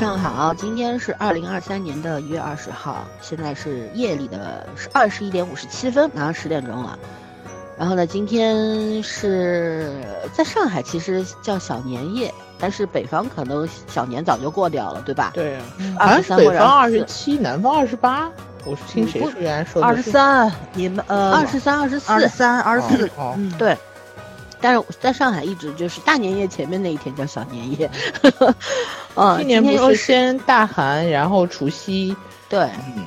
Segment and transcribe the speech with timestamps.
[0.00, 6.98] 晚上好，今天是二零二三年的一月二十号，现在是夜里的二十一点五十七分，马上十点钟了。
[7.78, 9.92] 然后呢，今天是
[10.32, 15.32] 在上海，其实叫小年夜，但是北方可能小年早就过掉了，对吧？
[15.34, 15.58] 对
[15.98, 18.30] 啊，北方二二十七，南方二十八。
[18.64, 19.20] 我是听谁
[19.66, 23.76] 说的二十三，你们呃，二十三、二十四二，十三、二十四，哦，嗯，对。
[24.60, 27.90] 但是在上海一直就是大年夜前面那一天叫小年夜，
[29.16, 32.14] 嗯，今年不是先大寒，然后除夕，
[32.48, 32.60] 对，
[32.96, 33.04] 嗯，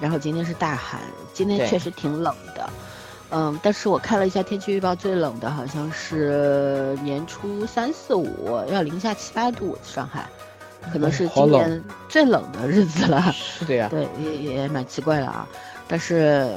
[0.00, 1.00] 然后今天是大寒，
[1.32, 2.70] 今天确实挺冷的，
[3.30, 10.26] 嗯，但是我看了一下天气预报，最冷的好像是年初三四五要零下七八度，上海
[10.92, 13.20] 可能是今年最冷的日子了。
[13.32, 15.46] 是的呀，对，也也蛮奇怪的啊，
[15.86, 16.48] 但是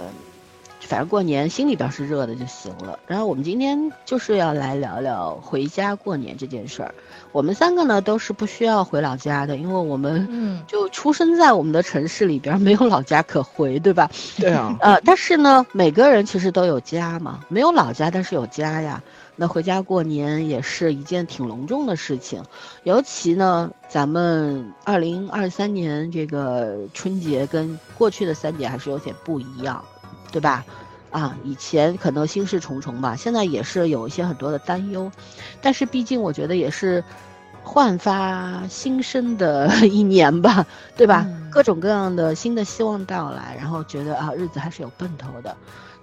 [0.92, 3.00] 反正过年心里边是热的就行了。
[3.08, 6.94] 然后我们今天就是要来聊聊回家过年这件事儿。
[7.32, 14.12] 我们三个呢都是不需要回老家的，因为我们嗯，就出生在我们的城市里边，没有老家可回，对吧？
[14.38, 19.02] 对啊，呃，但是呢，每个人其实都有家嘛，没有老家，但是有家呀。
[19.38, 22.44] 那回家过年也是一件挺隆重的事情，
[22.84, 29.82] 尤其呢，咱们二零二三年这个春节跟过去的三节还是有点不一样，
[30.34, 30.66] 对吧？
[31.12, 35.12] 啊，以前可能心事重重吧，现在也是有一些很多的担忧，
[35.62, 37.04] 但是毕竟我觉得也是
[37.64, 41.26] 焕发新生的 一年吧，对吧？
[41.28, 45.54] 嗯各种各样的新的希望到来，然后觉得啊，日子还是有奔头的。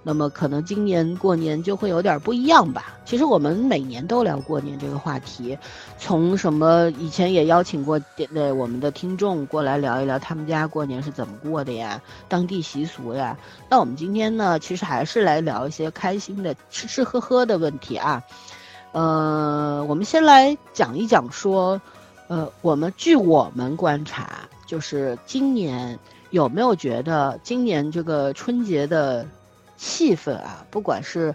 [0.03, 2.97] 那么可能今年过年就会有点不一样吧。
[3.05, 5.57] 其实我们每年都聊过年这个话题，
[5.97, 13.37] 从什么以前也邀请过点的我们的听众过来聊一聊他们家过年是怎么过的呀，当地习俗呀。
[13.69, 18.23] 那我们今天呢，其实还是来聊一些开心的吃吃喝喝的问题啊。
[18.91, 21.79] 呃，我们先来讲一讲说，
[22.27, 25.99] 呃，我们据我们观察，就是今年
[26.29, 29.25] 有没有觉得今年这个春节的
[29.79, 31.33] 气氛啊，不管是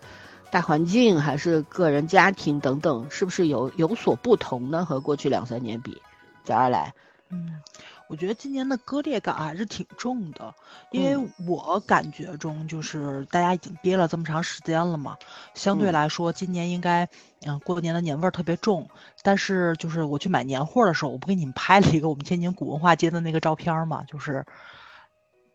[0.51, 4.85] 大环境还是个人家庭等等，是不是有有所不同呢？
[4.85, 6.01] 和过去两三年比，
[6.45, 6.93] 早上来，
[7.31, 7.61] 嗯，
[8.07, 10.55] 我觉得今年的割裂感还是挺重的，
[10.93, 15.17] 因为我感觉中就是大家已经憋了这么长时间了嘛，
[15.55, 17.09] 相对嗯来说今年应该，
[17.47, 18.89] 嗯、过年的年味儿特别重。
[19.23, 24.45] 但是就是我去买年货的时候，我不给你们拍了一个我们天津古文化街的那个照片儿嘛，就是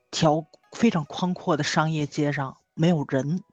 [0.10, 3.44] 条非常宽阔的商业街上没有人，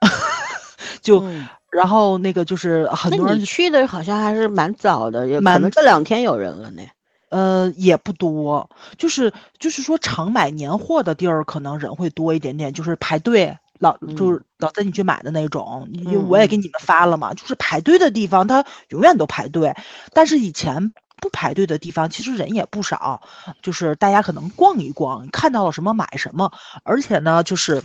[1.02, 1.46] 就、嗯。
[1.70, 6.82] 然后那个就是很多人你去的好像还是蛮早的，也可蛮能这两天有人了呢。
[7.28, 15.88] 呃，也不多，就是就是说常买年货的地儿，可能人会多一点点，就是排队老就是老在你去买的那种，
[16.28, 19.72] 我也给你们发了嘛，就是排队的地方，它永远都排队，
[20.12, 23.22] 但是以前不排队的地方，其实人也不少，
[23.62, 26.50] 就是大家可能逛一逛，看到了什么买什么，
[26.82, 27.80] 而且呢，就是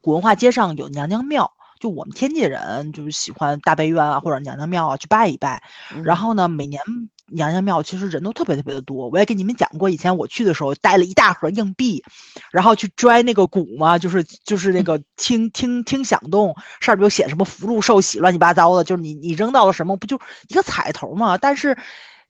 [0.00, 1.52] 古文化街上有娘娘庙。
[1.80, 5.62] 就我们天津人就是喜欢大悲院啊，或者娘娘庙啊去拜一拜，
[6.02, 6.82] 然后呢，每年
[7.26, 9.08] 娘娘庙其实人都特别特别的多。
[9.10, 12.02] 我也给你们讲过，以前我去的时候带了一大盒硬币，
[12.50, 21.38] 然后去拽那个鼓嘛，就是就是那个听听听响动，上面有写什么福禄寿喜乱七八糟的，就是你你扔到了什么，不就一个彩头嘛？
[21.38, 21.78] 但是。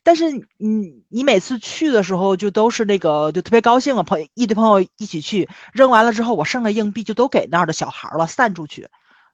[0.02, 8.88] 但是你你每次去的时候就都是那个就特别高兴啊，朋友一堆朋友一起去，扔完了之后我剩的硬币就都给那儿的小孩了，散出去，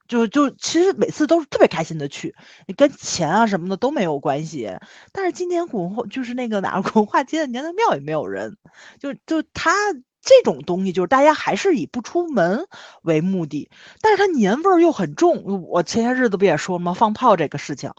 [0.09, 2.35] 就就其实每次都是特别开心的去，
[2.77, 4.71] 跟钱啊什么的都没有关系。
[5.13, 8.57] 但是今年古文化就是那个哪儿 古文化街的娘娘庙也没有人，
[8.99, 9.73] 就就它
[10.23, 12.67] 这种东西，就是大家还是以不出门
[13.03, 15.63] 为目的，但是它年味儿又很重。
[15.69, 16.95] 我前些日子不也说吗？
[16.95, 17.93] 放炮这个事情。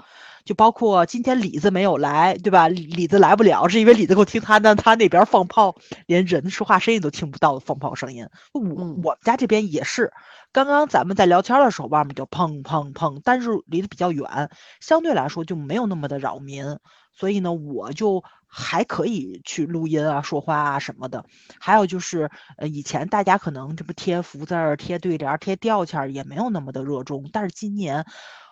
[0.46, 2.68] 就包括今天李子没有来，对吧？
[2.68, 5.76] 李李子来不了，是因为李子给我听他那他那边放炮，
[6.06, 8.28] 连人说话声音都听不到的放炮声音。
[8.54, 10.14] 我嗯我们家这边也是，
[10.54, 16.78] 刚刚咱们在聊天的时候，外面就砰砰砰，但是离得比较远，相对来说就没有那么的扰民，
[17.12, 21.26] 所以呢，我就还可以去录音啊、说话啊什么的。
[21.60, 28.06] 还有就是，呃，以前大家可能这不贴福字儿、贴对联儿、贴吊签儿也没有那么的热衷，但是今年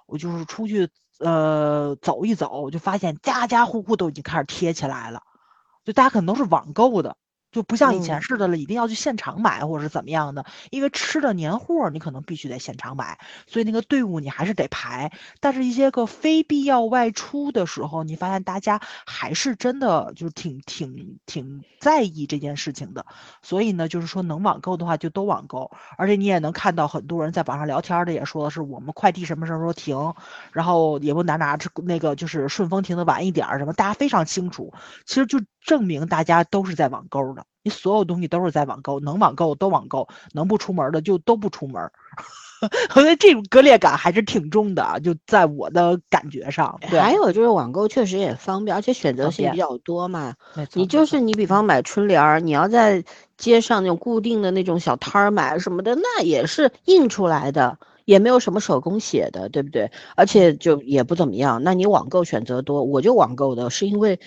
[0.07, 0.89] 我就是出去
[1.19, 5.21] 呃走一走，就发现家家户户都已经开始贴起来了，
[5.83, 7.15] 就大家可能都是网购的。
[7.54, 13.18] 就不像以前嗯似的了，一定要去现场买或者是怎么样的，因为吃的年货你可能必须得现场买，
[13.48, 15.12] 所以那个队伍你还是得排。
[15.40, 23.06] 但是一些个非必要外出的时候，你发现大家还是真的就是挺挺挺在意这件事情的。
[23.42, 30.14] 所以呢，就是说能网购的话就都网购，而且你也能看到很多人在网上聊天儿的也说的是我们快递什么什么时候停，
[30.52, 34.74] 然后也不哪哪这那个就是顺丰停的晚一点儿什么，大家非常清楚。
[35.06, 41.92] 其实就证明大家都是在网购的，你所有东西都是在网购，能网购都网购，能不出门的就都不出门儿。
[42.95, 46.80] 我觉得这种割裂感还是挺重的啊，就在我的感觉上。
[46.90, 50.34] 对，还有就是网购确实也方便，而且选择性比较多嘛。
[50.74, 53.04] 你就是你，比方买春联儿，你要在
[53.38, 59.92] 街上那种固定的那种小摊儿买什么的，那也是印出来的，也没有什么手工写的，对不对？
[60.16, 61.62] 而且就也不怎么样。
[61.63, 64.18] 那你网购选择多，我就网购的是因为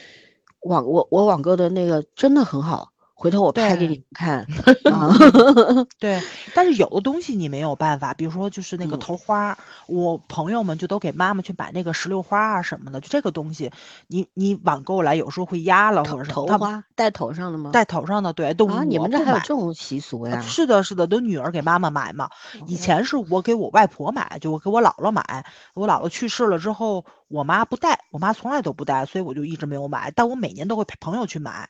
[0.60, 4.46] 网我我网购的那个真的很好，回头我拍给你们看
[4.92, 5.08] 啊。
[5.98, 6.20] 对，
[6.54, 13.72] 但是有的东西你没有办法，比如说就是那个嗯头花儿，我朋友们就都给妈妈去买那个石榴花啊什么的，就这个东西，
[14.06, 17.70] 你你网购来有时候会压了或头者什么，他们头花戴头上的吗？
[17.72, 20.40] 戴头上的，对，都啊，你我们这还有这种习俗呃呀？
[20.42, 22.28] 是的，是的，都女儿给妈妈买嘛。
[22.66, 25.46] 以哦前是我给我外婆买，就我给我姥姥买。
[25.74, 30.12] 我姥姥去世了之后，我妈不带，我妈从来都不带，所以我就一直没有买。
[30.12, 31.69] 但我每年都会陪朋友去买。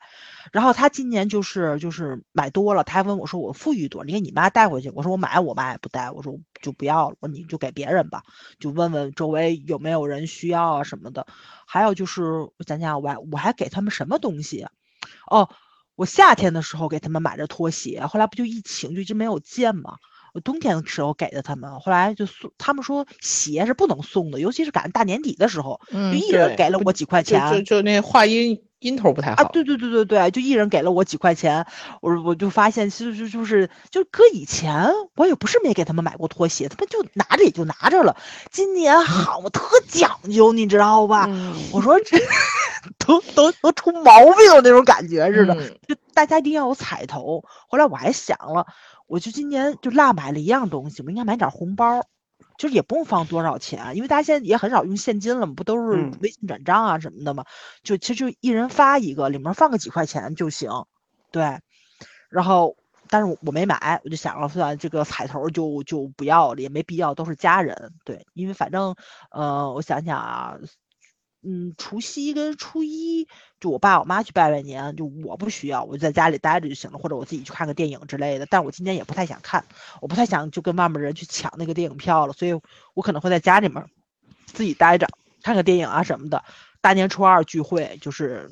[0.53, 8.23] 然后她今年就是就是买多了，她还问我说：“我富裕多，你给你妈带回去。”我说：“我买，我妈也不带。”我说：“就不要了，你就给别人吧，
[8.59, 11.27] 就问问周围有没有人需要啊什么的。”
[11.67, 14.67] 还有就是我想想，我还我还给他们什么东西？
[15.31, 15.49] 哦，
[15.95, 19.97] 我夏天的时候给他们买的拖鞋，后来不就疫情就一直没有见吗。
[20.37, 27.63] 我冬天的时候给的他们，后来就送，他们说鞋是不能送的，尤其是赶上大年底的时候，嗯，就一人给了我几块钱就。
[27.63, 29.45] 就那话音音头不太啊，好。
[29.51, 31.67] 对对对对对，就一人给了我几块钱，
[32.03, 38.15] 我我就发现，其实就就是就搁以前，我也不是没给他们买过拖鞋，他们就拿着也就拿着了。
[38.51, 41.25] 今年好，我特讲究，你知道吧？
[41.31, 42.19] 嗯我说这
[42.99, 45.55] 都都都出毛病了那种感觉似的。
[45.55, 47.45] 嗯就大家一定要有彩头。
[47.69, 48.67] 后来我还想了，
[49.07, 52.03] 我就今年就落买了一样东西，我应该买点红包，
[52.59, 57.45] 就是也不用放多少钱，因为大家现在也很少用现金了嘛，不都是嗯微信转账啊什么的嘛，
[57.83, 60.71] 就其实就一人发一个，里面放个几块钱就行。
[61.31, 61.61] 对，
[62.31, 62.77] 然后。
[63.09, 67.93] 但是我我没买，我就想了，算这个彩头就就不要了，也没必要，都是家人。
[68.05, 68.97] 对，因为反正，
[69.31, 70.57] 呃，我想想啊，
[71.43, 73.29] 嗯，除夕跟初一，
[73.61, 78.47] 就我爸我妈去拜拜年，就我不需要，我就在家里待着就行了，或者我自己去看个电影之类的。
[78.47, 79.65] 但我今年也不太想看，
[80.01, 82.61] 我不太想就跟外面人去抢那个电影票了，所以
[82.95, 83.85] 我可能会在家里面
[84.47, 85.07] 自己待着，
[85.43, 86.43] 看个电影啊什么的。
[86.81, 88.51] 大年初二聚会，就是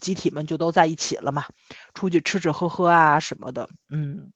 [0.00, 1.46] 集体们就都在一起了嘛，
[1.94, 4.30] 出去吃吃喝喝啊什么的，嗯，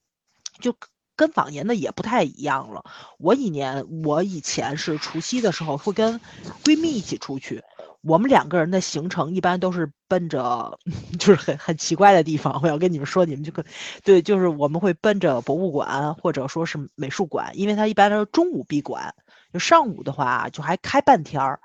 [0.59, 0.75] 就
[1.21, 2.83] 跟往年的也不太一样了。
[3.19, 6.19] 我一年，我以前是除夕的时候会跟
[6.65, 7.63] 闺蜜一起出去，
[8.01, 10.79] 我们两个人的行程一般都是奔着，
[11.21, 12.59] 就是很很奇怪的地方。
[12.63, 13.63] 我要跟你们说，你们就跟
[14.03, 19.15] 对，就是我们会奔着博物馆或者说是美术馆，因为它一般都是中午闭馆，
[19.53, 21.61] 就上午的话就还开半天儿，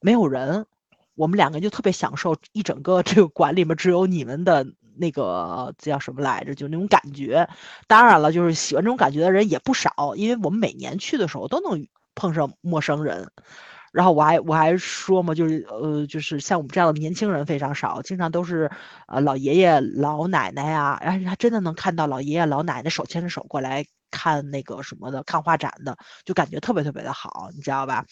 [0.00, 0.66] 没有人。
[1.14, 4.66] 我们两个就特别享受一整个这个馆里面只有你们的
[4.98, 6.54] 那个叫什么来着？
[6.54, 7.48] 就那种感觉。
[7.86, 13.30] 当然了，就是喜欢这种感觉的人也不少，因为我们每年去的时候都能碰上陌生人。
[13.92, 18.70] 然后我还我还说嘛，就是呃，就是像我们这样的年轻人非常少，经常都是
[19.06, 28.04] 呃老爷爷老奶奶呀、然后还真的能看到老爷爷老奶奶手牵着手过来看那个什么的，看画展的，就感觉特别特别的好，你知道吧？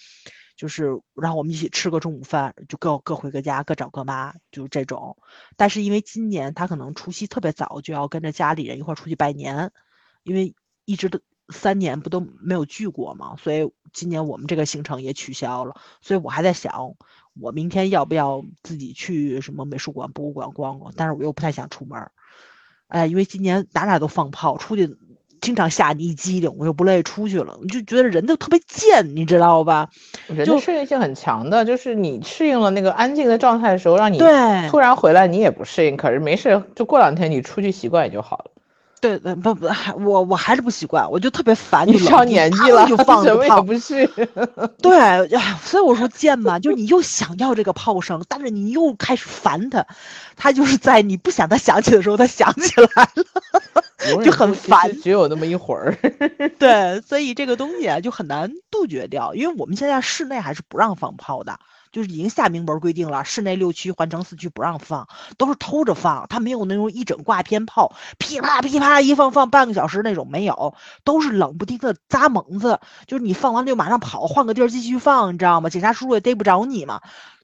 [0.57, 5.17] 就是让我们一起吃个中午饭，就各各回各家，各找各妈，就是这种。
[5.57, 9.73] 但是因为今年他可能除夕特别早就要跟着家里人一块儿出去拜年，
[10.23, 15.75] 因为一直都三年不都没有聚过嘛，所以今年我们这个行程也取消了。
[16.01, 16.95] 所以我还在想，
[17.41, 20.93] 我明天要不要自己去什么美术馆、博物馆逛逛？
[20.97, 22.13] 但是我又不太想出门儿，
[22.87, 24.97] 哎，因为今年哪哪都放炮，出去
[25.45, 29.89] 经常吓你一激灵，我就不乐意出去了，你就觉得人都特别贱，你知道吧？
[30.27, 35.97] 人就的适应性很强的，就是你适应了那个安静的状态的时候，让你对突然回来，你也不适应。
[35.97, 38.45] 可是没事，就过两天你出去习惯也就好了。
[39.01, 41.87] 对对，不不，还我我还是不习惯，我就特别烦。
[41.87, 43.63] 你上年纪了，就放什么也个炮。
[43.63, 44.07] 不是。
[44.81, 49.85] 对，哎，所以我说贱嘛，就是你又想要这个炮声，但是你又开始烦他，
[50.37, 53.85] 他就是在你不想他响起的时候，他响起来了。
[54.11, 55.97] 永就很烦 只有那么一会儿。
[56.59, 61.59] 对，所以这个东西啊就很难杜绝掉，因为我们现在室内还是不让放炮的，
[61.93, 65.09] 就是已经下明文规定了，室内六区、环城四区不让放，
[65.39, 75.71] 都是偷着放，他没有那种一整挂鞭炮，噼啪噼啪一放放半个小时那种没有，都是冷不丁的扎猛子，就是你放完就马上跑，换个地儿继续放，你知道吗？
[75.71, 77.01] 警察叔叔也逮不着你嘛，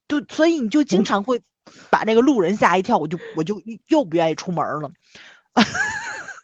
[0.08, 1.40] 就所以你就经常会
[1.88, 4.90] 把那个路人吓一跳，我就我就又不愿意出门了。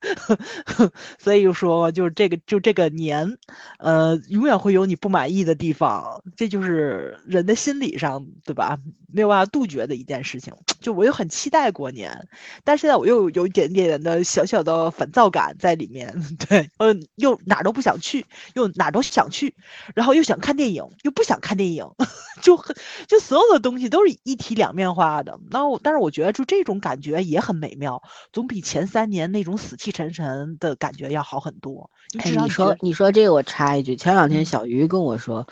[1.19, 3.39] 所以就说，就是这个，就这个年，
[3.79, 8.79] 呃，永远会有你不满意的地方，这就是人的心理上，对吧？
[9.13, 10.53] 没有办法杜绝的一件事情。
[10.81, 12.29] 就我又很期待过年，
[12.65, 16.15] 但现在我又有一点点的小小的烦躁感在里面。
[16.49, 19.55] 对，嗯，又哪都不想去，又哪都想去，
[19.95, 21.89] 然后又想看电影，又不想看电影，
[22.43, 22.77] 就很，
[23.09, 25.39] 就所有的东西都是一体两面化的。
[25.51, 31.89] 那我，但是我觉得就这种感觉也很美妙，总比前三年那种死气沉沉的感觉要好很多。
[32.19, 35.47] 哎，你说你说这个，我插一句，前两天小鱼跟我说，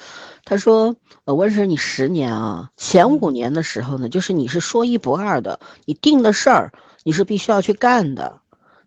[0.44, 6.72] 他说，呃，我认识你十年啊，前五年的时候呢，就是你是说一不二的，你定的事儿
[7.04, 8.40] 你是必须要去干的。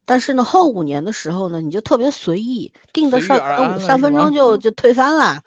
[0.07, 5.41] 但是呢，后五年的时候呢，你就特别随意，定的事儿三分钟就就推翻了。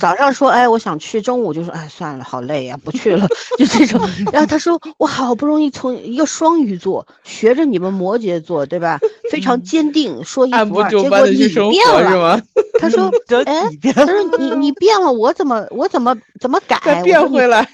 [0.00, 4.00] 早上说，哎，我想去，中午就说，哎，算了，好累呀，不去了， 就这种。
[4.32, 8.98] 然后他说，我好不容易从一个双鱼座学着你们摩羯座，对吧？
[9.30, 12.42] 非常坚定，说一不二，结果你变了。
[12.80, 13.08] 他说，
[13.46, 13.62] 哎，
[13.94, 17.00] 他说你你变了，我怎么我怎么怎么改？
[17.04, 17.68] 变回来。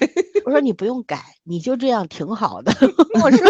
[0.45, 2.71] 我说你不用改，你就这样挺好的。
[3.23, 3.47] 我说。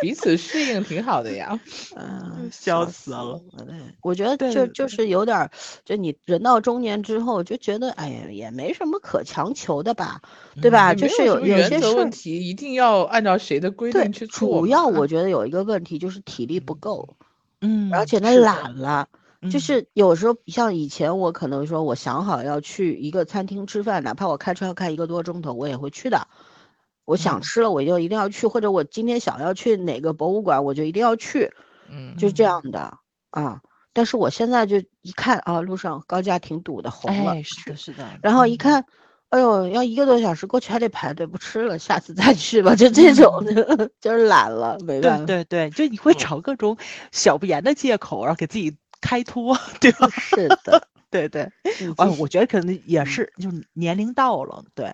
[0.00, 1.58] 彼此适应挺好的呀，
[1.96, 3.40] 嗯，笑死了。
[4.02, 5.50] 我觉得就就是有点，
[5.84, 10.20] 就你人到中年之后就觉得，哎呀，也没什么可强求的吧，
[10.62, 10.94] 对吧？
[10.94, 14.60] 就是有有些问题一定要按照谁的规定去做。
[14.60, 17.16] 主要我觉得有一个问题就是体力不够，
[17.60, 19.08] 嗯，而且呢懒了。
[19.52, 26.26] 就是有时候像以前我可能说我想好要去一个餐厅吃饭，哪怕我开车要开一个多钟头，我也会去的。
[27.08, 31.50] 我想吃了，我就一定要去，或者我今天想要去哪个博物馆，我就一定要去，
[31.88, 32.98] 嗯，就是这样的
[33.30, 33.62] 啊。
[33.94, 38.06] 但是我现在就一看啊，路上高架挺堵的，红了，是的，是的。
[38.22, 38.84] 然后一看，
[39.30, 42.76] 哎呦，要一个多小时过去还得排队，不吃了，下次再去吧。
[42.76, 43.42] 就这种，
[44.02, 45.24] 就是懒了，没办法。
[45.24, 46.76] 对对对，就你会找各种
[47.10, 50.10] 小不言的借口，然后给自己开脱，对吧？
[50.10, 51.50] 是的，对对。
[51.96, 54.92] 啊，我觉得可能也是，就是年龄到了，对。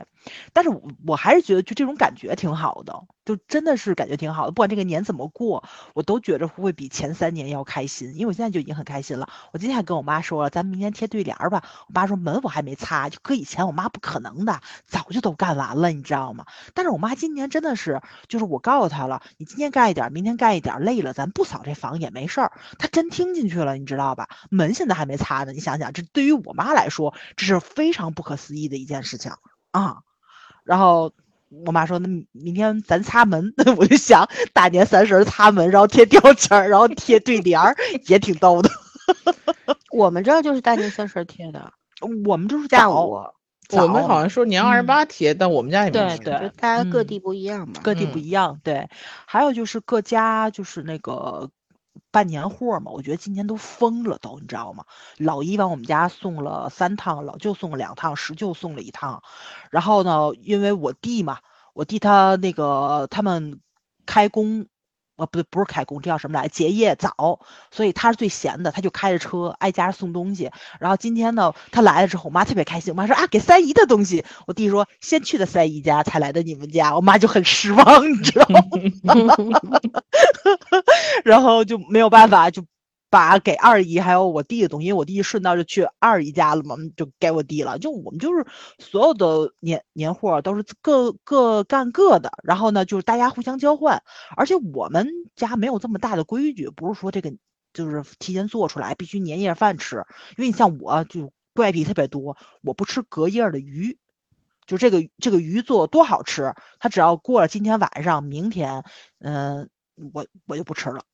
[0.52, 4.52] 但是我我还是觉得就这种感觉挺好的，就真的是感觉挺好的。
[4.52, 5.64] 不管这个年怎么过，
[5.95, 9.28] 我都觉着会比前三年要开心，因为我现在就已经很开心了。
[9.52, 11.62] 我今天还跟我妈说了，咱明天贴对联儿吧。
[11.88, 16.47] 我妈说门我还没擦，就搁以前我妈不可能的，早就都干完了，你知道吗？
[16.75, 22.52] 但是我妈今年真的是，就是我告诉她了，你今天干一点，明天干一点，累了咱不扫这房也没事儿。
[22.78, 24.28] 她真听进去了，你知道吧？
[24.50, 29.33] 门现在还没擦呢，你想想，这对于我妈来说，这是非常不可思议的一件事情
[29.71, 30.02] 啊。
[30.64, 31.12] 然后
[31.66, 33.52] 我妈说：“那明天咱擦门。
[33.78, 37.76] ”我就想大年三十擦门，然后贴标签，然后贴对联儿，
[38.09, 38.71] 也挺逗的。
[39.92, 41.73] 我们这就是大年三十贴的，
[42.26, 43.21] 我们就是下午。
[43.71, 46.25] 我们好像说年二十八贴，但我们家也没贴。
[46.25, 48.59] 对，大家各地不一样嘛，各地不一样。
[48.64, 48.88] 对，
[49.26, 51.50] 还有就是各家就是那个。
[52.14, 54.85] 办年货嘛，我觉得今年都疯了，都你知道吗？
[55.18, 59.21] 老姨往我们家送了三趟，老舅送了两趟，十舅送了一趟。
[59.71, 61.38] 然后呢，因为我弟嘛，
[61.73, 63.61] 我弟他那个他们
[64.06, 64.66] 开工。
[65.16, 66.49] 哦，不对，不是开工，这叫什么来？
[66.49, 67.38] 结业早，
[67.71, 70.50] 所以他是最闲的，他就开着车挨家送东西。
[70.80, 72.92] 然后今天呢，他来了之后，我妈特别开心。
[72.92, 74.25] 我妈说啊，给三姨的东西。
[74.47, 76.94] 我弟说先去的三姨家，才来的你们家。
[76.97, 78.61] 我妈就很失望，你知道吗？
[81.25, 82.64] 然后就没有办法就。
[83.14, 87.78] 把给二姨还有我弟的东西，因为我弟顺道就去二姨家了嘛，就给我弟了。
[87.78, 88.44] 就我们就是
[88.80, 94.02] 所有的年年货都是各各干各的，然后呢就是大家互相交换。
[94.37, 97.33] 而且我们家没有这么大的规矩，不是说这个
[97.73, 100.04] 就是提前做出来必须年夜饭吃。
[100.37, 103.97] 因为你像我就怪癖特别多，我不吃隔夜的鱼，
[104.66, 108.83] 就这个这个鱼做多好吃，它只要过了今天晚上，明天
[109.21, 109.71] 嗯
[110.12, 111.04] 我我就不吃了。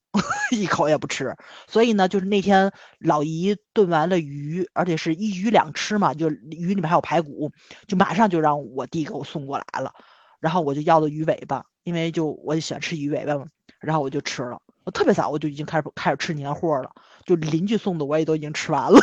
[0.51, 1.37] 一口也不吃，
[1.69, 7.53] 所以呢，就是那天老姨炖完了鱼，而且是一鱼两吃嘛，就鱼里面还有排骨，
[7.87, 9.93] 就马上就让我弟给我送过来了，
[10.41, 13.47] 然后我就要了鱼尾巴，因为就我就喜欢吃鱼尾巴嘛，
[13.79, 16.91] 然后我就吃了，我特别早我就已经开始开始吃年货了，
[17.25, 18.99] 就邻居送的我也都已经吃完了，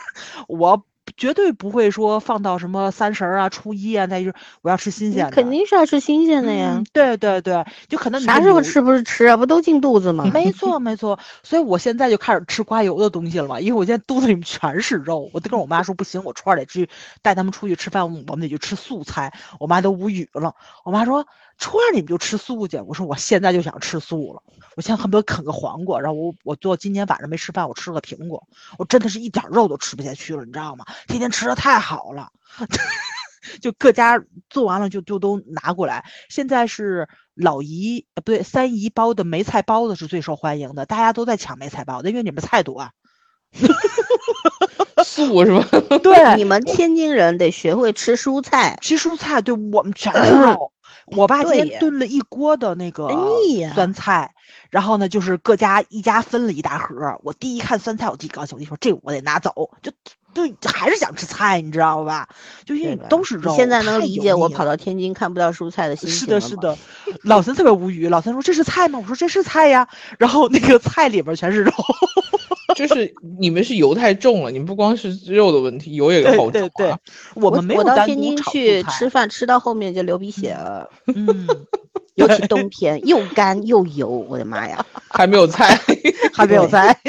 [0.48, 0.82] 我
[1.16, 6.86] 绝对不会说放到什么三十儿啊、初一啊，那就是我要吃新鲜的，肯定是要吃新鲜的呀嗯。
[6.92, 9.36] 对对对，就可能你啥时候吃不是吃啊？
[9.36, 10.24] 不都进肚子吗？
[10.32, 16.88] 没错， 没错，所以我现在就开始吃刮油的东西了嘛，因为我现在肚子里面全是肉，我都跟我妈说不行，我初二得去
[17.22, 20.54] 带他们出去吃饭，我们得去吃素菜，我妈都无语了。
[20.84, 21.26] 我妈说
[21.58, 24.42] 初二你们就吃素去，我说我现在就想吃素了，
[24.76, 28.46] 我现在恨不得啃个黄瓜，然后我我做今天晚上没吃饭，我吃了个苹果，
[28.78, 30.84] 我真的是一点肉都吃不下去了，你知道吗？
[31.06, 32.28] 天天吃的太好了。
[33.62, 34.20] 就各家
[34.50, 36.04] 做完了就就都拿过来。
[36.28, 42.90] 现在是老姨呃不对三姨包的梅菜包子是最受欢迎的，大家都在抢梅菜包子，因为你们菜多啊。
[45.04, 45.64] 素是吧？
[46.02, 50.72] 对你们天津人得学会吃蔬菜，吃蔬菜，对我们全 是肉。
[51.06, 53.08] 我爸今天炖了一锅的那个
[53.74, 54.34] 酸菜，
[54.70, 57.18] 然后呢，就是各家一家分了一大盒。
[57.22, 59.92] 我弟一看酸菜，我弟高兴，我弟说这我得拿走，就
[60.34, 62.28] 对还是想吃菜，你知道吧？
[62.64, 63.54] 就因为都是肉。
[63.54, 66.76] 现在能理解我跑到天津看不到蔬菜的心情是的，是的，
[67.22, 68.08] 老三特别无语。
[68.08, 71.72] 老三说：“这是菜吗？”我说：“这是菜呀。”然后那个菜里边全是肉。
[72.76, 76.94] 就是你们是油太重了，你们不光是肉的问题，油也对好重对对对。，
[77.34, 81.48] 我们没有我到天津去吃饭，吃到后面就流鼻血了， 嗯，
[82.16, 84.84] 尤其冬天又干又油，我的妈呀！
[85.08, 85.80] 还没有菜，
[86.34, 87.00] 还没有对菜。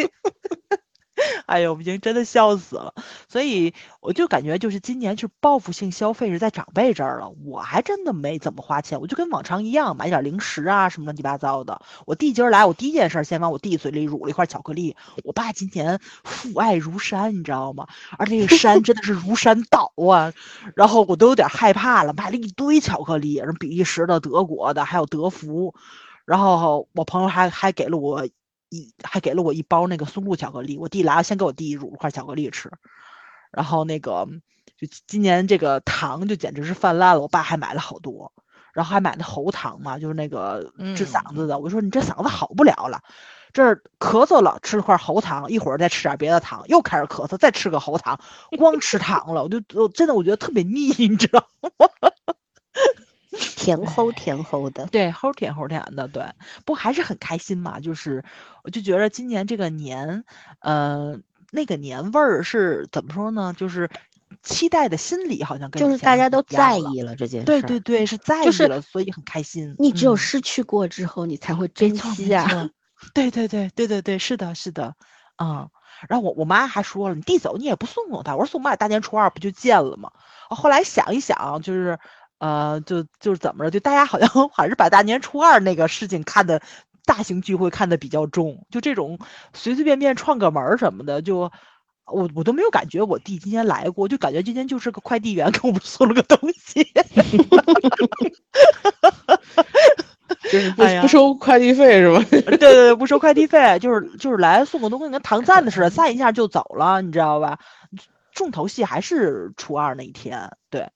[1.48, 2.94] 哎呦，我已经真的笑死了。
[3.28, 7.30] 所以我就感觉，就是今年是报复性消费是在长辈这儿了。
[7.46, 11.82] 我还真的没怎么花钱，我就跟往常一样，买点零食啊什么乱七八糟的。
[12.06, 14.96] 我弟今儿来，我第一件事先往我弟嘴里乳了一块巧克力。
[15.24, 17.88] 我爸今年父爱如山，你知道吗？
[18.18, 20.34] 而且那个山真的是如山倒啊，
[20.76, 25.74] 然后我都有点害怕了，买了一堆巧克力，什么比利时的、德国的，还有德芙。
[26.26, 28.28] 然后我朋友还还给了我
[28.70, 32.72] 一还给了我一包那个松露巧克力，我弟来了先给我弟乳了块巧克力吃，
[33.52, 34.28] 然后那个
[34.78, 38.32] 就今年这个糖就简直是泛滥了，我爸还买了好多，
[38.74, 43.02] 然后还买的喉糖嘛，就是那个治嗓子的，我说你这嗓子好不了了。
[43.54, 48.20] 这儿咳嗽了，吃了块喉糖，一会儿再吃点别的糖，又开始咳嗽，再吃个喉糖，
[48.58, 51.70] 光吃糖了，我就我真的我觉得特别腻，你知道吗？
[53.38, 56.24] 甜齁甜齁的，对，齁甜齁甜的，对，
[56.66, 57.80] 不过还是很开心嘛。
[57.80, 58.24] 就是
[58.64, 60.24] 我就觉得今年这个年，
[60.60, 61.20] 呃，
[61.52, 63.54] 那个年味儿是怎么说呢？
[63.58, 63.90] 就是
[64.44, 66.78] 期待的心理好像跟就是大家都在。
[66.78, 67.46] 意了这件事。
[67.46, 69.76] 对对，对，是在就是意了，所以很开心。
[69.80, 72.70] 你只有嗯失去过之后，你才会珍惜啊。
[73.14, 74.96] 对对对对对对，是的，是的，
[75.38, 75.70] 嗯。
[76.08, 78.36] 然后我我妈还说了，你弟走你也不送送他。
[78.36, 80.12] 我说送嘛，大年初二不就见了吗？
[80.48, 81.98] 后来想一想，就是
[82.40, 86.62] 呃，就就是怎么着，就大家好像 还是把大年初二那个事情看的
[87.06, 89.18] 大型聚会看的比较重，就这种
[89.54, 91.52] 随随便便串个门儿什么的，就
[92.06, 96.88] 我我都没有感觉我弟今天来过，就感觉今天就是个快递员给我们送了个东西。
[100.52, 102.24] 就是不不收快递费是吧？
[102.30, 107.58] 对对对，不收快递费，就是就是来送个东西，跟唐赞的似的， 赞一下就走了，你知道吧？
[108.38, 110.88] 重头戏还是初二那一天，对，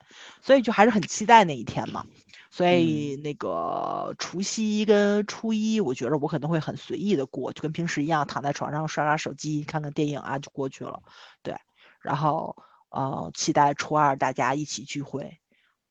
[0.41, 2.05] 所以就还是很期待那一天嘛。
[2.51, 11.01] 所以那个除夕跟初一，我觉得我可能会很随意的过，就跟平时一样，躺在床上刷刷手机、看看电影啊，就过去了。
[11.41, 11.55] 对，
[11.99, 12.55] 然后
[12.89, 15.39] 呃，期待初二大家一起聚会。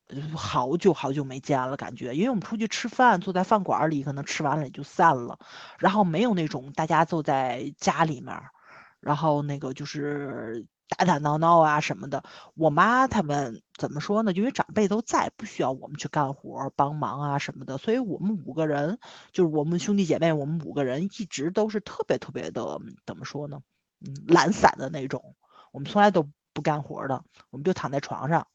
[0.07, 5.39] 呃好久好久没见了，感觉，因为我们出去吃饭，坐在饭馆儿里，可能吃完了也就散了，
[5.79, 8.51] 然后没有那种大家坐在家里面儿，
[8.99, 10.65] 然后那个就是
[10.97, 12.23] 打打闹闹啊什么的。
[12.53, 14.33] 我妈他们怎么说呢？
[14.33, 18.99] 因为长辈都在，不需要我们去干活帮忙啊什么的，所以我们五个人，
[19.31, 23.61] 就是我们兄弟姐妹，我们五个人一直都是特别特别的，怎么说呢？
[24.05, 25.35] 嗯，懒散的那种，
[25.71, 28.47] 我们从来都不干活的，我们就躺在床上。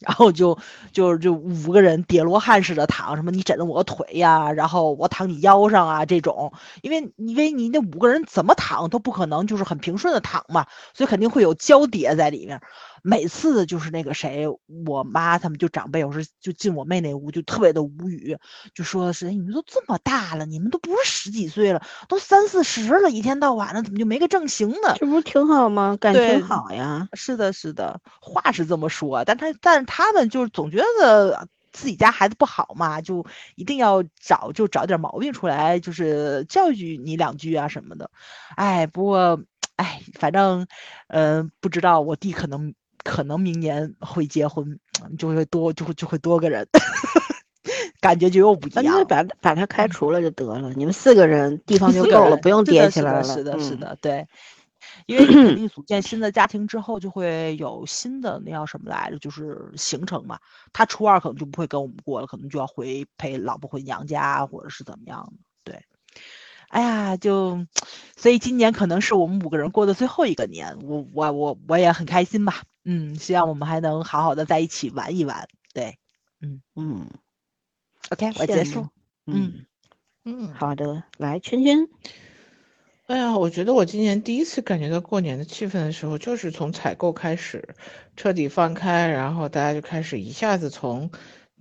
[0.00, 0.58] 然后就
[0.92, 12.60] 就就五个人叠罗汉似的躺，什么你枕着我腿呀，然后我躺你腰上啊，这种，因为因为你那五个人怎么躺都不可能就是很平顺的躺嘛，所以肯定会有交叠在里面。
[13.02, 14.46] 每次就是那个谁，
[14.86, 18.36] 我妈他们就长辈有时就进我妹那屋就特别的无语，
[18.74, 24.94] 就说是哎你们都这么大了，你们都不是十几岁了，都三四十了，一天到晚的怎么就没个正形呢？
[24.96, 25.96] 这不是挺好吗？
[26.00, 27.08] 感对挺好呀。
[27.12, 38.10] 是的，是的，话是这么说，但他但是他们就是总觉得自己家孩子不好嘛，就一定要找就找点毛病出来，就是教育你两句啊什么的。
[38.56, 39.40] 哎，不过
[39.76, 40.66] 哎，反正
[41.08, 42.74] 嗯、呃不知道我弟可能
[43.08, 44.78] 可能明年会结婚，
[45.18, 46.68] 就会多就会就会多个人，
[48.00, 49.04] 感觉就又不一样了。
[49.06, 53.24] 把把他开除了就得了，你们四个人地方就够了，不用叠起来了。
[53.24, 54.28] 是的，是嗯，的，对。
[55.06, 60.38] 因为你肯定组建新的家庭之后，就会有新的那叫什么来着，就是行程嘛。
[60.72, 65.32] 他初二可能就不会跟我们过了，可能就要回陪老婆回娘家，或者是怎么样的。
[65.64, 65.82] 对，
[66.68, 67.66] 哎呀，就
[68.16, 72.62] 所以今年可能是我们五个人过的最后一个年，我我我我也很开心吧。
[72.90, 75.46] 嗯，希望我们还能好好的在一起玩一玩。
[75.74, 75.98] 对，
[76.40, 77.06] 嗯嗯
[78.08, 78.88] ，OK，我结束。
[79.26, 79.66] 嗯
[80.24, 81.86] 嗯，好的，来圈圈。
[83.08, 87.74] 哎呀，我觉得我今年第一次感觉到过年的气氛的时候，就是从采购开始
[88.16, 91.10] 彻底放开，然后大家就开始一下子从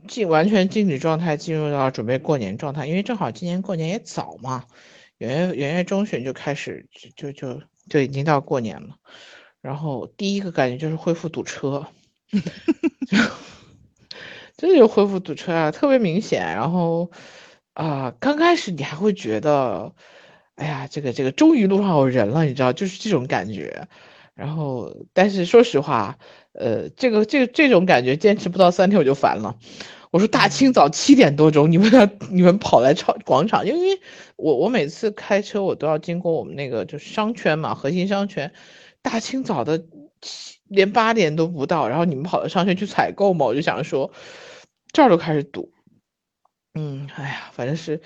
[0.07, 4.63] 进完全静止状态进入到准备过年状态，因为正好今年过年也早嘛，
[5.17, 6.87] 元月元月中旬就开始
[7.17, 8.95] 就就就已经到过年了，
[9.61, 11.85] 然后第一个感觉就是恢复堵车，
[14.57, 17.11] 真的就恢复堵车啊，特别明显，然后
[17.73, 19.93] 啊，刚开始你还会觉得。
[20.57, 23.87] 哎呀，这个这个终于路上有人了，你知道，就是这种感觉。
[24.33, 26.17] 然后，但是说实话，
[26.53, 29.55] 呃，这个这个这种感觉坚持不到三天我就烦了。
[30.09, 33.99] 我说大清早七点多钟，你们你们跑来超广场，因为
[34.35, 38.51] 我我每次开车我都要经过我们那个就是商圈嘛，核心商圈，
[39.01, 39.85] 大清早的
[40.21, 44.11] 七连八点都不到，然后你们跑到商圈去采购嘛，我就想说
[44.91, 45.71] 这儿都开始堵。
[46.73, 48.01] 嗯，哎呀，反正是。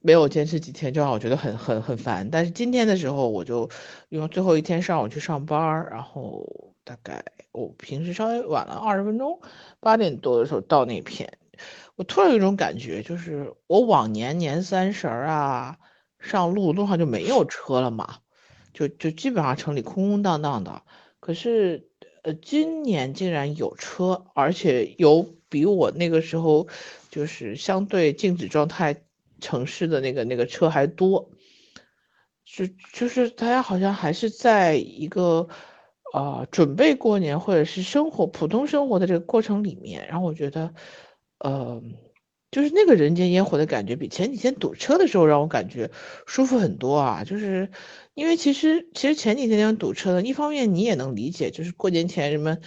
[0.00, 2.30] 没有坚持几天，就让我觉得很很很烦。
[2.30, 3.68] 但是今天的时候，我就
[4.08, 9.40] 用最后一天上午去上班，然后大概我平时稍微晚了二十分钟，
[9.80, 11.38] 八点多的时候到那片，
[11.96, 15.76] 我突然有一种感觉，就是我往年年三十儿啊
[16.20, 18.18] 上路路上就没有车了嘛，
[18.76, 20.82] 就就基本上城里空空荡荡的。
[21.18, 21.88] 可是
[22.22, 26.68] 呃，今年竟然有车，而且有比我那个时候
[27.10, 29.02] 就是相对静止状态。
[29.38, 31.30] 城市的那个那个车还多，
[32.46, 35.46] 就就是大家好像还是在一个
[36.14, 40.72] 呃准备过年或者是生活普通生活的这个过程里面，然后我觉得，
[41.38, 41.82] 呃，
[42.50, 45.90] 就是那个人间烟火的感觉比前几天堵车的时候让我感觉
[46.24, 47.70] 舒服很多啊，就是
[48.16, 52.60] 因为其实其实前几天那样堵车的，一方面你也能理解，就是过年前人们。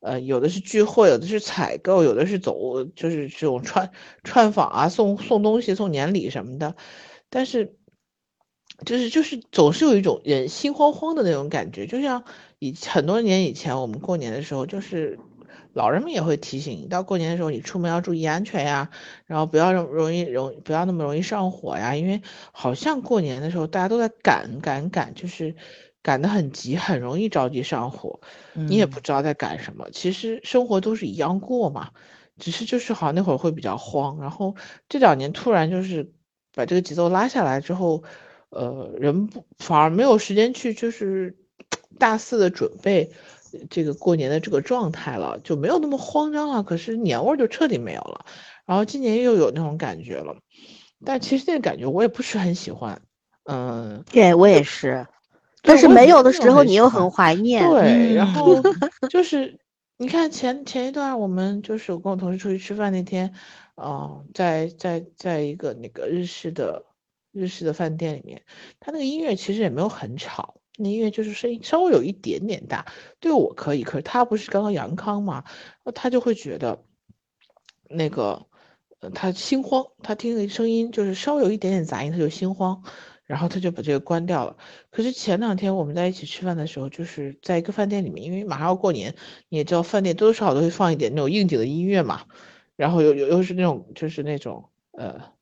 [0.00, 3.90] 呃，有的是聚会，有的是采购，有的是走，就是这种串
[4.22, 6.76] 串访啊，送送东西、送年礼什么的。
[7.30, 7.78] 但是，
[8.84, 12.22] 就是就是总是有一种人心慌慌的那种感觉，就像
[12.58, 15.18] 以很多年以前我们过年的时候，就是
[15.74, 18.90] 老人们也会提醒你，到过年的时候你出门要注意安全呀，
[19.26, 25.54] 然后不要容容易容不要那么容易上火呀，因为好像过年的时候大家都在赶赶赶，就是。
[26.04, 28.20] 赶得很急，很容易着急上火，
[28.52, 29.88] 你也不知道在赶什么。
[29.90, 31.92] 其实生活都是一样过嘛，
[32.38, 34.54] 只是就是好像那会儿会比较慌，然后
[34.86, 36.12] 这两年突然就是
[36.54, 38.04] 把这个节奏拉下来之后，
[38.50, 41.38] 呃，人不反而没有时间去就是
[41.98, 43.10] 大肆的准备
[43.70, 46.62] 这个过年的这个状态了，就没有那么慌张了。
[46.62, 48.26] 可是年味儿就彻底没有了。
[48.66, 50.36] 然后今年又有那种感觉了，
[51.04, 53.00] 但其实那个感觉我也不是很喜欢。
[53.44, 55.06] 嗯，对我也是。
[55.62, 57.66] 但是没有的时候，你又很怀念。
[57.70, 58.60] 对，然后
[59.08, 59.58] 就是
[59.96, 63.32] 你看前前一段，我们就是我跟我同事出去吃饭那天，
[63.76, 66.84] 嗯，在在在一个那个日式的
[67.32, 68.42] 日式的饭店里面，
[68.78, 72.86] 他那个音乐其实也没有很吵，那音乐就是声音稍微有一点点大，
[73.20, 75.44] 对我可以，可是他不是刚刚阳康嘛，
[75.94, 76.84] 他就会觉得
[77.88, 78.46] 那个
[79.14, 82.82] 他心慌，他听那声音就是稍微有一点点杂音，他就心慌。
[83.26, 84.54] 然后他就把这个关掉了。
[84.90, 89.14] 可是前两天我们在一起吃饭的时候，就是在一个饭店里面，因为马上要过年，
[89.48, 92.26] 你也知道饭店多多少少都会放一点那种应景的音乐嘛。
[92.76, 95.32] 然后又又又是那种就是那种呃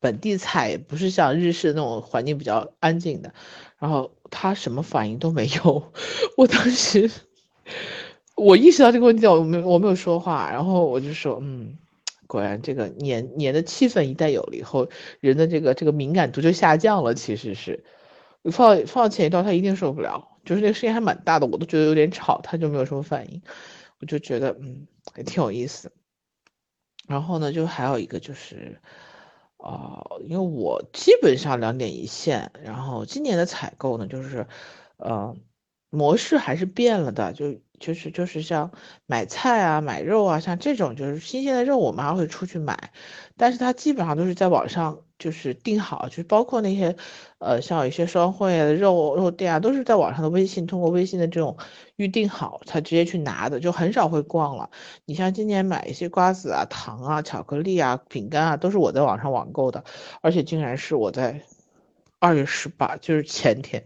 [0.00, 3.34] 本地菜，不是像日式那种环境比较安静的。
[3.78, 5.92] 然后他什么反应都没有。
[6.36, 7.10] 我当时
[8.34, 11.78] 我意识到这个问题，我没我没有说话，然后我就说嗯。
[12.26, 14.88] 果然，这个年年的气氛一旦有了以后，
[15.20, 17.14] 人的这个这个敏感度就下降了。
[17.14, 17.84] 其实是，
[18.50, 23.40] 放放前一段他一定受不了，就是那个声音还蛮大的，我都觉得有点吵，他就没有什么反应。
[24.00, 25.92] 我就觉得嗯，也挺有意思。
[27.06, 28.80] 然后呢，就还有一个就是，
[29.64, 34.46] 哦，因为我基本上两点一线，然后今年的采购呢，就是，
[34.98, 35.34] 呃，
[35.88, 37.63] 模式还是变了的，就。
[37.78, 38.70] 就是就是像
[39.06, 42.92] 买菜啊、买肉啊，像这种就是新鲜的肉，我们还会出去买，
[43.36, 46.96] 但是它基本上都是在网上就是订好，就是包括那些，
[47.38, 51.56] 呃，像有一些双汇啊、肉肉店啊，都是在网上的微信，通过微信的这种
[51.96, 54.70] 预定好才直接去拿的，就很少会逛了。
[55.04, 59.84] 你像今年买一些瓜子啊、糖啊、巧克力啊、饼干啊，都是我在网上网购的，
[60.20, 61.42] 而且竟然是我在
[62.18, 63.84] 二月十八，就是前天。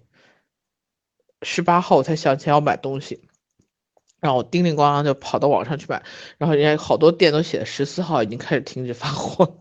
[1.43, 3.28] 十八号我才想起来要买东西，
[4.21, 6.03] 然后我叮铃咣啷就跑到网上去买，
[6.39, 9.59] 然后人家好多店都写的十四号已经开始停止发货，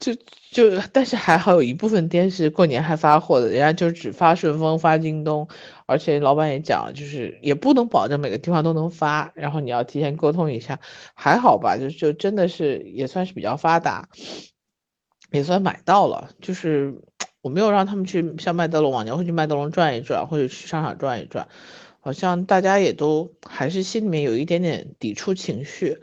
[0.00, 0.14] 就
[0.50, 5.48] 就但是还好有一部分店是过年还发货的，人家就只发顺丰发京东，
[5.86, 10.80] 而且老板也讲就是也不能保证每个地方都能发，然后你要提前沟通一下，
[11.14, 14.08] 还好吧，就就真的是也算是比较发达，
[15.30, 16.94] 也算买到了，就是。
[17.40, 21.46] 我没有让他们去像麦德龙往年会去麦德龙转一转，或者去商场转一转，
[22.08, 26.00] 好像大家也都还是心里面有一点点抵触情绪，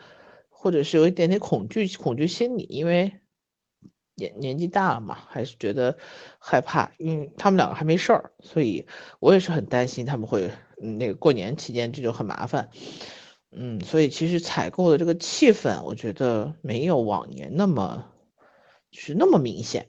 [0.50, 3.22] 或者是有一点点恐惧恐惧心理，因为
[4.14, 5.98] 年年纪大了嘛，还是觉得
[6.38, 6.92] 害怕。
[7.00, 8.86] 因为他们两个还没事儿，所以
[9.20, 12.70] 我也是很担心他们会那个过年期间这就很麻烦。
[13.50, 18.12] 嗯，所以其实采购的这个气氛，我觉得没有往年那么
[18.92, 19.88] 是那么明显。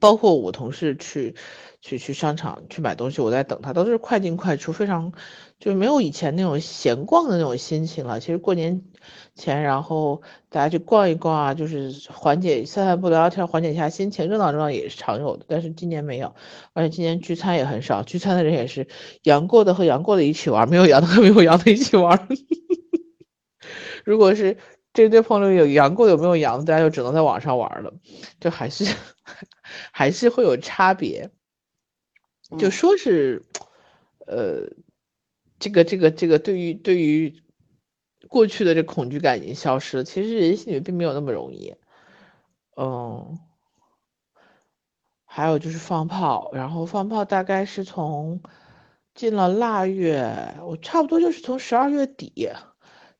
[0.00, 1.34] 包括我同事去，
[1.80, 5.12] 去去商场去买东西，我在等他，都是快进快出，非常
[5.60, 8.18] 就没有以前那种闲逛的那种心情了。
[8.18, 8.82] 其实过年
[9.36, 15.44] 前，然后大家去逛一逛啊，就是缓解散散步、聊聊天，缓解一下心情，热闹热闹也是常有的。
[15.48, 16.34] 但是今年没有，
[16.72, 18.88] 而且今年聚餐也很少，聚餐的人也是
[19.22, 22.28] 阳过的和阳过的一起玩，没有阳的和没有阳的一起玩。
[24.04, 24.56] 如果是
[24.92, 27.92] 这对朋友有阳过有没有阳的，大家就只能在网上玩了，
[28.40, 28.84] 就还是。
[29.92, 31.30] 还是会有差别，
[32.56, 33.42] 就说是，
[34.26, 34.70] 呃，
[35.58, 37.42] 这个这个这个，对于对于
[38.28, 40.04] 过去的这恐惧感已经消失了。
[40.04, 41.74] 其实人心里并没有那么容易，
[42.76, 43.38] 嗯，
[45.26, 48.40] 还有就是放炮，然后放炮大概是从
[49.14, 52.50] 进了腊月，我差不多就是从十二月底，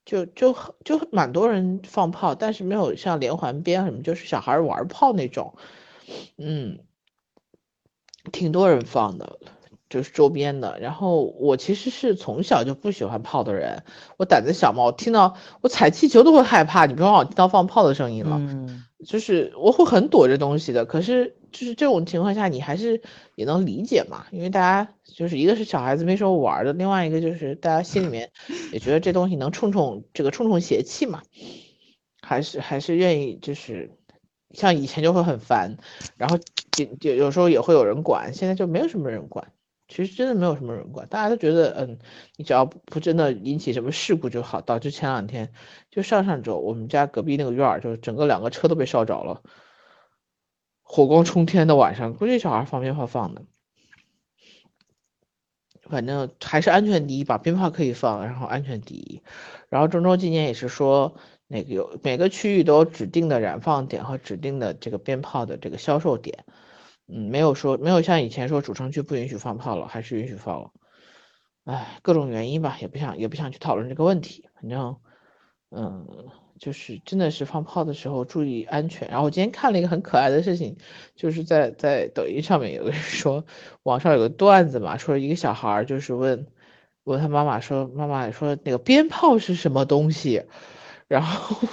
[0.05, 5.57] 就就就蛮多人放炮，但是没有像连环鞭什么，就是小孩玩炮那种。
[6.38, 6.79] 嗯，
[8.29, 9.38] 挺多人放的，
[9.91, 10.79] 就是周边的。
[10.81, 13.83] 然后我其实是从小就不喜欢炮的人，
[14.17, 18.37] 我胆子小嘛，我听到我踩气球都会害怕，你别让我听到放炮的声音了。
[18.38, 20.85] 嗯，就是我会很躲这东西的。
[20.85, 23.01] 可是就是这种情况下，你还是
[23.35, 28.31] 也能理解嘛，因为大家就是一个是小孩子没什么玩的，另外一个就是大家心里面
[28.73, 31.23] 也觉得这东西能冲冲这个冲冲邪气嘛，
[32.21, 33.91] 还是还是愿意就是。
[34.52, 35.76] 像以前就会很烦，
[36.16, 36.38] 然后
[36.72, 39.52] 就就有时候也会有人管，现在就没有什么人管。
[39.88, 41.98] 其实真的没有什么人管，大家都觉得，嗯，
[42.37, 44.61] 你只要不真的引起什么事故就好。
[44.61, 45.50] 导致前两天，
[45.90, 49.42] 就上上周，我们家隔壁那个院儿，就是整个两个车都被烧着了，
[50.82, 53.46] 火光冲天的晚上，估计小孩放鞭炮放的。
[55.88, 59.22] 反正还是安全第一吧，鞭炮可以放，然后安全第一。
[59.70, 61.16] 然后郑州今年也是说。
[61.48, 66.44] 那个有每个区域都有指定的燃放点和指定的这个鞭炮的这个销售点，
[67.08, 70.70] 嗯，没有说没有像以前说主城区不允许放炮了，还是允许放了。
[71.64, 74.48] 哎，各种原因吧，也不想也不想去讨论这个问题。
[74.54, 74.96] 反正，
[75.70, 76.06] 嗯，
[76.58, 79.08] 就是真的是放炮的时候注意安全。
[79.08, 80.76] 然后我今天看了一个很可爱的事情，
[81.14, 83.44] 就是在在抖音上面有个人说，
[83.82, 86.46] 网上有个段子嘛，说一个小孩就是问
[87.04, 90.44] 问他妈妈说，妈妈说那个鞭炮是什么东西？
[91.09, 91.68] 然后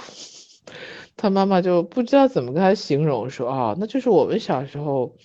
[1.16, 5.16] 他妈妈就不知道怎么跟他形容，说啊，那就是我们小时候，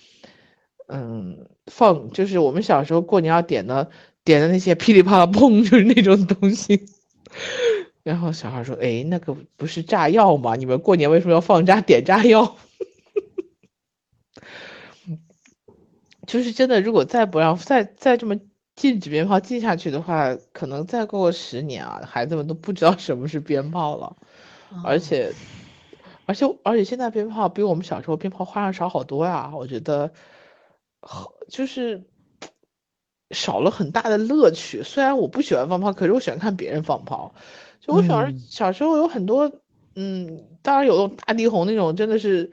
[0.86, 3.90] 嗯，放就是我们小时候过年要点的
[4.24, 6.86] 点的那些噼里啪啦砰，就是那种东西。
[8.04, 10.56] 然后小孩说，哎，那个不是炸药吗？
[10.56, 12.56] 你们过年为什么要放炸点炸药？
[16.26, 18.38] 就是真的，如果再不让再再这么。
[18.82, 24.16] 禁止鞭炮禁下去的话，可能再过个十年啊，孩子们都不知道什么是鞭炮了。
[24.82, 25.32] 而且，
[26.26, 29.52] 而且，而且现在鞭炮比我们小时候鞭炮花样少好多呀。
[29.54, 30.10] 我觉得，
[31.48, 32.02] 就是
[33.30, 34.82] 少了很大的乐趣。
[34.82, 37.36] 虽然我不喜欢放炮，可是我喜欢看别人放炮。
[37.78, 39.52] 就我小时候小时候有很多，
[39.94, 42.50] 嗯，当然有那种大地红那种，真的是。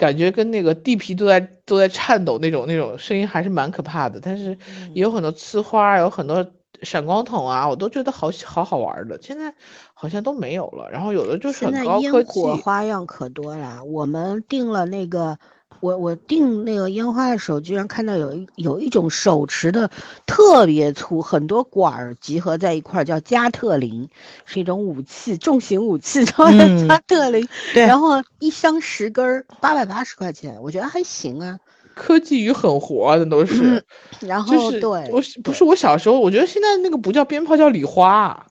[0.00, 4.56] 感觉跟那个地皮都在都在颤抖那种那种声音还是蛮可怕的，但是
[4.94, 6.46] 也有很多呲花，有很多
[6.80, 9.18] 闪光筒啊，我都觉得好好好玩的。
[9.20, 9.54] 现在
[9.92, 12.40] 好像都没有了，然后有的就是很高科技。
[12.40, 15.38] 烟火花样可多了，我们订了那个。
[15.80, 19.90] 我我订那个烟花的时候，居然看到有一有一种手持的
[20.26, 24.08] 特别粗，很多管儿集合在一块儿，叫加特林，
[24.44, 26.50] 是一种武器，重型武器，叫
[26.86, 27.48] 加特林。
[27.72, 27.86] 对。
[27.86, 31.58] 然后一箱十根儿，八百八十块钱，我觉得还行啊。
[31.94, 33.82] 科技与狠活，那都是。
[34.20, 38.46] 然后对，我不是我小时候，我觉得现在那个不叫鞭炮，叫礼花。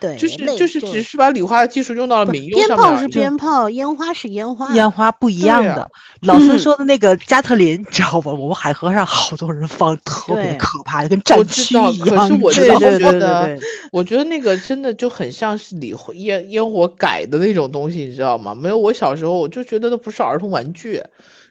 [0.00, 3.08] 对，就是就是只是把礼花的技术用到了民用鞭炮是。
[3.08, 5.90] 鞭炮，烟花是烟花，烟花不一样的。
[6.22, 8.32] 老孙嗯说的那个加特林， 你知道吧？
[8.32, 12.26] 我们海河上好多人放，特别可怕，跟战我知区道可一样。
[12.28, 18.54] 是我对你知道吗就觉对对对得对，我觉得那个真的就很像是礼烟烟火改的那种东西，你知道吗？
[18.54, 21.02] 没有我小时候，我就觉得那不是儿童玩具，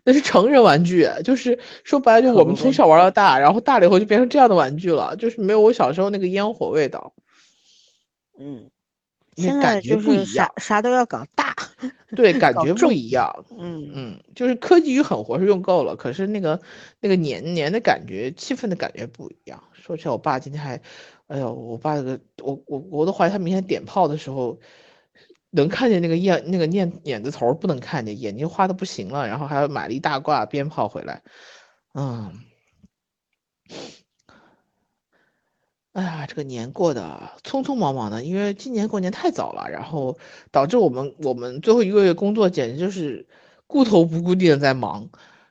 [0.05, 1.05] 那是成人玩具。
[1.25, 7.11] 就是说白了，就我们从小玩到大，然后大了以后就变成这样的玩具了，就是没有我小时候那个烟火味道。
[8.37, 8.69] 嗯，
[9.35, 11.55] 那现感觉在就是不一样啥啥都要搞大，
[12.15, 13.45] 对， 感觉不一样。
[13.57, 16.59] 嗯嗯，就是科技与狠活是用够了，可是那个
[16.99, 19.63] 那个年年的感觉、气氛的感觉不一样。
[19.73, 20.81] 说起来，我爸今天还，
[21.27, 24.59] 哎呦，我爸那个，我我我都怀疑他明天点炮的时候，
[25.51, 31.21] 能看见那个燕那个念眼子头不能看见，眼睛花的不行了，然后还要买了一大挂鞭炮回来，
[31.93, 32.33] 嗯，
[35.97, 40.15] 哎呀，这个年过得匆匆忙忙的，因为今年过年太早了，然后
[40.51, 43.25] 导致我们我们最后一个月工作简直就是
[43.65, 45.09] 顾头不顾地的在忙，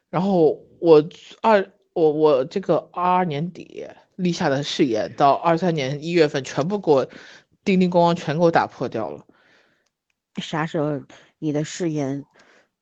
[0.09, 1.03] 然后我
[1.43, 7.09] 二我我这个二二年底立下的誓言，到二三年一月份全部给我
[7.65, 9.27] 叮叮咣咣全给我打破掉了。
[10.37, 11.03] 啥时候
[11.41, 12.25] 你的誓言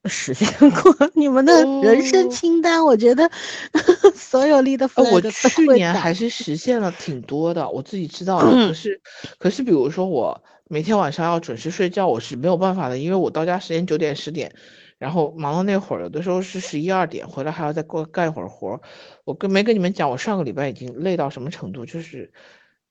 [0.07, 0.95] 实现过？
[1.14, 3.31] 你们的人生哦清单，我觉得
[4.14, 8.51] 所有力的呃，我去年还是实现了挺多的，我自己知道的。
[8.69, 9.01] 可是，
[9.38, 14.55] 可是，比如说我每天晚上要准时睡觉，我是没有办法的，因为我到家时间九点十点，
[14.99, 18.81] 然后忙到那会儿，有的时候是十一二点，回来还要再过干一会儿活儿。
[19.25, 22.33] 我跟没跟你们讲，我上个礼拜已经累到什么程度，就是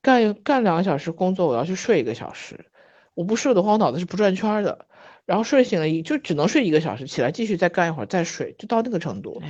[0.01, 2.65] 干干两个小时工作，我要去睡一个小时，
[3.13, 4.85] 我不睡的话，我脑子是不转圈儿的。
[5.25, 9.41] 然后睡醒了一就只能睡一个小时，起来继续再干一会儿再睡，就到那个程度。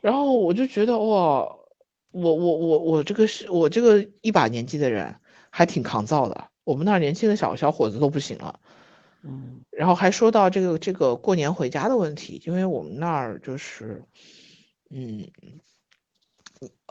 [0.00, 5.16] 然后我就觉得哇，我我我我这个是我这个一把年纪的人
[5.50, 8.60] 还挺抗造的，我们那儿年轻的小小伙子都不行了。
[9.22, 14.04] 嗯然后还说到这个这个过年回家的问题，因为我们那儿就是，
[14.90, 15.26] 嗯，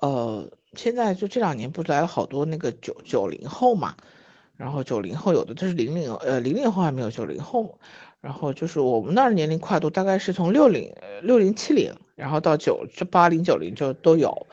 [0.01, 3.95] 呃，现在就这两年不是来了好多那个九九零后嘛，
[4.63, 7.77] 然后九零后有的就是零零呃零零后还没有九零后，
[8.21, 14.47] 然后就是我们那儿年龄跨度大概是从六零六零七零，然后到九这八零九零就都有，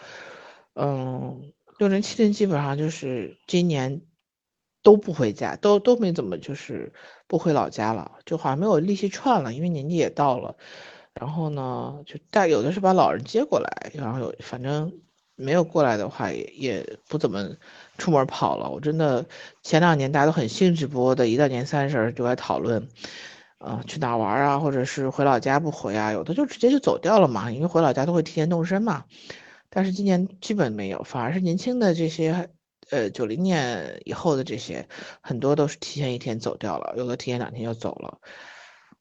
[0.75, 4.01] 嗯，六零七零基本上就是今年
[4.83, 6.93] 都不回家，都都没怎么就是
[7.29, 10.57] 不回老家了，就好像没有利息串了，因为年纪也到了。
[11.15, 14.93] 然后呢，就带有的是把老人接过来，然后有反正
[15.37, 17.49] 没有过来的话也也不怎么
[18.01, 18.69] 出门跑了。
[18.69, 19.25] 我真的
[19.63, 22.89] 前两年大家都很兴致勃勃的，一到年三十就来讨论，
[23.59, 29.05] 啊、去哪玩啊，或者是回老家不回啊，有的就直接就走掉了嘛，因为回老家都会提前动身嘛。
[29.69, 32.51] 但是今年基本没有，反而是年轻的这些，
[32.91, 34.89] 呃，九零年以后的这些，
[35.21, 38.19] 很多都是提前一天走掉了，有的提前两天就走了。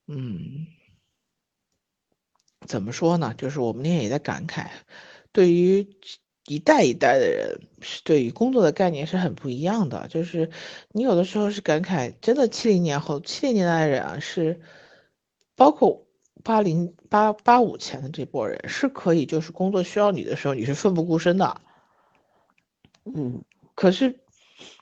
[0.08, 0.68] 嗯，
[2.68, 3.34] 怎么说呢？
[3.36, 4.68] 就是我们那天也在感慨，
[5.32, 5.88] 对于
[6.50, 10.08] 一代一代的人，是对于工作的概念是很不一样的。
[10.10, 10.50] 就是
[10.92, 14.60] 你有的时候是感慨，真的七零年后、七零年代的人啊，是
[15.56, 16.08] 包括
[16.44, 21.62] 八零八八五前的这波人，是可以就是工作需要你的时候，你是奋不顾身的。
[23.06, 23.44] 嗯
[23.76, 24.20] 可是，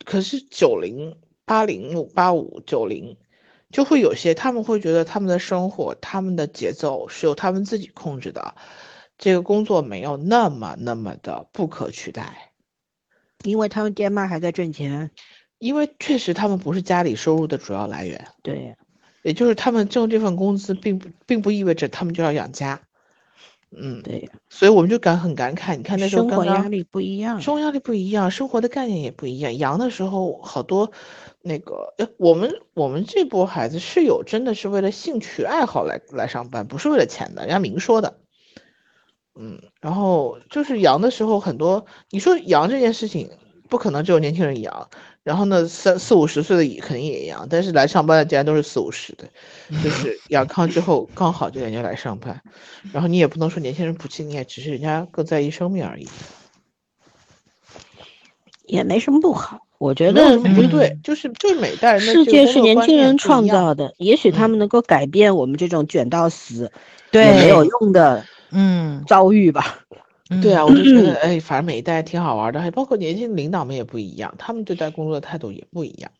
[0.05, 3.17] 可是九零、八零、八五、九零，
[3.71, 8.55] 就会有些他们会觉得他们的生活、他们的节奏是由他们自己控制的，
[9.17, 12.51] 这个工作没有那么那么的不可取代，
[13.43, 15.09] 因为他们爹妈还在挣钱，
[15.57, 18.75] 因为确实他们不是家里收入的主要来源，对，
[19.23, 22.79] 也就是他们挣这份工资，并不并不意味着他们就要养家，
[23.75, 26.55] 嗯，对，所以我们就感很感慨，你看那时候生刚刚。
[26.55, 29.57] 活压力不一样，生活压力不一样，生活的概念也不一样。
[29.57, 30.91] 阳的时候，好多
[31.41, 38.19] 那个，呃，我们我们这波孩子是有真的是为了兴趣爱好来来上班，不是为了钱的，人家明说的。
[39.39, 43.29] 嗯，然后就是阳的时候，很多你说阳这件事情，
[43.69, 44.89] 不可能只有年轻人阳，
[45.23, 49.25] 然后呢，三四五十岁的也肯定也阳，但是来上班的竟然都是四五十的，
[49.83, 52.41] 就是 阳康之后刚好就人家来上班，
[52.91, 56.07] 然后你也不能说年轻人不敬业，只是人家更在意生命而已。
[58.65, 59.59] 也没什么不好。
[59.77, 63.47] 我觉得不对嗯，就是就是每代人的世界是年轻人创。
[63.47, 66.71] 造的，也许他嗯们能够改变我们这种卷到死也
[67.11, 69.79] 对，没有用的嗯，遭遇吧。
[70.41, 76.11] 对啊，嗯我就觉得，哎，反正每一代挺好玩的，还包括年轻领导们也不一样，他们对待工作的态度也不一样。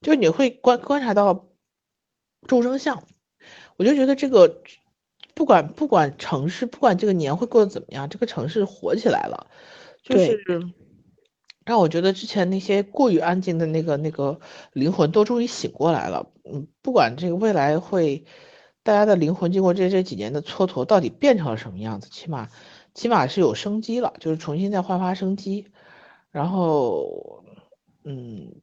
[0.00, 1.46] 就是你会观观察到
[2.46, 3.02] 众生相，
[3.76, 4.62] 我就觉得这个
[5.34, 9.46] 不管不管城市，不管这个年会过得怎么样，这个城市火起来了，
[10.02, 10.38] 就是
[11.66, 14.38] 让我觉得之前那些过于安静的那个那个
[14.72, 16.30] 灵魂都终于醒过来了。
[16.44, 18.24] 嗯，不管这个未来会，
[18.84, 22.48] 大家的灵魂经过这这几年的蹉跎，到底变成了什么样子，起码
[22.94, 25.66] 起码是有生机了，就是重新再焕发生机。
[26.30, 27.42] 然后，
[28.04, 28.60] 嗯，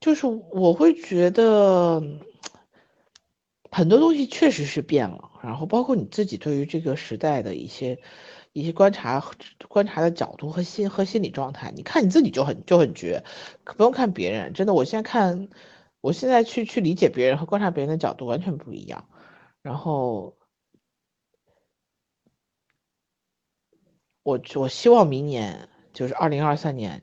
[0.00, 2.02] 就是我会觉得
[3.70, 7.98] 很多东西确实是变了，然后包括你自己对于这个时代的一些。
[8.54, 9.22] 一些观察
[9.68, 13.22] 观察的角度和心和心理状态，你看你自己就很就很绝，
[13.62, 14.52] 不用看别人。
[14.52, 15.48] 真的，我现在看，
[16.00, 19.08] 我现在去去理解别人和观察别人的角度完全不一样。
[19.62, 20.36] 然后，
[24.22, 27.02] 我我希望明年就是二零二三年，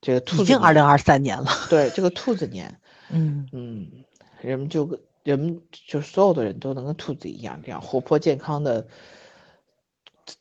[0.00, 1.50] 这个兔子已经二零二三年了。
[1.68, 2.80] 对，这个兔子年，
[3.10, 4.04] 嗯嗯，
[4.40, 8.88] 人们就人们就所有的人都能跟兔子一样，这样活泼健康的。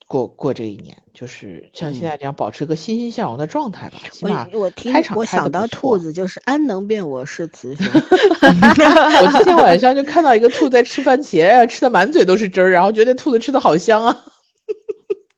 [0.08, 3.98] 过过这一年，就是像现在这样保持一个欣欣向荣的状态吧。
[4.12, 7.86] 起码我听我想到兔子就是安能辨我是雌雄。
[7.94, 14.26] 我今天晚上就看到一个兔在吃番茄，吃的满嘴都是汁儿，然后觉得兔子吃的好香啊。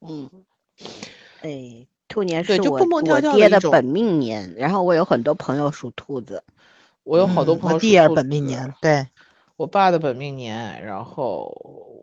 [0.07, 0.29] 嗯，
[1.41, 3.01] 哎，兔年是我我
[3.33, 6.43] 爹的本命年，然后我有很多朋友属兔子。
[7.03, 7.75] 我有好多朋友。
[7.75, 9.07] 我弟也是本命年，对
[9.57, 11.51] 我爸的本命年，然后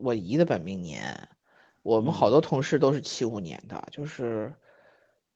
[0.03, 1.28] 我姨的本命年。
[1.89, 4.53] 我们好多同事都是七五年的，就是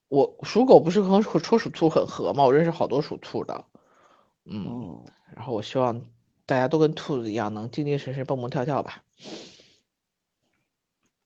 [0.07, 2.43] 我属狗不是和说属兔很合吗？
[2.43, 3.65] 我认识好多属兔的，
[4.45, 5.03] 嗯，
[5.35, 6.05] 然后我希望
[6.45, 9.01] 大家都跟兔子一样，能精精神神蹦蹦跳跳吧。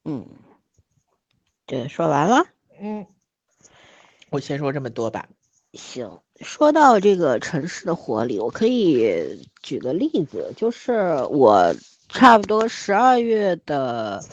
[0.05, 0.25] 嗯，
[1.65, 2.45] 对，说完了。
[2.79, 3.05] 嗯，
[4.29, 5.27] 我先说这么多吧。
[5.73, 11.75] 行，说到这个城市的活力，我可以举个例子，就是我
[12.07, 14.23] 差不多十二月的。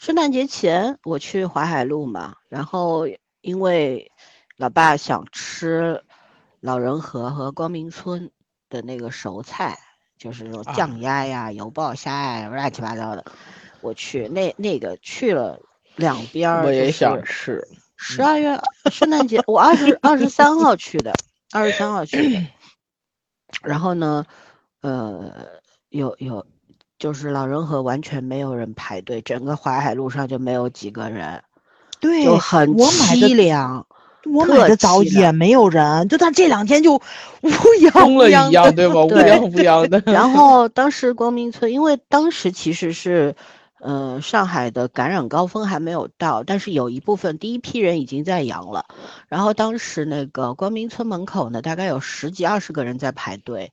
[0.00, 3.06] 圣诞节前我去淮海路嘛，然后
[3.42, 4.10] 因为
[4.56, 6.02] 老爸想吃
[6.60, 8.30] 老人河和光明村
[8.70, 9.78] 的那个熟菜，
[10.16, 13.26] 就是那种酱鸭呀、油爆虾呀，乱七八糟的。
[13.82, 15.60] 我去那那个去了
[15.96, 17.62] 两边儿，我也想吃。
[17.94, 18.58] 十二月
[18.90, 21.12] 圣诞节，我二十二十三号去的，
[21.52, 22.40] 二十三号去的。
[23.62, 24.24] 然后呢，
[24.80, 26.46] 呃，有有。
[27.00, 31.42] 就是老人河完全没有人排队，整个淮海路上就没有几个人，
[31.98, 33.84] 对，就很凄凉。
[34.30, 37.00] 我买的早也没有人，就他这两天就乌
[37.80, 39.00] 泱乌泱的，对吧？
[39.02, 40.02] 乌泱乌泱的。
[40.04, 43.34] 然 后当时光明村，因为当时其实是，
[43.80, 48.84] 呃，上海的感染高峰还没有到，但是有一部分第一批人已经在阳了。
[49.26, 53.72] 然后当时那个光明村门口呢，大概有十几二十个人在排队。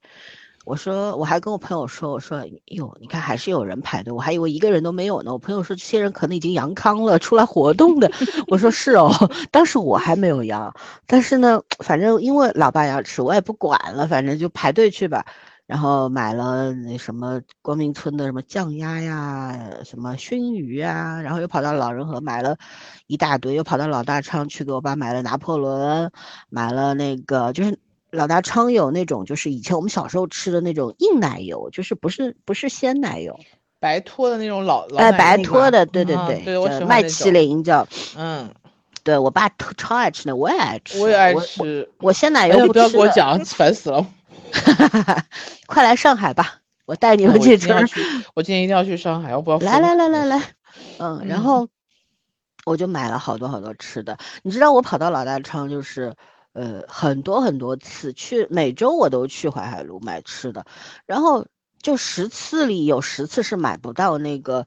[0.67, 5.31] 我说，我还跟我朋友说，我说，哟，你看还是有人排队，我还以为一个人都没有呢。
[5.31, 8.11] 我朋友说，这些人可能已经阳康了，出来活动的。
[8.47, 9.09] 我说是哦，
[9.49, 10.73] 当时我还没有阳，
[11.07, 15.25] 但是呢，反正因为老爸要吃，我也不管了，反正就排队去吧。
[15.67, 22.57] 然后买了那什么光明村的什么酱鸭呀，什么熏鱼啊，然后又跑到老人河买了
[23.07, 26.11] 一大堆，又跑到老大昌去给我爸买了拿破仑，
[26.49, 27.79] 买了那个就是。
[28.09, 33.37] 老大昌有那种，就是以前我们小时候吃的那种硬奶油，就是不是不是鲜奶油，
[33.79, 37.85] 白脱的那种老老哎白脱的，对对对，对我喜欢麦淇淋叫，
[38.15, 38.49] 嗯，
[39.03, 44.07] 对我爸特超爱吃那，我也爱吃，我也爱吃，我鲜奶油不要给我讲， 烦死了，
[45.67, 47.69] 快来上海吧，我带你们去吃，
[48.35, 49.57] 我今天一定要去上海，要不要？
[49.65, 50.41] 来来来来来，
[50.99, 51.67] 嗯，然后
[52.65, 56.15] 我就买了好多好多吃的，你知道我跑到老大昌就是。
[56.57, 60.65] 呃，很多很多次去，每周我都去淮海路买吃的，
[61.05, 61.45] 然后
[61.83, 64.65] 就十次里有十次是买不到那个，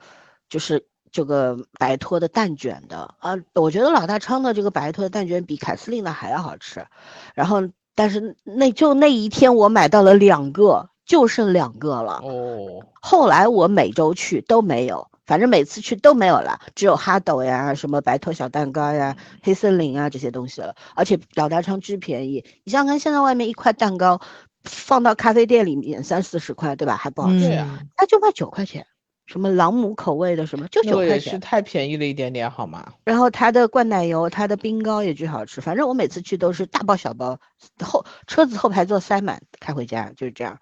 [0.48, 3.34] 就是这个白托的蛋卷的啊。
[3.54, 6.86] 我觉得老大昌的这个白托的蛋卷比凯司令的还要好吃，
[7.34, 12.20] 然后但是那就那一天我买到了两个，就剩两个了。
[12.22, 15.10] 哦，后来我每周去都没有。
[15.30, 20.74] 反正每次去都没有了，只有哈斗呀、什么白托小蛋糕呀、黑森林啊这些东西了。
[20.96, 24.20] 而且老大昌巨便宜，你想想看，现在外面一块蛋糕
[24.64, 26.96] 放到咖啡店里面三四十块，对吧？
[26.96, 27.64] 还不好吃，
[27.94, 28.84] 它就卖九块钱。
[29.26, 32.94] 什么朗姆口味的什么就九块钱，是太便宜了一点点，好吗？
[33.04, 35.60] 然后它的灌奶油、它的冰糕也巨好吃。
[35.60, 37.38] 反正我每次去都是大包小包，
[37.84, 40.58] 后车子后排座塞满开回家，就是这样。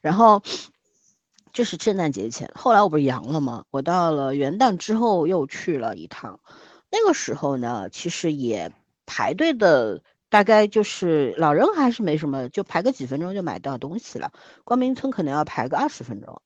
[0.00, 0.42] 然后。
[1.52, 3.64] 就是圣诞节前，后来我不是阳了吗？
[3.70, 6.40] 我到了元旦之后又去了一趟，
[6.90, 8.72] 那个时候呢，其实也
[9.04, 14.32] 排队的，大概就是老人还是没什么，就排个几分钟就买到东西了。
[14.64, 16.40] 光明村可能要排个二十分钟。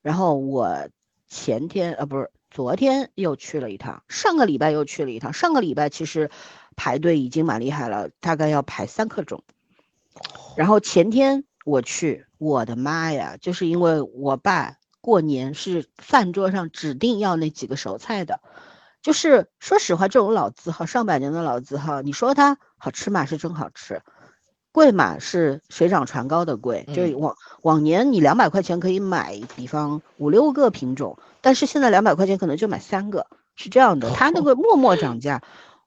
[0.00, 0.88] 然后我
[1.28, 5.32] 前天呃不是昨天又去了一趟，上个礼拜又去了一趟。
[5.32, 6.30] 上个礼拜其实
[6.74, 9.44] 排队已经蛮厉害了，大概要排三刻钟。
[10.56, 13.36] 然后前天我去，我的妈呀！
[13.40, 18.40] 就是因为我爸过年是饭桌上指定要那几个熟菜的，
[19.00, 23.26] 就是说实话，这种老字号，上百年的老字号，你说它好吃嘛？
[23.26, 24.02] 是真好吃。
[24.72, 34.10] 贵嘛是水涨船高的贵，就往往年你两百块钱可以买，比方五六个品种，但是现在两百块钱可能就买三个，是这样的。
[34.10, 35.42] 它那个默默涨价，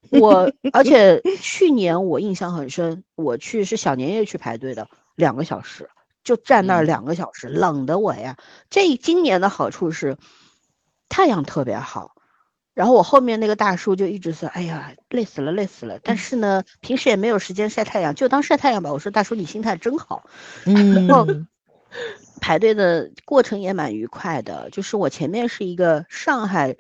[0.10, 5.90] 我 而且去年我印象很深，我去是小年夜去排队的，两个小时
[6.26, 8.36] 就站那儿两个小时，冷的我呀。
[8.70, 10.18] 这今年的好处是
[11.08, 12.12] 太阳特别好。
[12.74, 18.92] 然后我后面那个大叔就一直说：“哎呀，累死了，累死了。”但是呢，平时也没有时间晒太阳，就当晒太阳吧。
[18.92, 20.26] 我说：“大叔，你心态真好。”
[20.66, 21.26] 然后
[22.42, 24.70] 排队的过程也蛮愉快的。
[24.72, 26.76] 就是我前面是一个上海，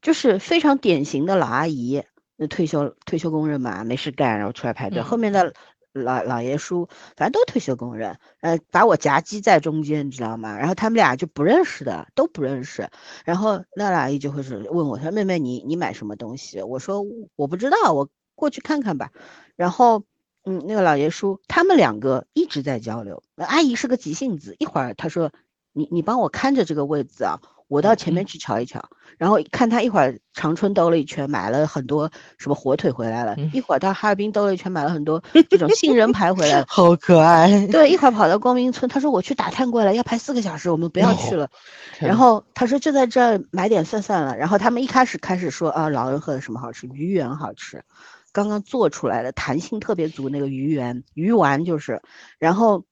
[0.00, 2.04] 就是非常典型的老阿姨，
[2.36, 5.02] 那退休退休工人嘛，没事干，然后出来排队。
[5.02, 5.52] 后面的。
[5.92, 10.56] 老老爷叔，反正都退休工人，呃，把我夹击在中间，你知道吗？
[10.56, 12.88] 然后他们俩就不认识的，都不认识。
[13.24, 17.04] 然后那阿姨就会是问我，说：“妹妹，你你买什么东西？”我说
[17.36, 19.10] ：“我不知道，我过去看看吧。”
[19.56, 20.04] 然后，
[20.44, 23.22] 嗯，那个老爷叔他们两个一直在交流。
[23.36, 25.32] 阿姨是个急性子，一会儿他说
[25.72, 28.90] ：“你你帮我看着这个位子啊。”我到前面去瞧一瞧，
[29.20, 37.66] 然后看他一会儿长春兜了一圈，买了很多什么火腿回来了；一会儿到哈尔滨兜了一圈，买了很多这种杏仁排回来了， 好可爱。
[37.66, 41.50] 对，一会儿跑到光明村，他说我去打探过来，要排四个小时，我们不要去了。
[41.98, 44.38] 然后他说就在这儿买点算算了。
[44.38, 46.86] 然后他们一开始开始说啊，老人喝的什么好吃？
[46.86, 47.84] 鱼圆好吃，
[48.32, 52.00] 刚刚做出来的，弹性特别足那个鱼圆鱼丸就是，
[52.38, 52.84] 然后。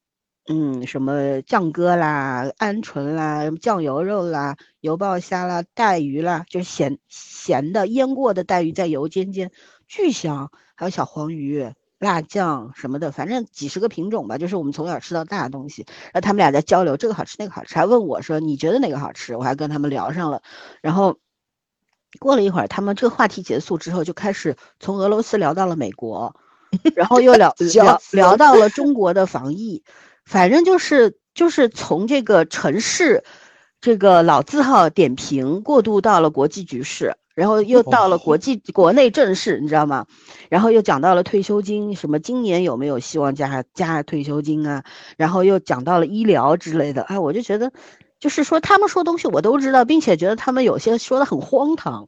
[0.50, 9.50] 嗯，什么酱鸽啦、鹌鹑啦、酱油肉啦、油爆虾啦、带鱼啦，就是咸咸的腌过的带鱼在油煎煎，
[9.86, 10.50] 巨香。
[10.74, 15.84] 还有小黄鱼、辣酱什么的，反正几十个品种吧，就是我们从小吃到大的东西。
[16.04, 19.36] 然后他们俩在交流，这个好吃那个好吃，还问我说你觉得哪个好吃？
[19.36, 20.40] 我还跟他们聊上了。
[20.80, 21.18] 然后
[22.20, 26.34] 过了一会儿，他们这个话题结束之后，就开始从俄罗斯聊到了美国，
[26.96, 29.82] 然后又聊聊聊到了中国的防疫。
[30.28, 33.24] 反正就是就是从这个城市，
[33.80, 40.04] 这个老字号点评过渡到了国际局势，然后又到了国际国内政事，你知道吗？
[40.50, 44.84] 然后又讲到了退休金，什么今年有没有希望加加退休金啊？
[45.16, 47.72] 然后又讲到了医疗之类的，哎，我就觉得，
[48.20, 52.06] 就是说他们说东西我都知道，并且觉得他们有些说的很荒唐，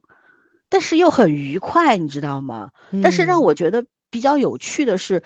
[0.69, 2.69] 但是又很愉快，你知道吗？
[3.01, 5.23] 但是让我觉得比较有趣的是。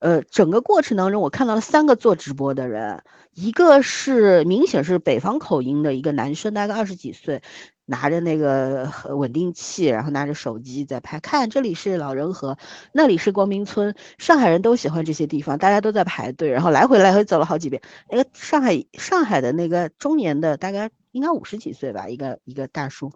[0.00, 3.02] 呃，整个过程当中，我看到了三个做直播的人，
[3.34, 7.42] 一个是明显是北方口音的一个男生，大概二十几岁，
[7.84, 11.18] 拿着那个稳定器，然后拿着手机在拍。
[11.18, 12.56] 看这里是老人河，
[12.92, 17.82] 那里是光明村，上海人都喜欢这些地方，大家都在排队，然后来回来回走了好几遍。
[18.08, 23.10] 那个上海上海的那个中年的，大概应该五十几岁吧，一个一个大叔。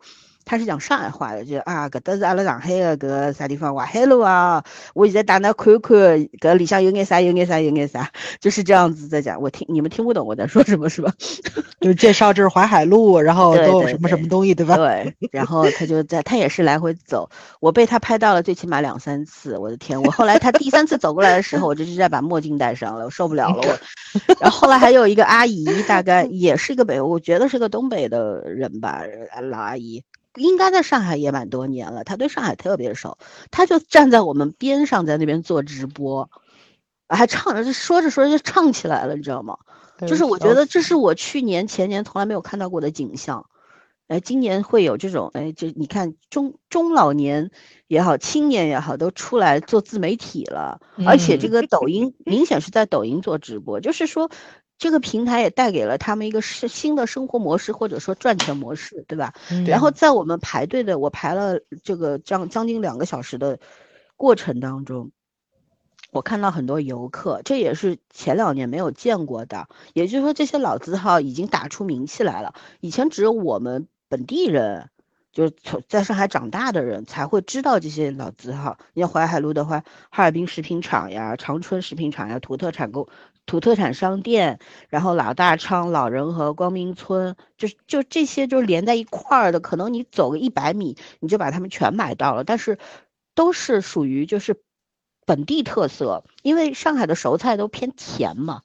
[0.45, 3.75] 他是讲上海话的，就啊，搿搭是阿拉上海的搿啥地方？
[3.75, 4.63] 淮海路啊，
[4.95, 5.97] 我现在打那看看，
[6.41, 9.41] 搿里向有眼啥，有眼啥，有眼啥，就是这样子在讲。
[9.41, 11.13] 我听你们听不懂我在说什么，是吧？
[11.81, 14.77] 就介绍这是淮海路，然后都有什么什么东西，对吧？
[14.77, 15.15] 对。
[15.31, 17.29] 然后他就在，他也是来回走，
[17.61, 19.57] 我被他拍到了最起码两三次。
[19.59, 20.01] 我的天！
[20.03, 23.63] 我后来他第三次走过来的时候， 我就直接把墨镜戴上了，我受不了了。
[23.63, 23.79] 我。
[24.41, 29.03] 然后后来还有一个阿姨，大概也是一个北，我觉得是个东北的人吧，
[29.51, 30.03] 老阿姨。
[30.37, 33.19] 应该在上海也蛮多年了，他对上海特别熟，
[33.51, 36.31] 他就站在我们边上，在那边做直播，
[37.09, 39.59] 还唱着，说着说着就唱起来了，你知道吗？
[40.07, 43.47] 就是我觉得这是我去年前年从来没有看到过的景象，
[44.09, 47.51] 哎，今年会有这种，哎，就你看中中老年
[47.87, 54.31] 也好，青年也好，都出来做自媒体了，而且这个抖音明显是在抖音做直播，就是说。
[54.83, 59.33] 这个平台也带给了他们一个是新的生活模式，或者说赚钱模式，对吧？
[59.65, 63.61] 然后在我们排队的，我排了这个将将近两个小时的
[64.17, 65.13] 过程当中，
[66.11, 69.69] 我看到很多游客，这也是前两年没有见过的。
[69.95, 72.53] 也就是说，这些老字号已经打出名气来了。
[72.81, 74.91] 以前只有我们本地人，
[75.31, 78.79] 就是从在上海长大的人才会知道这些老字号。
[78.95, 83.09] 你像淮海路的话，哈尔滨食品厂呀，长春食品厂呀，土特产购。
[83.47, 92.45] 土特产商店，然后老大昌、老人和光明村，就是就这些就连在一块儿的，可能你走个一百米，你就把它们全买到了。
[92.45, 92.79] 但是，
[93.35, 94.63] 都是属于就是
[95.27, 98.63] 本地特色，因为上海的熟菜都偏甜嘛，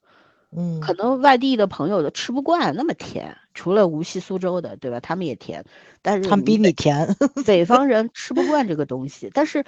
[0.55, 3.37] 嗯，可能外地的朋友都吃不惯那么甜。
[3.53, 4.99] 除了无锡、苏州的，对吧？
[4.99, 5.65] 他们也甜，
[6.03, 7.15] 但是他们比你甜。
[7.45, 9.31] 北方 人吃不惯这个东西。
[9.33, 9.65] 但是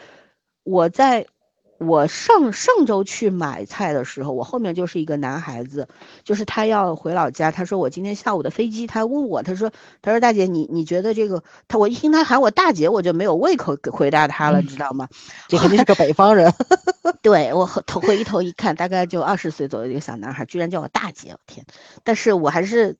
[0.64, 1.26] 我在。
[1.80, 5.88] 我上上周去买菜的时候，我后面就是一个男孩子，
[6.24, 7.52] 就是他要回老家。
[7.52, 9.72] 他说我今天下午的飞机，他问我，他说
[10.02, 15.08] 他说大姐你你觉得这个他我一听他喊我大姐，我就没有胃口回答他了，知道吗？
[15.48, 16.54] 这肯定是个北方人。
[17.24, 21.66] 对我头回头一看，大概就二十岁左右一个小男孩，居然叫我大姐，我天！
[22.04, 22.98] 但是我还是，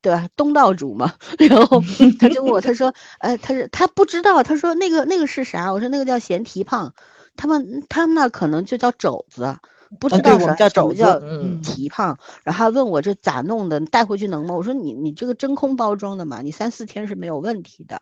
[0.00, 0.28] 对吧？
[0.36, 1.14] 东道主嘛。
[1.38, 1.82] 然后
[2.20, 5.72] 他就问我，他说，呃，他是他不知道，他说那个那个是啥？
[5.72, 6.94] 我说那个叫咸蹄胖。
[7.36, 9.56] 他们他们那可能就叫肘子，
[9.98, 11.22] 不知道什么叫肘子，
[11.62, 12.18] 蹄膀。
[12.44, 14.54] 然后还问我这咋弄的，带回去能吗？
[14.54, 18.00] 我说你你这个真空包装的嘛，你三四天是没有问题的。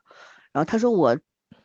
[0.52, 1.18] 然后他说我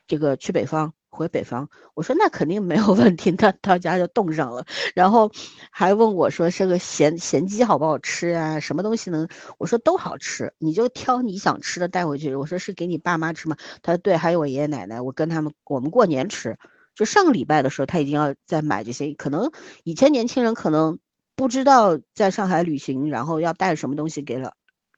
[0.08, 4.66] 这个去北方回北方，我说那肯定没有问题，他到家就冻上了。
[4.94, 5.32] 然后
[5.72, 8.60] 还问我说这个咸咸鸡好不好吃啊？
[8.60, 9.28] 什么东西能？
[9.58, 12.36] 我说都好吃，你就挑你想吃的带回去。
[12.36, 13.58] 我说是给你爸妈吃吗？
[13.82, 16.58] 他说对，还有我爷爷奶奶，我跟他们我们过年吃。
[16.96, 19.14] 就上个礼拜的时候，他已经要在买这些。
[19.14, 19.52] 可能
[19.84, 20.98] 以前年轻人可能
[21.36, 24.54] 不知道在上海旅行，然后要带什么东西给了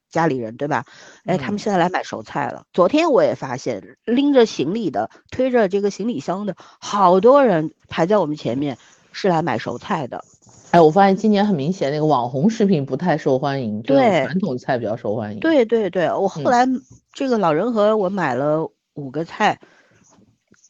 [0.08, 0.84] 家里人，对吧？
[1.24, 2.62] 哎，他们现在来买熟菜了。
[2.72, 8.78] 昨天我也发现，拎着行李的、推着这个行李箱的好多人排在我们前面，
[9.10, 10.24] 是来买熟菜的。
[10.70, 15.40] 哎，我发现今年很明显，那个网红食品不太受欢迎，对，传统菜比较受欢迎。
[15.40, 16.64] 对对对，我后来
[17.12, 19.58] 这个老人和我买了五个菜，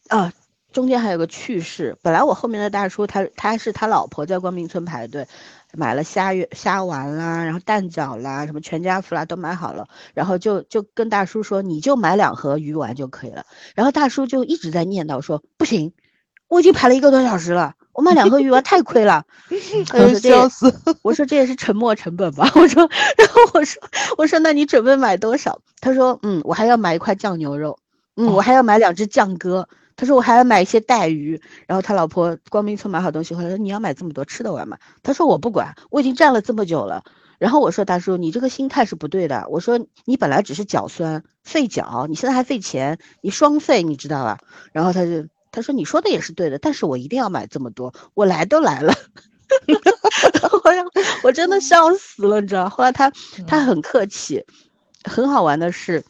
[0.07, 0.33] 啊。
[0.71, 5.27] 中间还有个趣事，本来我后面的大叔他他是他老婆在光明村排队，
[5.73, 15.91] 买了虾鱼虾丸啦，然后蛋饺啦，什么全家福啦都买好了，然后就就跟大叔说你就买两盒鱼丸就可以了，然后大叔就一直在念叨说不行，
[16.47, 19.25] 我已经排了一个多小时了，我买两盒鱼丸太亏了，
[20.21, 23.81] 笑死，我说这也是沉没成本吧，我说，然后我说
[24.19, 25.59] 我说那你准备买多少？
[25.81, 27.79] 他说嗯我还要买一块酱牛肉，
[28.15, 29.67] 嗯我还要买两只酱鸽。
[29.99, 34.77] 他说我还要买一些带鱼，然后他老婆光明村买好东西回来说你要买这么多吃得完吗？
[35.03, 37.03] 他说我不管，我已经站了这么久了。
[37.37, 44.37] 然后我说大叔你这个心态是不对的，我说你本来只是脚酸费脚，你现在还费钱，你双费你知道吧？
[44.71, 48.93] 然后他就他说你说的也是对的，但是我一定要买这么多，我来都来了，
[50.63, 50.73] 我
[51.23, 52.69] 我真的笑死了，你知道？
[52.69, 53.11] 后来他
[53.45, 54.45] 他很客气，
[55.03, 56.05] 很好玩的是，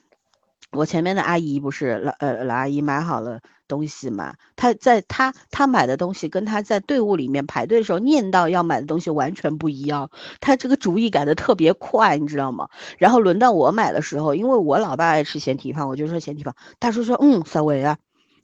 [0.72, 3.40] 我前面的阿姨不是老呃老阿姨买好了。
[3.70, 10.10] 东西嘛，他在他他买的东西跟他在队伍里面排队的时候念到要买的东西完全不一样，
[10.42, 12.68] 他这个主意改的特别快，你知道吗？
[12.98, 17.98] 然后轮到我买的时候，因为我老爸爱吃咸蹄膀，我就说咸蹄膀，大叔说嗯，稍微啊，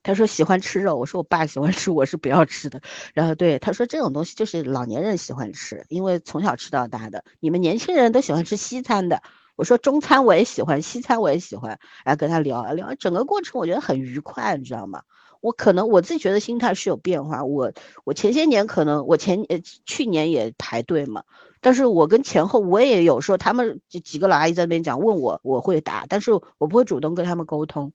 [0.03, 2.80] 他说喜欢吃肉，我说我爸喜欢吃，我是不要吃的。
[3.15, 9.23] 然后对他说这种东西就是老年人喜欢吃，因为从小吃到大的，你们年轻人都喜欢吃西餐的。
[9.55, 15.01] 我说中餐我也喜欢，西餐我也喜欢，然后跟他聊啊聊，整个过程我觉得很愉快，你知道吗？
[15.46, 17.72] 我可能我自己觉得心态是有变化，我
[18.04, 21.24] 我前些年可能我前呃去年也排队嘛，
[21.62, 27.93] 但是我跟前后我也有时候他们几个老阿姨在那边讲问我我会答，但是我不会主动跟他们沟通，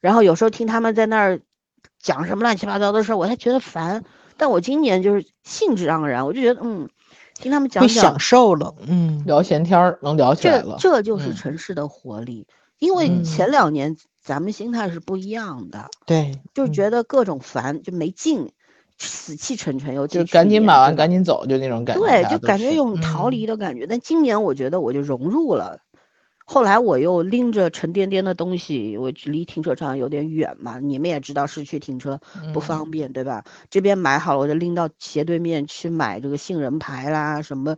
[0.00, 1.40] 然后有时候听他们在那儿
[1.98, 4.04] 讲什么乱七八糟的事儿，我还觉得烦，
[4.36, 6.88] 但我今年就是兴致盎然，我就觉得嗯。
[7.36, 10.76] 听他们讲讲，享受了，嗯，聊闲天儿能聊起来了。
[10.78, 12.46] 这这就是城市的活力，
[12.78, 18.50] 因为前两年咱们心态是不一样的，对，就觉得各种烦，就没劲，
[18.98, 22.02] 死气沉沉，又就赶紧买完赶紧走，就那种感觉。
[22.02, 23.86] 对，就感觉有逃离的感觉。
[23.86, 25.78] 但今年我觉得我就融入了。
[26.46, 32.20] 后来我又拎着沉甸甸的东西，我离停车场有点远嘛，你们也知道市区停车
[32.52, 33.44] 不方便，对吧？
[33.70, 37.76] 这边买好了，我就拎到斜对面去买这个杏仁牌啦，什么，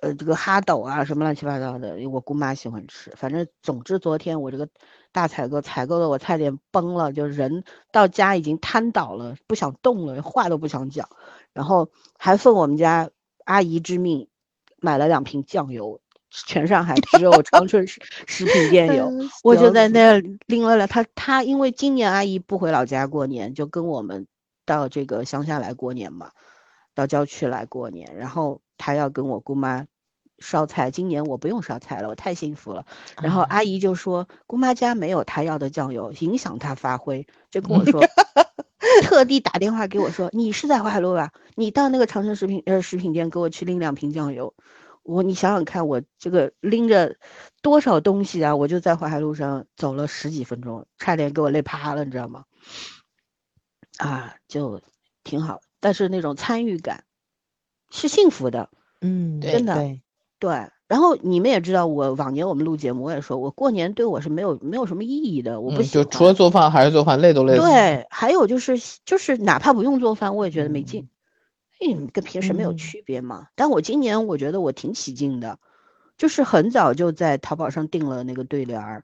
[0.00, 3.12] 呃，这个哈斗啊，什么乱七八糟的，我姑妈喜欢吃。
[3.16, 4.68] 反正总之，昨天我这个
[5.12, 11.08] 大采购，采购的我差点崩了，就人到家已经瘫倒了，不想动了，话都不想讲，
[11.52, 13.10] 然后还奉我们家
[13.44, 14.28] 阿姨之命，
[14.78, 16.00] 买了两瓶酱油。
[16.34, 19.12] 全上海只有 长春食食品店有，
[19.44, 24.26] 我就在那拎了了他他，因为今年阿姨不回老家过年，就跟我们
[24.64, 26.30] 到这个乡下来过年嘛，
[26.94, 29.84] 到郊区来过年，然后他要跟我姑妈
[30.42, 32.84] 烧菜，今年我不用烧菜了，我太幸福了。
[33.22, 38.02] 然后阿姨就说姑妈家没有她要的酱油，影响她发挥，就跟我说，
[39.02, 41.32] 特地打电话给我说，你是在淮海路吧？
[41.54, 44.52] 你到那个长城食品呃食品店给我去拎两瓶酱油。
[45.04, 47.16] 我你想想看，我这个拎着
[47.60, 48.54] 多少东西啊！
[48.54, 52.44] 我就在淮海路上走了十几分钟，差点给我累趴了，你知道吗？
[53.98, 54.80] 啊，就
[55.24, 57.02] 挺好，但是那种参与感
[57.90, 58.70] 是幸福的，
[59.00, 59.74] 嗯，真的
[60.42, 60.70] 对对。
[60.88, 66.04] 然后你们也知道，我往年我们录节目，我也说我过年对我是没有没有什么意义的，我不嗯，喜欢。
[66.04, 67.60] 就除了做饭还是做饭，累都累死。
[67.60, 71.08] 对，还有就是就是哪怕不用做饭，我也觉得没劲，
[71.80, 73.46] 嗯，跟平时没有嗯区别嘛。
[73.54, 75.58] 但我今年我觉得我挺起劲的，
[76.18, 79.02] 就是很早就在淘宝上订了那个对联儿，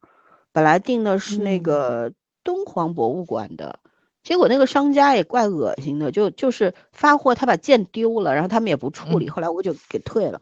[0.53, 2.13] 本来订的是那嗯个
[2.43, 3.79] 敦煌博物馆的，
[4.23, 10.41] 结果那个商家也怪恶心的，就就是发货他把件丢了，然后他们也不处理，嗯后来我就给退了，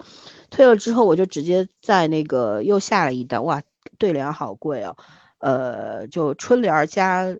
[0.51, 3.63] 退了之后我就直接在那个又下了一单，哇，
[3.99, 4.97] 对联儿好贵哦，
[5.39, 7.37] 呃，就春联儿加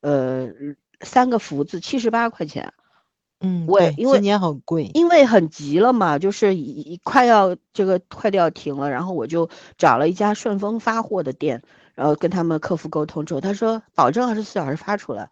[0.00, 0.48] 呃
[1.00, 2.72] 三个福字七十八块钱。
[3.40, 11.62] 嗯，我因为对今年很贵，因为很急了嘛，就是一一快要这个快递要停了，然后我就找了一家顺丰发货的店，
[11.94, 15.28] 然后跟他们客服沟通之后，他说保证二十四小时发出来，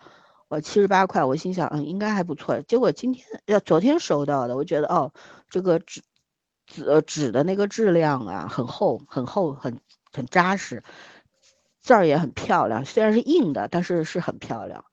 [0.48, 5.10] 我七十八块，我心想嗯应该还不错，结果今天要昨天收到的，我觉得哦
[5.48, 6.02] 这个纸
[6.74, 9.78] 纸纸的那个质量啊很厚很厚很
[10.12, 10.82] 很扎实，
[11.80, 14.84] 字儿也很漂亮，虽然是硬的，但是是很漂亮。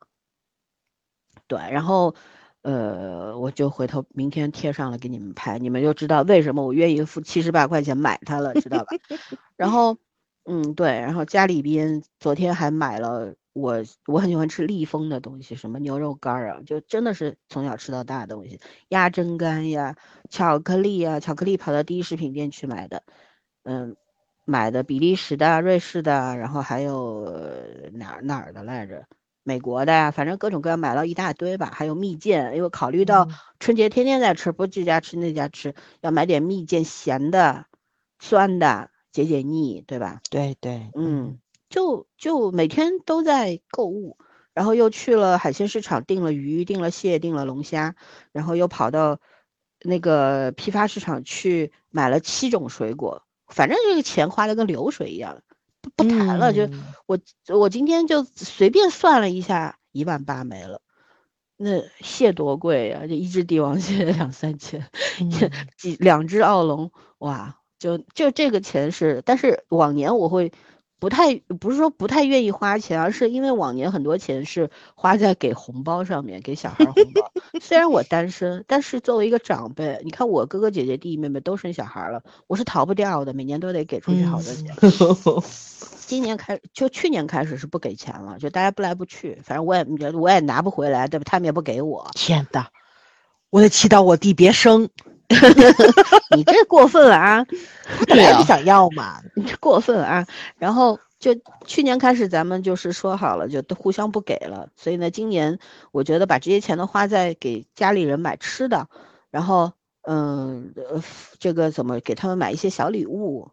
[1.48, 2.16] 对，然后，
[2.62, 8.86] 呃，我就回头明天贴上了给你们拍，你们就知道为什么我愿意付七十八块钱买它了，知道吧？
[9.58, 9.98] 然后，
[10.46, 13.78] 嗯，对，然后家里边昨天还买了我
[14.08, 19.95] 我很喜欢吃立丰的东西，什么牛肉干儿啊，就真的是从小吃到大的东西，鸭胗干呀、
[20.30, 23.04] 巧克力呀，巧克力跑到第一食品店去买的，
[23.64, 23.95] 嗯。
[24.43, 29.06] 买的比利时的、瑞士的，然后还有呃哪儿哪儿的来着？
[29.43, 31.70] 美国的呀，反正各种各样买了一大堆吧。
[31.74, 33.30] 还有蜜饯，因为考虑到嗯
[33.60, 37.66] 春节天天在吃，不这家吃那家吃，要买点蜜饯，咸的、
[38.20, 40.20] 酸的，解解腻，对吧？
[40.32, 41.39] 对对，嗯，
[41.72, 44.18] 就就每天都在购物，
[44.54, 47.96] 然后又去了海鲜市场订了鱼，订了蟹，订了龙虾，
[48.32, 49.20] 然后又跑到
[49.84, 55.42] 那个批发市场去买了七种水果，反正这个钱花的跟流水一样，
[55.82, 57.18] 不不谈了，就嗯我
[57.48, 60.82] 我今天就随便算了一下，一万八没了。
[61.64, 65.30] 那蟹多贵呀、这一只帝王蟹两三千，嗯
[65.78, 70.52] 几两只澳龙，哇，就就这个钱是，但是往年我会
[71.02, 77.32] 不太不是说不太愿意花钱，而是因为往年很多钱是花在给红包上面，给小孩儿红包。
[77.60, 84.76] 虽然我单身，但是作为一个长辈，你看我哥哥姐姐弟弟妹妹都生小孩儿了，我是逃不掉的，每年都得给出去好多钱。
[86.06, 91.24] 今年开就去年开始是不给钱了，就大家不来不去，反正我也我也拿不回来，对吧？
[91.26, 92.68] 他们也不给我，天呐，
[93.49, 94.89] 我得祈祷我弟别生，
[96.36, 97.46] 你这过分了啊！
[98.00, 99.22] 我本来就想要嘛。
[99.36, 100.26] 你这过分啊！
[100.58, 104.70] 然后就去年开始，咱们就是说好了，就都互相不给了。
[104.76, 105.60] 所以呢，今年
[105.92, 108.88] 我觉得把这些钱都花在给家里人买吃的，
[109.30, 111.02] 然后嗯呃，
[111.40, 113.52] 这个怎么给他们买一些小礼物？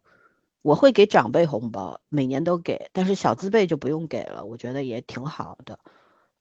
[0.62, 5.78] 我会给长辈红包，每年都给，但是小资辈就不用给了，我觉得也挺好的。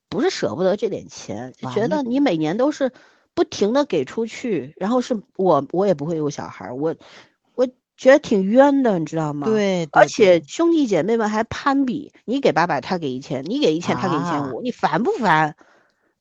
[0.10, 2.92] 不是舍不得这点钱，就觉得你每年都是
[3.38, 6.96] 不停的给出去，然后是我我也不会有小孩儿，我
[7.54, 9.46] 我觉得挺冤的，你知道吗？
[9.46, 15.56] 对，而对且兄弟姐妹们还攀比，你给八百，他给一千，你给一千，他给一千啊五，你烦不烦？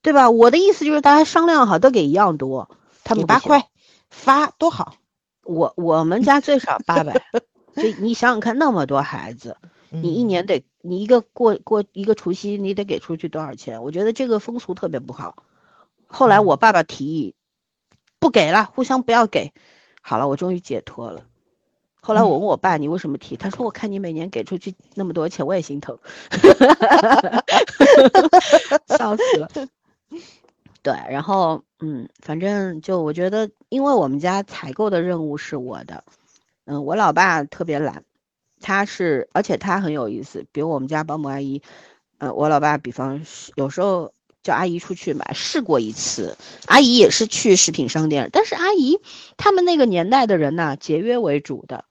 [0.03, 0.31] 对吧？
[0.31, 2.69] 我的意思就是大家商量好，都给一样多。
[3.03, 3.67] 他们八块
[4.11, 4.97] 发多好。
[5.43, 7.23] 我我们家最少八百，
[7.75, 9.57] 这你想想看，那么多孩子，
[9.89, 13.83] 你一嗯年得你一个过过一个除夕，你得给出去多少钱？
[13.83, 15.45] 我觉得这个风俗特别不好。
[16.07, 17.35] 后来我爸爸提议
[18.19, 19.53] 不给了，互相不要给。
[20.03, 21.25] 好了，我终于解脱了。
[22.01, 25.99] 后来我问我爸：“你为什么提？”他说：“我看你每年给出去那么多钱，我也心疼。”
[28.97, 29.49] 笑死了。
[30.83, 36.05] 对，然后嗯，反正就我觉得，因为我们家采购的任务是我的，
[36.65, 38.05] 嗯，我老爸特别懒，
[38.61, 41.61] 他是，而且他很有意思，比如我们家保姆阿姨，
[42.19, 44.13] 呃，我老爸比方是有时候
[44.47, 49.01] 叫阿姨出去买，试过一次，阿姨也是去食品商店，但是阿姨
[49.36, 51.84] 他们那个年代的人呐、节约为主的，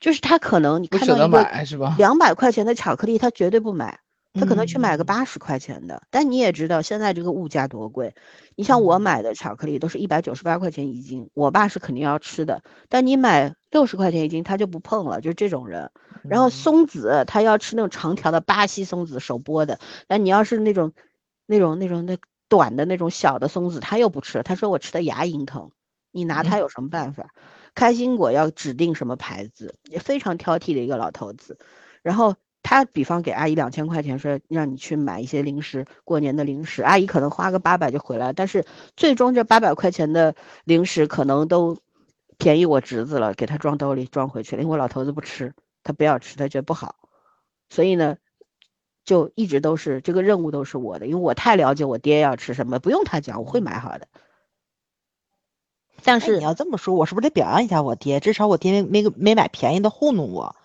[0.00, 1.94] 就是他可能你看到一个？
[1.96, 4.00] 两百块钱的巧克力，他绝对不买。
[4.32, 8.14] 他可能去买个嗯八十块钱的，但你也知道现在这个物价多贵。
[8.54, 15.90] 你像我嗯买的巧克力都是一百九十八块钱一斤，我爸是肯定要吃的，但你买六十块钱一斤他就不碰了，就是这种人。
[16.22, 20.92] 然后嗯松子他要吃那种长条的巴西松子手剥的，但你要是那种
[21.50, 22.16] 那种那种那
[22.48, 25.72] 短的那种小的松子，他又不吃，他说我吃的牙龈疼，
[26.12, 27.34] 你拿他有什么办法？
[27.74, 31.58] 开心果要指定什么牌子，也非常挑剔的一个老头子。
[32.02, 38.64] 然后他比方给阿姨两千块钱，说让你去买一些零食，过年的零食，阿姨可能花个八百就回来，但是
[38.96, 41.78] 最终这八百块钱的零食可能都
[42.38, 46.94] 便宜我侄子了，给他装兜里装回去了，因为我老头子不吃，他不要吃，他觉得不好，
[47.70, 48.18] 所以呢，
[49.04, 54.06] 就一直都是这个任务都是我的，因为我太了解我爹要吃什么，不用他讲，我会买好的。
[56.02, 58.20] 但是你要这么说，我是不是得表扬一下我爹？
[58.20, 60.56] 至少我爹没没没买便宜的糊弄我。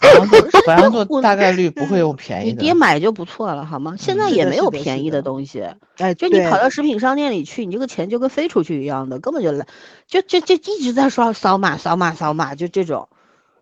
[0.00, 2.58] 白羊座，白羊座 大概率不会用便宜的你。
[2.58, 3.96] 爹买就不错了，好吗？
[3.98, 5.64] 现在也没有便宜的的东西，
[5.96, 9.66] 哎，就你跑到食品商店里去，你这个钱就跟飞出去一样的，根本就来，
[10.06, 13.08] 就就就一直在刷扫码扫码扫码，就这种，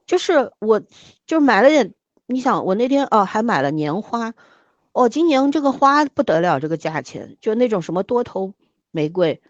[0.07, 0.83] 就是我
[1.27, 1.95] 就买了点，
[2.29, 4.35] 你想我那天哦还买了年花，
[4.93, 8.53] 哦今年这个花不得了，这个价钱就那种什么多头
[8.91, 9.41] 玫瑰，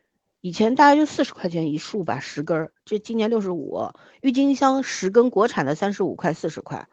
[0.43, 3.89] 以前大概就四十块钱一束吧，十根儿，这今年六十五，
[4.20, 6.87] 郁金香十根国产的三十五块四十块。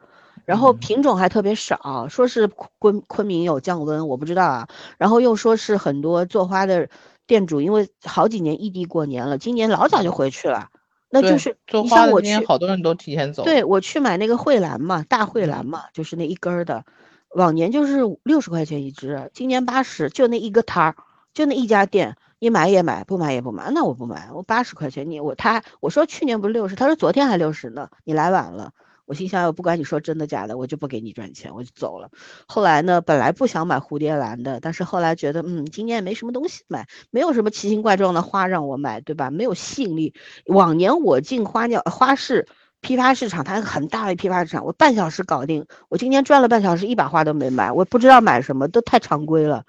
[0.46, 2.46] 然后嗯品种还特别少，说是
[2.78, 4.68] 昆昆明有降温，我不知道啊。
[4.96, 6.88] 然后又说是很多做花的
[7.26, 10.70] 店主，因为好几年异地过年了，今年老早就回去了。
[11.14, 13.44] 那就是做花的你像我去，今天好多人都提前走。
[13.44, 16.84] 对我去买那个蕙兰嘛，大蕙兰嘛，就是那一根儿的，
[17.30, 20.96] 往年就是六十块钱一支，今年八十，就那一个摊儿，
[21.32, 28.72] 就那一家店，你买也买，不买也不买，那我不买，我八十块钱你我他我说去年不是六十，他说昨天还六十呢，你来晚了。
[29.06, 32.10] 我心想，我不管你说真的假的，我就不给你赚钱，我就走了。
[32.46, 39.30] 后来呢，本来不想买蝴蝶兰的，但是后来觉得，嗯，今年也没什么东西买，没有什么奇形怪状的花让我买，对吧？
[39.30, 40.14] 没有吸引力。
[40.46, 42.46] 往年我进花鸟花市
[42.80, 45.66] 批发市场，它很大的批发市场，我半小时搞定。
[45.88, 49.64] 我今天转了半小时，一把花都没买，我不知道买什么，都太常规了，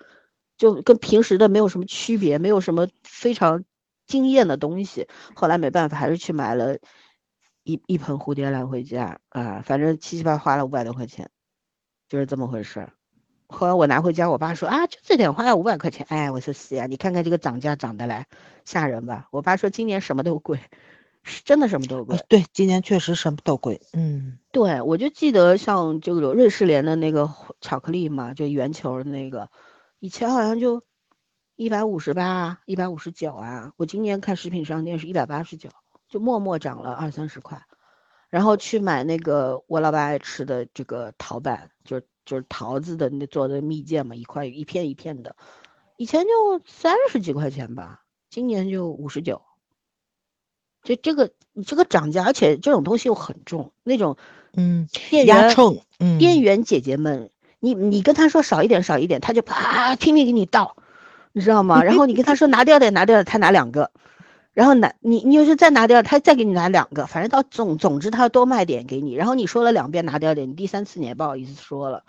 [0.58, 3.64] 就跟平时的没有什么区别，没有什么非常
[4.08, 5.08] 惊艳的东西。
[5.34, 6.78] 后来没办法，还是去买了
[7.66, 11.32] 一一盆蝴蝶兰回家啊，反正七七八八花了五百多块钱，
[12.08, 12.94] 就是这么回事儿。
[13.48, 18.28] 后来我拿回家，我爸说啊，就这点花要五百块钱，哎，我说是呀，你看看这个涨价涨得来
[18.66, 19.28] 吓人吧？
[19.32, 20.60] 我爸说今年什么都贵，
[21.24, 22.26] 是真的什么都贵哎。
[22.30, 23.82] 对，今年确实什么都贵。
[23.94, 29.50] 嗯，对，我就记得像这个瑞士莲的那个巧克力嘛，就圆球的那个，
[30.00, 30.84] 以前好像就
[31.56, 35.70] 一百五十八、一百五十九啊，我今年看食品商店是一百八十九，
[36.08, 37.62] 就默默涨了二三十块。
[38.30, 45.36] 然后去买那个我老爸爱吃的这个桃板，就是就是桃子的那做的蜜饯嘛，一块一片一片的，
[45.96, 49.42] 以前就三十几块钱吧，今年就五十九。
[50.84, 54.18] 这这个你这个涨价，而且这种东西又很重，那种
[54.54, 60.76] 嗯，店员压秤，嗯，店员姐姐们，你你跟他说少一点少一点，他就啪拼命给你倒，
[61.32, 61.82] 你知道吗？
[61.84, 63.92] 然后你跟他说拿掉点拿掉点，他拿两个，
[64.56, 69.14] 然后拿你你要是再拿掉，他再给你拿两个，反正到总总之他要多卖点给你。
[69.14, 72.04] 然后你说了两遍拿掉点，你第三次你也不好意思说了，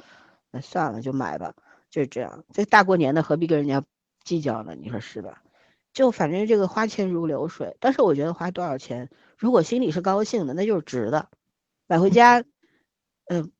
[0.52, 1.52] 那算了就买吧，
[1.90, 2.44] 就是这样。
[2.52, 3.82] 这大过年的何必跟人家
[4.22, 4.76] 计较呢？
[4.80, 5.42] 你说是吧？
[5.92, 11.28] 就反正这个花钱如流水，但是我觉得花多少钱，如果心里是高兴的，那就是值的。
[11.88, 12.44] 买回家，
[13.26, 13.50] 嗯、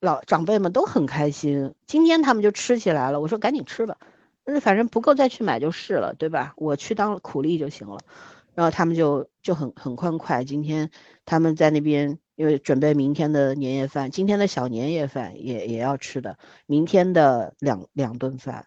[0.00, 1.74] 老长辈们都很开心。
[1.86, 3.98] 今天他们就吃起来了，我说赶紧吃吧，
[4.44, 6.54] 但是反正不够再去买就是了，对吧？
[6.56, 7.98] 我去当苦力就行了。
[8.54, 10.44] 然后他们就就很很欢快。
[10.44, 10.90] 今天
[11.24, 16.36] 他们在那边，因为准备明天的年夜饭，今天的小年夜饭也也要吃的，
[16.66, 18.66] 明天的两两顿饭，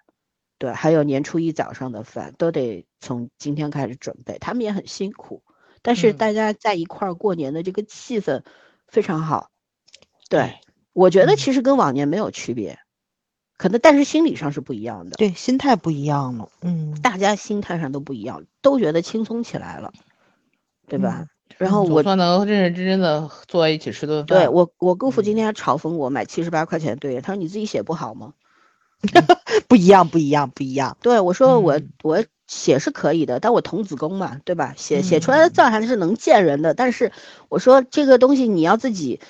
[0.58, 4.40] 对，还有年初一早上的饭都得从今天开始准备。
[4.40, 5.44] 他们也很辛苦，
[5.84, 8.44] 但是嗯大家在一块儿过年的这个气氛
[8.88, 9.52] 非常好。
[10.30, 10.54] 对，对
[10.94, 12.80] 我觉得嗯其实跟往年没有区别，
[13.58, 15.16] 可能但是心理上是不一样的。
[15.18, 16.50] 对，心态不一样了。
[16.62, 19.92] 嗯，大家心态上都不一样，都觉得轻松起来了，
[20.88, 21.20] 对吧？
[21.22, 24.26] 嗯然后我算能认认真真的坐在一起吃顿饭。
[24.26, 28.34] 对我我姑父今嗯天还嘲讽我买七十八块钱对联，他说你自己写不好吗？
[29.70, 30.98] 不一样，不一样，不一样。
[31.02, 34.74] 对我说我、嗯我写是可以的，但我童子功嘛，对吧？
[34.76, 37.12] 写写出来嗯的字还是能见人的，但是
[37.48, 39.22] 我说这个东西你要自己。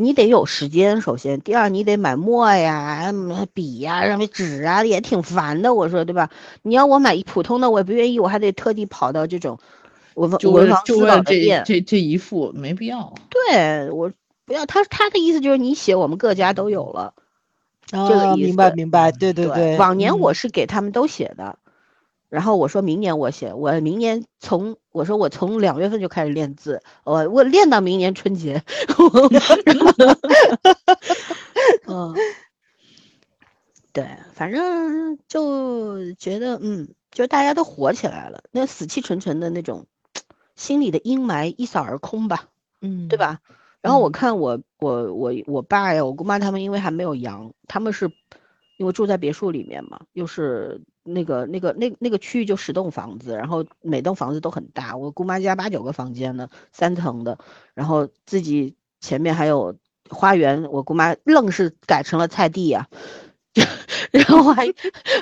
[0.00, 5.74] 你得有时间，首先，第二你得买墨呀、嗯笔呀、什么纸啊，也挺烦的。
[5.74, 6.30] 我说对吧？
[6.62, 9.58] 你要我买一普通的，我也不愿意，我还得特地跑到这种
[10.14, 11.64] 文就为了文房四就为了这宝的店。
[11.66, 13.12] 这这一副没必要。
[13.28, 14.12] 对我
[14.44, 17.14] 不要他他的意思就是你写我们各家都有了。
[17.90, 19.10] 这个啊，意明白，明白。
[19.10, 21.58] 对对对，往年我嗯是给他们都写的，
[22.28, 28.62] 然后我说明年我写，我明年从我说我从两月份就开始练字，我我练到明年春节。
[31.86, 32.14] 嗯，
[33.92, 39.86] 对，反正就觉得嗯，就大家都火起来了，那死气沉沉的那种
[40.54, 42.48] 心里的阴霾一扫而空吧。
[42.80, 43.16] 嗯，对？
[43.16, 43.40] 吧？
[43.80, 48.10] 然后我嗯看我我我我爸呀，我姑妈他们因为还没有阳，他们是
[48.76, 57.38] 因为住在别墅里面嘛，又是那个那个那那个区域就十栋房子，然后每栋房子都很大，我姑妈家八九个房间呢，三层的，
[57.74, 59.76] 然后自己前面还有
[60.10, 62.88] 花园，我姑妈愣是改成了菜地 呀、
[64.10, 64.72] 然后还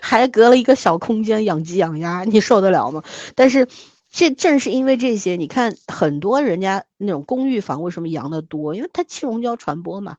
[0.02, 3.02] 还隔了一个小空间养鸡养鸭，你受得了吗？
[3.34, 3.68] 但是
[4.10, 8.74] 这正是因为这些，你看很多人家那种公寓房为什么阳的多？
[8.74, 10.16] 因为它气溶胶传播嘛，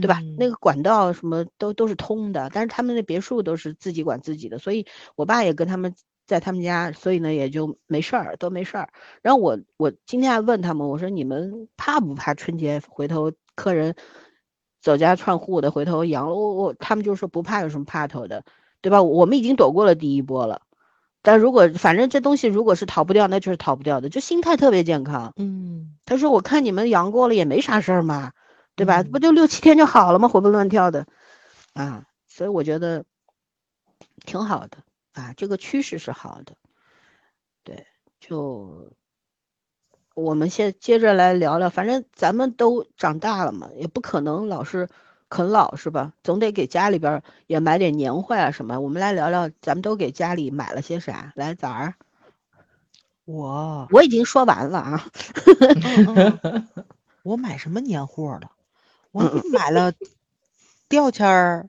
[0.00, 0.20] 对吧？
[0.38, 4.86] 那个管道什么都都是通的，但是他们的别墅都是自己管自己的，所以
[5.16, 5.94] 我爸也跟他们
[6.26, 8.88] 在他们家，所以呢也就没事儿，都没事儿。
[9.22, 13.94] 然后我我今天还问他们，我说你们怕不怕春节回头客人
[14.80, 16.34] 走家串户的回头阳了？
[16.34, 18.44] 我我他们就说不怕，有什么怕头的，
[18.80, 19.02] 对吧？
[19.02, 20.62] 我们已经躲过了第一波了。
[21.24, 25.32] 但如果反正这东西如果是逃不掉，那就是逃不掉的，就心态特别健康。
[25.36, 28.32] 嗯，他说我看你们阳过了也没啥事儿嘛，
[28.76, 29.02] 对吧？
[29.02, 30.28] 不就六七天就好了吗？
[30.28, 31.06] 活蹦乱跳的，
[31.74, 33.04] 啊，所以我觉得
[34.24, 34.78] 挺好的
[35.12, 36.54] 啊，这个趋势是好的。
[37.64, 37.86] 对，
[38.20, 38.90] 就
[40.14, 44.88] 我们先接着来聊聊，反正咱们都长大了嘛，也不可能老是
[45.28, 46.12] 啃老是吧？
[46.22, 48.80] 总得给家里边儿也买点年货啊什么。
[48.80, 51.32] 我们来聊聊，咱们都给家里买了些啥？
[51.36, 51.94] 来，崽儿，
[53.24, 55.04] 我我已经说完了啊。
[56.06, 56.68] 嗯嗯
[57.22, 58.50] 我买什么年货了？
[59.12, 59.92] 我买了
[60.88, 61.68] 吊签儿，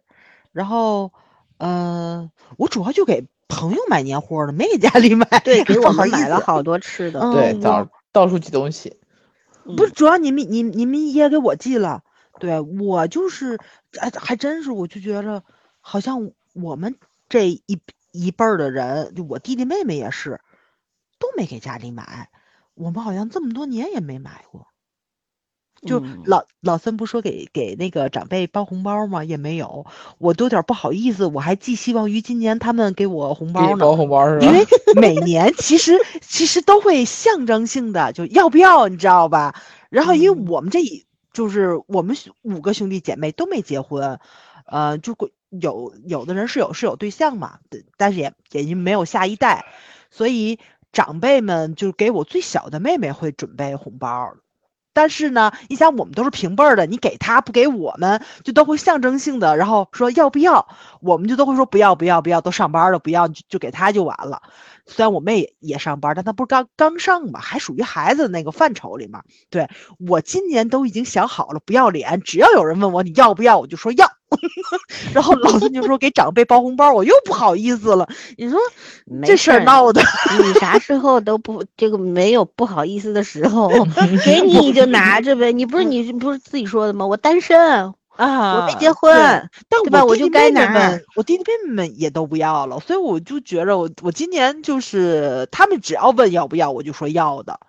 [0.51, 1.11] 然后
[1.57, 5.25] 呃，我主要就给朋友买年货了，没给家里买。
[5.43, 7.19] 对， 给我们买了好多吃的。
[7.19, 8.97] 嗯对，我到到处寄东西。
[9.63, 12.03] 不是，主要你们你你们也给我寄了，
[12.39, 13.59] 对我就是，
[13.99, 15.43] 哎，还真是，我就觉着
[15.79, 16.97] 好像我们
[17.29, 17.79] 这一
[18.11, 20.41] 一辈儿的人，就我弟弟妹妹也是，
[21.19, 22.29] 都没给家里买，
[22.73, 24.67] 我们好像这么多年也没买过。
[25.85, 29.23] 就嗯老老三不说给给那个长辈包红包吗？
[29.23, 29.85] 也没有，
[30.17, 33.77] 我都有点不好意思，我还寄希望于今年他们给我红包呢。
[33.77, 34.45] 包红包是吧？
[34.45, 34.65] 因为
[34.95, 39.55] 每年其实其实都会象征性的就要不要，你知道吧？
[39.89, 44.19] 然后因为嗯我们这一就是我们五个兄弟姐妹都没结婚，
[44.65, 47.59] 呃，就过有有的人是有是有对象嘛，
[47.97, 49.65] 但是也也因为没有下一代，
[50.11, 50.59] 所以
[50.91, 54.35] 长辈们就给我最小的妹妹会准备红包。
[54.93, 60.67] 但是呢，你想我们都是平辈儿的，你给他不给我们，就都会象征性的，然后说要不要，
[61.01, 64.41] 我们就都会说不要不要不要，都上班了不要，就就给他就完了。
[64.85, 69.23] 虽然我妹也也上班，但她不是刚刚上嘛，还属于孩子那个范畴里嘛。
[69.49, 69.67] 对
[69.97, 74.11] 我今年都已经想好了，不要脸，只要有人问我你要不要，我就说要。
[75.13, 78.07] 然后老孙就说给长辈包红包，我又不好意思了。
[78.37, 78.59] 你说
[79.25, 80.01] 这事儿闹的，
[80.43, 83.69] 你啥时候都不这个没有不好意思的时候，
[84.25, 85.51] 给你你就拿着呗。
[85.51, 87.05] 你不是你不是自己说的吗？
[87.05, 89.11] 我单身，啊，我没结婚，
[89.69, 97.59] 但对吧我就该拿我弟弟妹妹们也都不要了，所以我就觉着我我今年就是他们只要问要不要，我就说要的。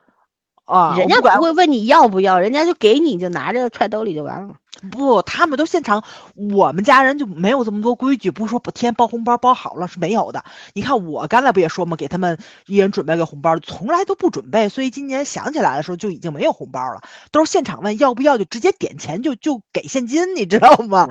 [0.65, 4.55] 啊，人家不会问你要不要，人家就给你就拿着揣兜里就完了。
[4.91, 6.03] 不，他们都现场。
[6.35, 10.45] 我们家人就没有这么多规矩，不是说天包红包包好了是没有的。
[10.75, 11.97] 你看我刚才不也说吗？
[11.97, 21.09] 给他们一人准备个红包，从来都不准备，所以今年想起来的时候就已经没有红包了，都是现场问要不要，就直接点钱就就给现金，你知道吗？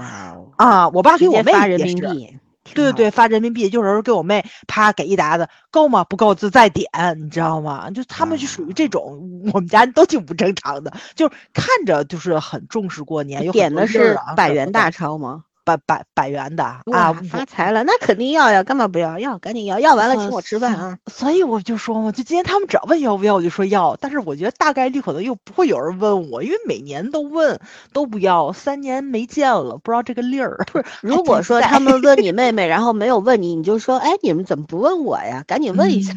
[0.57, 1.95] 啊，我爸给我妹发人也是
[2.65, 2.73] 民币。
[2.73, 6.03] 挺好对对，发人民币，就是给我妹啪给一沓子，够吗？
[6.03, 6.89] 不够就再点，
[7.23, 7.89] 你知道吗？
[7.91, 15.43] 就他们就属于这种，我们家人都挺不正常的，就是看着就是很重视过年，有点的是百元大钞吗？
[15.63, 19.17] 百百百元的啊，发财了，那肯定要呀，干嘛不要？
[19.19, 20.97] 要，赶紧要，要完了请呃我吃饭啊！
[21.07, 23.95] 所以我就说嘛，就今天他们只要问要不要，我就说要。
[23.99, 27.59] 但是我觉得大概率可能又不会有人问我，因为每年都问
[27.93, 30.57] 都不要，三年没见了，不知道这个理儿。
[30.71, 35.43] 不是，如果说他们问你 妹妹，然后没有问你，你就说，哎，你们怎么不问我呀？
[35.47, 36.13] 赶紧问一下。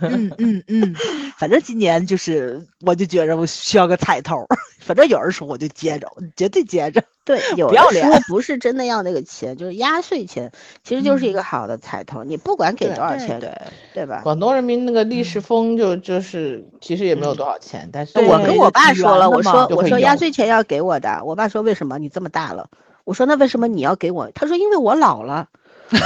[0.00, 0.94] 嗯嗯嗯，
[1.36, 4.46] 反正今年就是，我就觉着我需要个彩头，
[4.80, 7.02] 反正有人说我就接着，我绝对接着。
[7.24, 10.50] 对，有不要的时候脸不是真的要那个钱，就是压岁钱，
[10.82, 12.24] 其实就是一嗯个好的彩头。
[12.24, 13.56] 你不管给多少钱，对对
[13.94, 14.20] 对吧？
[14.22, 22.68] 广东人民那个历史风就就是其实也没有多少钱，但是我跟我爸说了，我说我说压岁钱要给我的，我爸说为什么你这么大了？
[23.04, 24.30] 我说那为什么你要给我？
[24.32, 25.48] 他说因为我老了。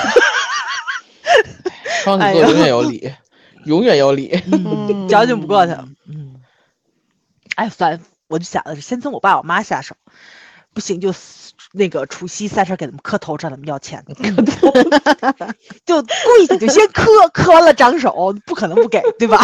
[2.02, 3.12] 双子座永远有理，
[3.64, 4.40] 永远有理。
[4.52, 5.86] 嗯， 矫情不过他。
[6.08, 6.36] 嗯，
[7.56, 9.96] 哎，算了，我就想的是先从我爸我妈下手，
[10.76, 11.10] 不行就
[11.72, 14.04] 那个除夕三十给他们磕头，让他们要钱，
[15.86, 19.42] 就跪下就先磕，磕完了长手，不可能不给，对吧？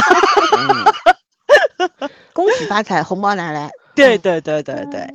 [1.79, 1.91] 嗯
[2.35, 3.71] 恭喜发财，红包拿来。
[3.95, 5.11] 对对对对对。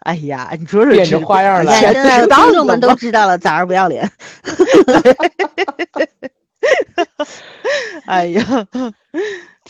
[0.00, 4.10] 哎呀，你说变着花样来，现在听众们都知道了，咋儿不要脸。
[8.06, 8.42] 哎呀，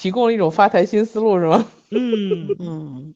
[0.01, 1.66] 提供了一种发财新思路是吗？
[1.90, 3.14] 嗯嗯，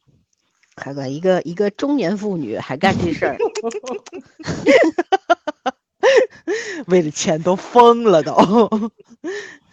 [0.77, 3.39] 快快，一个一个中年妇女还干这事儿，
[6.87, 8.35] 为了钱都疯了都。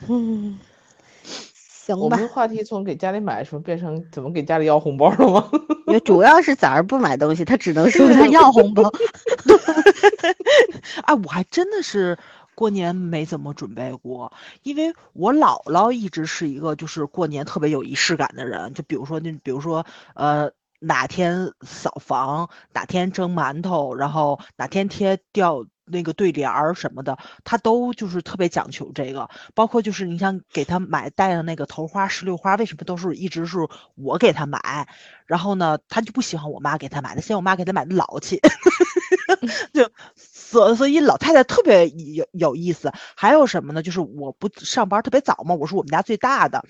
[0.07, 0.57] 嗯，
[1.53, 2.01] 行吧。
[2.01, 5.51] 我们话题从给家里买什么变成怎么给家里要红包了吗？
[5.87, 8.89] 因为主要是崽儿不买东西，他只能说他要红包。
[11.01, 12.17] 哎，我还真的是。
[12.61, 14.31] 过年没怎么准备过，
[14.61, 18.75] 因为我姥姥一直是一个就是过年特别有仪式感的人。
[18.75, 19.83] 就比如说那，比如说
[20.13, 29.27] 呃哪天扫房，哪天蒸馒头，然后哪天贴吊那个对联儿什么的，他都就是特别讲求这个。
[29.55, 33.57] 包括就是你想给他买带的那个头花、石榴花，为什么都是一直是
[33.95, 34.87] 我给他买？
[35.25, 38.39] 然后呢，他就不喜欢我妈给他买的，嫌我妈给他买的老气。
[39.73, 39.89] 就。
[40.51, 43.81] 所所以老太太特别有有意思，还有什么呢？
[43.81, 46.65] 就是我不上班特别早嘛，我是我们家最大的，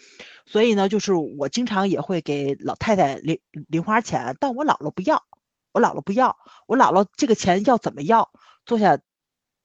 [0.46, 5.24] 所以呢，就是我经常也会给老太太零零花钱，但我姥姥不要，
[5.72, 8.30] 我姥姥不要，我姥姥这个钱要怎么要？
[8.68, 9.00] 坐下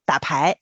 [0.06, 0.56] 打牌。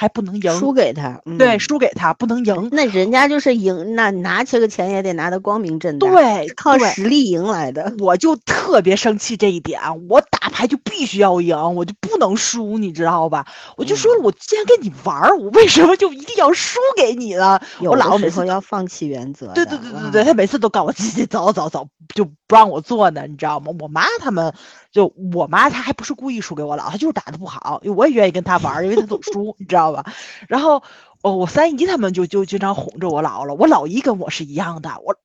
[0.00, 7.92] 还不能赢，输给他，对，输给他不能赢，那人家就是赢，那拿这个钱也得拿得光明正大，对，靠实力赢来的。
[7.98, 13.44] 我就特别生气这一点，我打牌就必须要赢，我就不能输，你知道吧？
[13.76, 17.60] 我就说了，我既然跟你玩，我为什么就一定要输给你呢？
[17.80, 23.72] 我姥姥每次要放弃原则，对对对对对，他每次都告我自己走走走，就不让我做呢，你知道吗？
[23.80, 24.54] 我妈他们。
[24.90, 30.04] 就我妈，她还不是故意输给我姥，她就是打的不好，因为我也愿意跟她玩，因为她总输， 你知道吧？
[30.48, 30.82] 然后，
[31.22, 35.16] 哦，我三姨他们就就经常哄着我姥姥，我老姨跟我是一样的，我。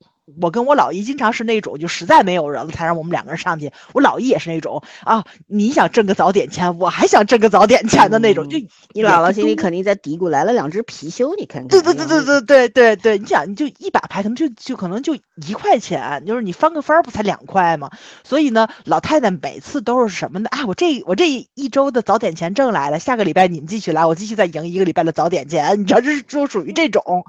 [0.41, 3.71] 我跟我老姨经常是那种，就实在没有人了才让我们两个人上去。
[3.93, 8.47] 我老姨也是那种啊，你想挣个早点钱，我还想挣个早点钱的那种。
[8.47, 8.57] 就
[8.93, 11.67] 你姥姥心里肯定在嘀咕：来了两只貔貅，你看看。
[11.67, 15.15] 对对对对对对对对，你想，你就一把牌，可能就就可能就
[15.45, 17.91] 一块钱，就是你翻个番儿不才两块吗？
[18.23, 20.47] 所以呢，老太太每次都是什么呢？
[20.51, 25.79] 啊，我这我这一周的早点钱挣来了，下个礼拜你们继续来，我继续再赢一个礼拜的早点钱。
[25.79, 27.25] 你知道，这是就属于这种，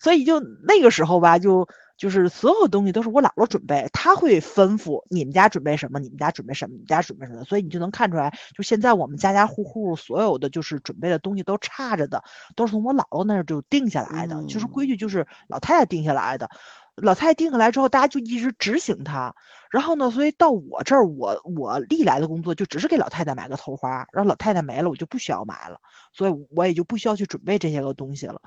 [0.00, 1.68] 所以就那个时候吧，就。
[1.96, 12.22] 就是所有东西都是我姥姥准备，她会吩咐你们家准备什么，你们家准备什么，你们家准备什么，所以你就能看出来，就现在我们家家户户所有的就是准备的东西都差着的，
[12.56, 16.48] 都是从我姥姥那儿就定下来的，就是规矩就是老太太定下来的，
[16.96, 19.34] 老太太定下来之后，大家就一直执行它，
[19.70, 25.78] 然后呢，所以到我这儿，我我历来的工作就只是给老太太买个头花，然后老太太没了，我就不需要买了，
[26.12, 28.40] 所以我也就不需要去准备这些个东西了。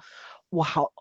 [0.56, 0.92] 我好，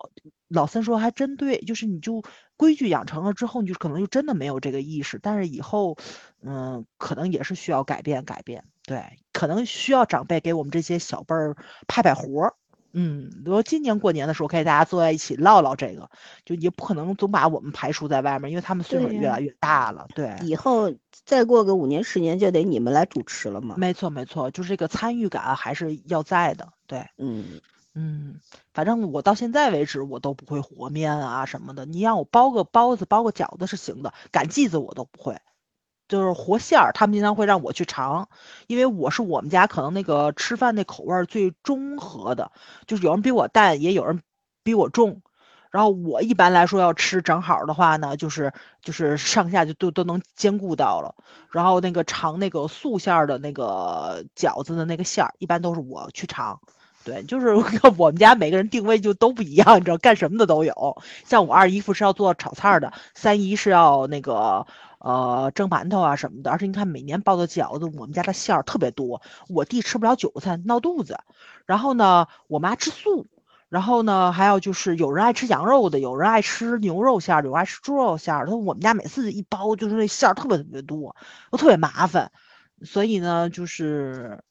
[0.47, 2.21] 老三说还真对，就是你就
[2.57, 5.19] 规矩养成了之后，你就可能就真的没有这个意识。
[5.21, 5.97] 但是以后，
[6.41, 8.63] 嗯，可能也是需要改变改变。
[8.83, 11.55] 对，可能需要长辈给我们这些小辈儿
[11.87, 12.53] 派派活儿。
[12.97, 16.09] 嗯，比如今年过年的时候，可以大家坐在一起唠唠这个，
[16.45, 20.07] 就也不可能总把我们排除在外面，因为他们岁数越来越大了。
[20.15, 20.93] 对，以后
[21.25, 23.75] 再过个五年十年，就得你们来主持了嘛。
[23.77, 26.71] 没错没错，就是这个参与感还是要在的。
[26.87, 27.59] 对，嗯。
[27.97, 28.41] 嗯，
[28.73, 31.85] 反正我到现在为止，我都不会和面啊什么的。
[31.85, 35.37] 你让我包个包子、包个饺子是行的，擀剂子我都不会。
[36.09, 38.29] 就是和馅儿，他们经常会让我去尝，
[38.67, 42.51] 因为我是我们家可能那个吃饭那口味最中和的，
[42.87, 44.21] 就是有人比我淡，也有人
[44.63, 45.21] 比我重。
[45.71, 51.15] 然后我一般来说要吃正好的话呢，就是就是上下就都都能兼顾到了。
[51.51, 56.59] 然后那个尝那个素馅儿的那个饺子的那个馅儿，一般都是我去尝。
[57.05, 57.53] 对，就是
[57.97, 60.97] 我们家每个人定位就都不一样，你知道，干什么的都有。
[61.23, 64.65] 像我二姨夫是要做炒菜的，三姨是要那个
[64.97, 66.49] 呃蒸馒头啊什么的。
[66.49, 69.21] 而且你看，每年包的饺子，我们家的馅儿特别多。
[69.49, 71.19] 我弟吃不了韭菜，闹肚子。
[71.67, 73.27] 然后呢，我妈吃素。
[73.69, 78.47] 然后呢，还有就是有人爱吃羊肉的，有人爱吃牛肉馅儿，有人爱吃猪肉馅儿。
[78.47, 81.15] 他我们家每次一包就是那馅儿特别特别多，
[81.51, 82.31] 都特别麻烦。
[82.83, 84.41] 所以呢，就是。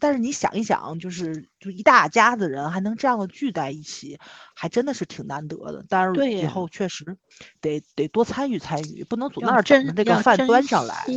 [0.00, 4.18] 但是你想一想，就是就一大家子人还能这样的聚在一起，
[4.54, 5.84] 还真的是挺难得的。
[5.88, 7.16] 但是以后确实
[7.60, 11.14] 得得多参与参与，不能总那儿等着这个饭端上来。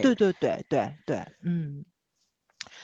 [0.00, 1.84] 对对对对对对，嗯。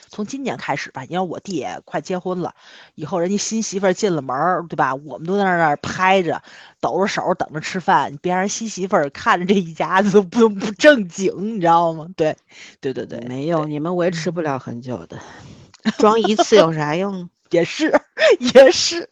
[0.09, 2.53] 从今年开始吧，因为我弟也快结婚了，
[2.95, 4.95] 以后人家新媳妇进了门儿，对吧？
[4.95, 6.41] 我们都在那儿拍着，
[6.79, 12.07] 抖着手等着吃饭，别让新媳妇看着这一家子都 不不正经，你知道吗？
[12.15, 12.35] 对，
[12.81, 15.19] 对对对，没有，你们维持不了很久的，
[15.99, 17.29] 装一次有啥用？
[17.51, 17.93] 也是，
[18.39, 19.07] 也是，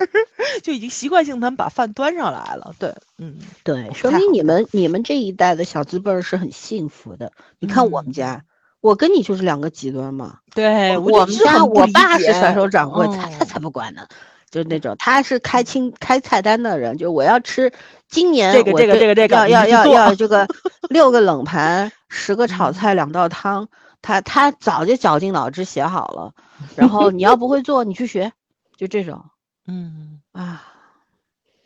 [0.61, 2.75] 就已经习惯性他们把饭端上来了。
[2.77, 7.31] 对，嗯，对，说明你们你们这一代的小资辈儿是很幸福的。
[7.59, 8.43] 你看我们家。
[8.85, 10.37] 我跟你就是两个极端嘛。
[10.53, 14.07] 对，我们家我爸是甩手掌柜，嗯他他才不管呢。
[14.51, 17.73] 就是那种，他是开清开菜单的人，就我要吃，
[18.07, 20.47] 今年这个这个这这个这个要要要要这个
[20.87, 23.67] 六个冷盘，十个炒嗯菜，两道汤，
[24.01, 26.31] 他他早就绞尽脑汁写好了。
[26.75, 28.31] 然后你要不会做，你去学，
[28.77, 29.25] 就这种
[29.67, 30.63] 嗯啊，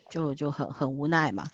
[0.08, 1.44] 就就很很无奈嘛。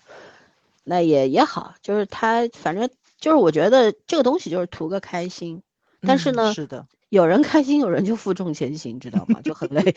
[0.85, 2.89] 那也也好，就是他反正
[3.21, 5.63] 就是我觉得这个东西就是图个开心，
[6.03, 9.41] 但是嗯呢是的，有人开心，有人就负重前行，知道吗？
[9.43, 9.83] 就很累。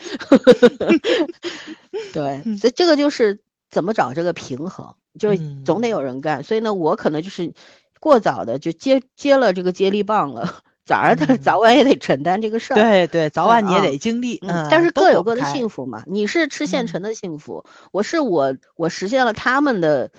[2.12, 3.40] 对，所以这个就是
[3.70, 6.42] 怎么找这个平衡，就是总得有人干。
[6.42, 7.52] 所以呢，我可能就是
[8.00, 12.76] 过早的就接接了这个接力棒了，早上的嗯早晚也得承担这个事儿。
[12.76, 16.02] 对对，早晚你也啊得经历，嗯，但是各有各的幸福嘛。
[16.06, 20.10] 你是吃现嗯成的幸福，我是我我实现了他们的，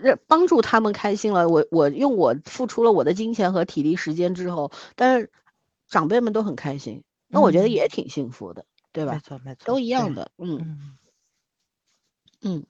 [0.00, 1.48] 让帮助他们开心了。
[1.48, 5.30] 我我用我付出了我的金钱和体力时间之后，但是
[5.88, 9.12] 长辈们都很开心，那我觉得嗯也挺幸福的，对吧？
[9.12, 10.96] 没错没错，都一样，的，嗯嗯，
[12.42, 12.64] 嗯，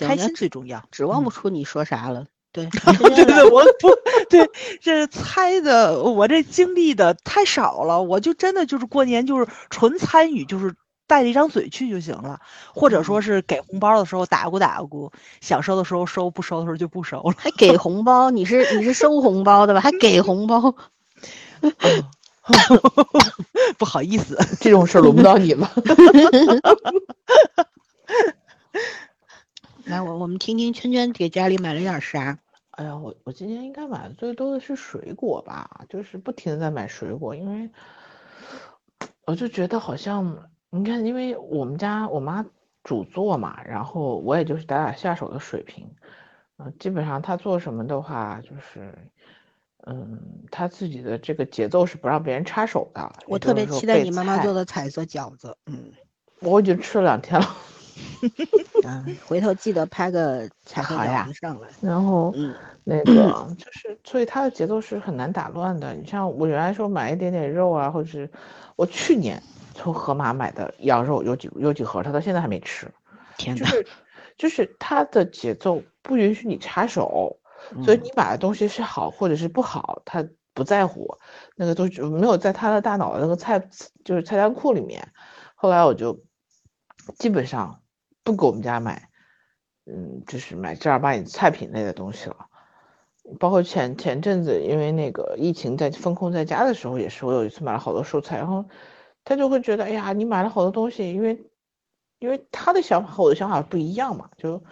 [0.00, 0.84] 开心最重要。
[0.90, 3.88] 指望不嗯出你说啥了，对， 对对，我不
[4.30, 4.48] 对，
[4.80, 10.74] 这猜的我这经历的太少了，我就真的就是过年就是纯参与，就是
[11.12, 12.40] 带着一张嘴去就行了，
[12.72, 15.12] 或者说嗯是给红包的时候打鼓打鼓，
[15.42, 17.34] 想收的时候收，不收的时候就不收了。
[17.36, 19.80] 还给红包，你是你是收红包的吧？
[19.82, 20.74] 还给红包，
[23.76, 25.70] 不好意思， 这种事儿轮不到你了。
[29.84, 32.38] 来，我我们听听圈圈给家里买了点啥？
[32.70, 37.68] 哎呀，我我今年应该买的最多的是水果吧，就是不停的在买水果，因为
[39.26, 42.44] 我就觉得好像你看，因为我们家我妈
[42.82, 45.86] 主做嘛，然后我也就是打打下手的水平，
[46.56, 48.94] 嗯、基本上她做什么的话，就是
[49.84, 50.18] 嗯，
[50.50, 53.12] 她自己的这个节奏是不让别人插手的。
[53.26, 55.92] 我特别期待你妈妈做的彩色饺子，嗯。
[56.40, 57.46] 我已经吃了两天了，
[58.84, 61.68] 嗯，回头记得拍个彩色好呀饺子上来。
[61.82, 62.32] 然后。
[62.34, 62.54] 嗯
[62.84, 65.94] 那个 就是，所以它的节奏是很难打乱的。
[65.94, 68.28] 你像我原来说买一点点肉啊，或者是
[68.74, 69.40] 我去年
[69.74, 72.86] 从盒马买的羊肉有几有几盒，他到现在还没吃。
[73.36, 73.86] 天哪，就是
[74.38, 77.40] 就是他的节奏不允许你插手，
[77.84, 81.16] 所以你买的东西是好或者是不好，他不在乎，
[81.56, 83.58] 那个都是没有在他的大脑的那个菜
[84.04, 85.12] 就是菜单库里面。
[85.54, 86.22] 后来我就
[87.18, 87.80] 基本上
[88.22, 89.08] 不给我们家买，
[89.86, 92.36] 嗯，就是买正儿八经菜品类的东西了。
[93.38, 98.64] 包括前前阵子，因为那个疫情在封控在家的时候，也是我有一次买了好多蔬菜，然后
[99.24, 101.38] 他就会觉得，哎呀，你买了好多东西，因为
[102.18, 104.62] 因为他的想法和我的想法不一样嘛，就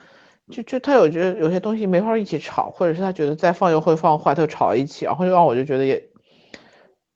[0.50, 6.10] 就就他有觉得有些东西没法一起炒，或者是他觉得再放又会放坏，他就炒一起，然后就让我就觉得也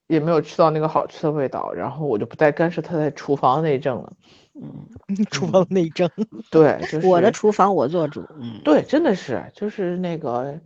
[0.06, 4.12] 也没有吃到那个好吃的味道，然后我就不再干涉他在厨房内政了。
[4.55, 4.86] 嗯，
[5.32, 6.09] 厨房内政，
[6.51, 8.24] 对，就是我的厨房我做主。
[8.39, 10.61] 嗯，对，真的是就是那个，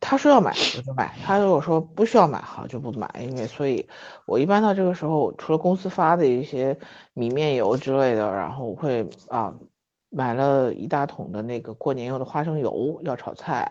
[0.00, 3.86] 他说要买我就买，他如果说不需要买好就不买，因为所以，
[4.26, 6.78] 我一般到这个时候，除了公司发的一些
[7.12, 9.54] 米面油之类的，然后我会啊
[10.10, 13.70] 买了一大桶的那个过年用的花生油，要炒菜，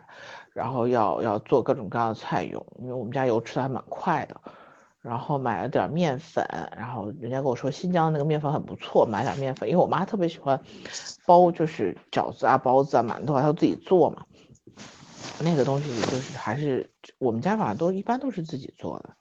[0.54, 4.40] 然后要要做各种各样的菜用，因为我们家油吃的还蛮快的。
[5.02, 6.46] 然后买了点面粉，
[6.78, 10.58] 然后人家跟我说新疆那个面粉很不错，买点面粉，因为我妈特别喜欢
[11.26, 14.24] 包，就是饺子啊、包子啊、馒头啊，她都自己做嘛。
[15.40, 19.16] 那个东西就是还是我们家反正都一般都是自己做的，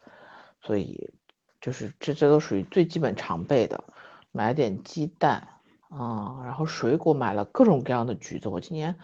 [0.61, 1.13] 所以
[1.61, 3.83] 就是这这都属于最基本常备的。
[4.31, 5.49] 买点鸡蛋
[5.89, 8.97] 啊、然后水果买了各种各样的橘子，我今年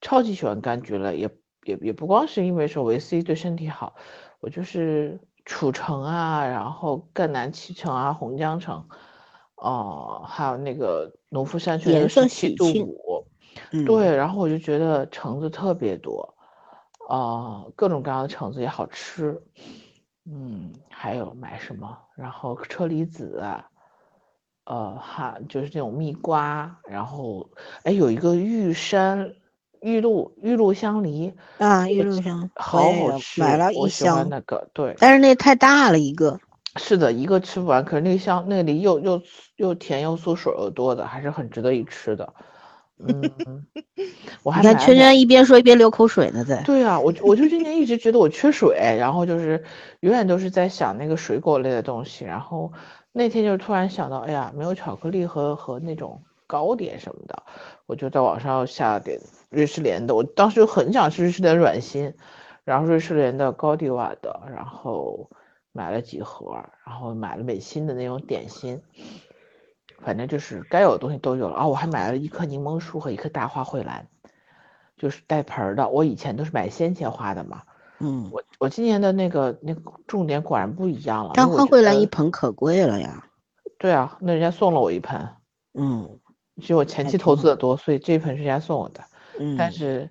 [0.00, 1.30] 超级喜欢柑橘了，也
[1.64, 3.94] 也也不光是因为说维 C 对身体好，
[4.40, 5.20] 我就是。
[5.46, 8.86] 褚橙啊，然后赣南脐橙啊，红江橙，
[9.56, 13.26] 哦、还有那个农夫山泉颜色七度喜庆五，
[13.72, 16.36] 嗯，对，然后我就觉得橙子特别多，
[17.10, 19.42] 啊、各种各样的橙子也好吃，
[20.24, 23.66] 嗯，还有买什么，然后车厘子啊，
[24.64, 27.50] 呃，哈就是那种蜜瓜，然后
[27.82, 29.34] 哎有一个玉山
[29.80, 36.38] 玉露玉露香梨，啊，玉露香好好吃，买了一箱，那个，对，但是那太大了一个。
[36.76, 39.20] 是的，一个吃不完，可是那个香那里又又
[39.56, 42.32] 又甜又酥水又多的，还是很值得一吃的。
[43.06, 43.66] 嗯，
[44.42, 46.62] 我还你看圈圈一边说一边流口水呢，在。
[46.62, 49.62] 对啊，我就我就今年一直觉得我缺水，然后就是
[50.00, 52.72] 永远都是在想那个水果类的东西，然后
[53.12, 57.42] 那天就突然想到，哎呀，没有巧克力和和那种糕点什么的，
[57.86, 59.18] 我就在网上下了点
[59.50, 62.14] 瑞士莲的，我当时就很想吃瑞士莲软心，
[62.64, 65.30] 然后瑞士莲的高地瓦的，然后
[65.72, 68.80] 买了几盒，然后买了美心的那种点心，
[70.02, 71.66] 反正就是该有的东西都有了啊。
[71.66, 74.06] 我还买了一棵柠檬树和一棵大花蕙兰，
[74.96, 75.88] 就是带盆儿的。
[75.88, 77.62] 我以前都是买鲜切花的嘛，
[78.00, 81.32] 嗯，我我今年的那个那个重点果然不一样了。
[81.34, 83.24] 大花蕙兰一盆，可贵了呀。
[83.78, 85.28] 对啊，那人家送了我一盆，
[85.74, 86.18] 嗯
[86.60, 89.02] 其实我前期投资的多，所以这一盆是人家送我的。
[89.38, 90.10] 嗯，但是，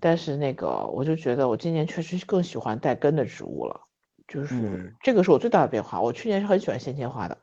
[0.00, 3.78] 但是那个，我就觉得我今年确实更喜欢带根的植物了，
[4.26, 6.00] 就是嗯这个是我最大的变化。
[6.00, 7.36] 我去年是很喜欢鲜切花的，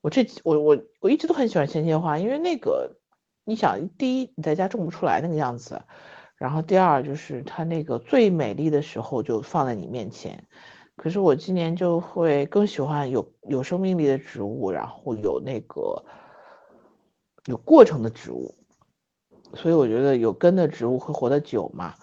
[0.00, 2.96] 我这我我我一直都很喜欢鲜切花，因为那个
[3.44, 5.82] 你想，第一你在家种不出来那个样子，
[6.36, 10.44] 然后第二就是它那个最美丽的时候就放在你面前。
[10.96, 16.04] 可是我今年就会更喜欢有有生命力的植物，然后有那个
[17.46, 18.54] 有过程的植物。
[19.54, 21.94] 所以我觉得有根的植物会活得久嘛，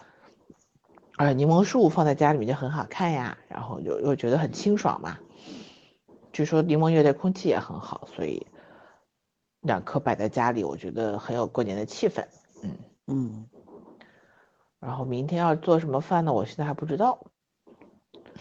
[1.16, 5.20] 而且柠檬树放在家里面就很好看呀，然后又又觉得很清爽嘛。
[6.36, 8.46] 据说柠檬叶对空气也很好，所以
[9.62, 12.26] 两颗摆在家里，我觉得很有过年的气氛。
[12.62, 13.46] 嗯，嗯，
[14.82, 16.34] 然后明天要做什么饭呢？
[16.34, 17.26] 我现在还不知道。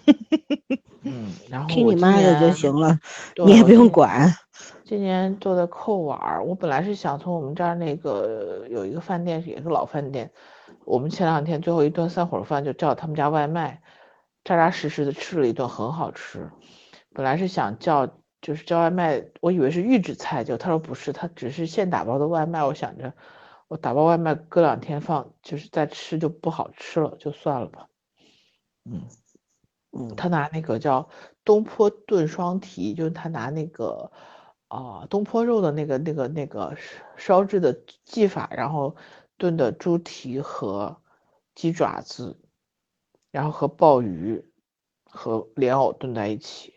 [1.07, 2.99] 嗯，然后听你妈的就行了，
[3.47, 4.29] 你也不用管。
[4.85, 10.33] 今年做的扣碗儿，我本来是想从我们这儿那个有一个饭店，也是老饭店，
[10.85, 13.81] 我们前两天最后一顿散伙饭就叫他们家外卖，
[14.43, 16.51] 扎扎实实的吃了一顿，很好吃。
[17.15, 22.63] 本来是想叫就是叫外卖，我以为是预制菜，就他说不是，他只是现打包的外卖。
[22.65, 23.15] 我想着
[23.69, 27.89] 我打包外卖隔两天放，就是再吃就不好吃了，就算了吧。
[28.85, 29.03] 嗯。
[29.97, 31.09] 嗯他拿那个叫
[31.45, 34.11] 东坡炖双蹄，就是他拿那个
[34.67, 36.77] 啊、东坡肉的那个那个那个
[37.17, 38.97] 烧制的技法，然后
[39.37, 41.01] 炖的猪蹄和
[41.55, 42.41] 鸡爪子，
[43.31, 44.45] 然后和鲍鱼
[45.05, 46.74] 和莲藕炖在一起，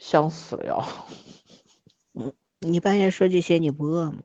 [0.00, 0.84] 香死了要。
[2.58, 4.18] 你半夜说这些，你不饿吗？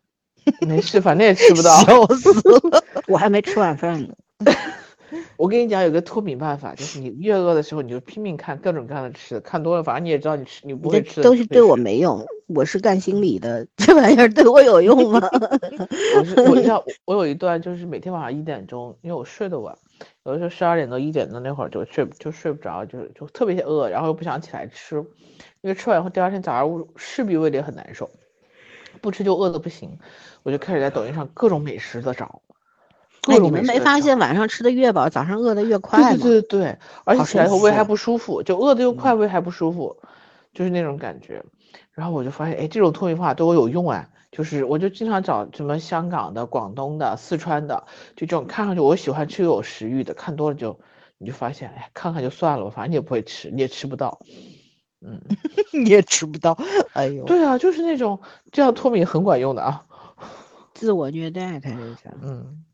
[0.61, 1.69] 没事，反正也吃不到。
[1.85, 2.84] 笑死了。
[3.07, 4.15] 我还没吃晚饭呢。
[5.38, 15.22] 我跟你讲，有个脱敏办法，就是你越饿的时候，你就拼命看各种各样的吃的，看多了，反正你也知道你吃你不会吃东西对我没用，我是干心理的，这玩意儿对我有用吗？
[16.18, 19.77] 我是我要我有一段就是每天晚上一点钟，因为我睡得晚，
[20.26, 25.06] 有的时候十二点多一点钟那会儿就睡就睡不着，就就特别饿，然后又不想起来吃，
[25.66, 28.12] 因为吃完以后第二天早上我势必胃里很难受，
[29.02, 29.98] 不吃就饿得不行，
[30.44, 32.44] 我就开始在抖音上各种美食的找，
[33.24, 36.24] 各哎，种你们没发现晚上吃的越饱，早上饿的越快对吗？
[36.24, 39.98] 对对对对，而且好起来以后胃还不舒服，就饿的又快，胃还不舒服，
[40.54, 41.44] 就是那种感觉。
[41.94, 47.86] 然后我就发现，哎，这种脱敏方法对我有用啊，就是我就经常找什么香港的、广东的、四川的，
[48.16, 50.80] 就这种看上去我喜欢吃又有食欲的，看多了就
[51.18, 54.20] 你就发现，哎，看看就算了吧，反正你也不会吃，你也吃不到。
[55.02, 55.22] 嗯，
[55.74, 56.58] 你也吃不到，
[56.94, 58.20] 哎呦，对啊，就是那种
[58.52, 59.86] 这样脱敏很管用的啊。
[60.74, 61.96] 自我虐待，他就是。
[62.22, 62.66] 嗯，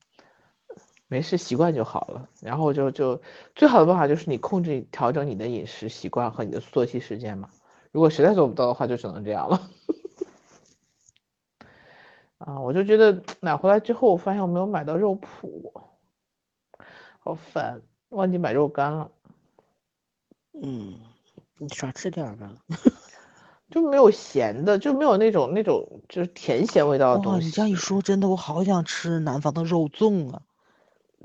[1.08, 2.28] 没事，习惯就好了。
[2.42, 3.22] 然后就就
[3.56, 7.50] 最好的办法就是你控制调整你的饮食习惯和你的作息时间嘛。
[7.92, 9.62] 如果实在做不到的话，就只能这样了。
[12.40, 15.72] 啊，我就觉得买回来之后，我发现我没有买到肉脯，
[17.20, 19.12] 好烦，忘记买肉干了，
[20.54, 21.11] 嗯，你
[21.70, 22.50] 少吃点儿吧。
[23.72, 27.46] 就没有咸的，就没有那种那种就是甜咸味道的，东西。
[27.46, 30.42] 你这样一说，真的我好想吃南方的肉粽啊！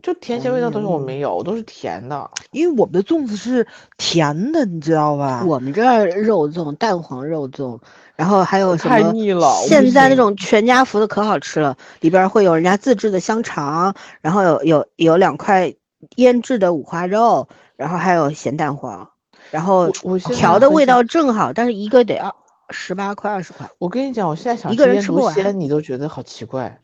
[0.03, 2.31] 就甜咸味道的东西我嗯没有，我都是甜的。
[2.53, 5.43] 因为我们的粽子是甜的，你知道吧？
[5.45, 7.81] 我们这儿肉粽，蛋黄肉粽，
[8.15, 9.11] 然后还有什太么？
[9.13, 15.75] 腻了现在那种全家福的可好吃了，里边儿会有人家自制的香肠，然后有有有两块
[16.17, 19.11] 腌制的五花肉，然后还有咸蛋黄，
[19.51, 22.33] 然后我调的味道正好，但是一个得二
[22.71, 23.69] 十八块二十块。
[23.79, 26.81] 我跟你讲，我现在想一个吃腌人吃不完笃鲜，你都觉得好奇怪。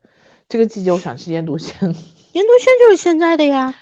[0.49, 3.75] 这个季节我想吃腌笃鲜，腌笃鲜就是现在的呀。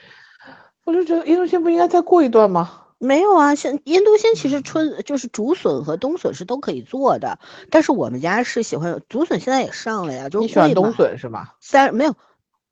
[0.84, 2.78] 我就觉得腌笃鲜不应该再过一段吗？
[2.98, 7.38] 没有啊，现腌笃鲜其嗯实春就是竹笋和冬笋是都可以做的，
[7.70, 11.48] 但是我们家是喜欢竹笋，现在也上了呀，就是你喜欢冬，笋是吗？
[11.60, 12.14] 三没有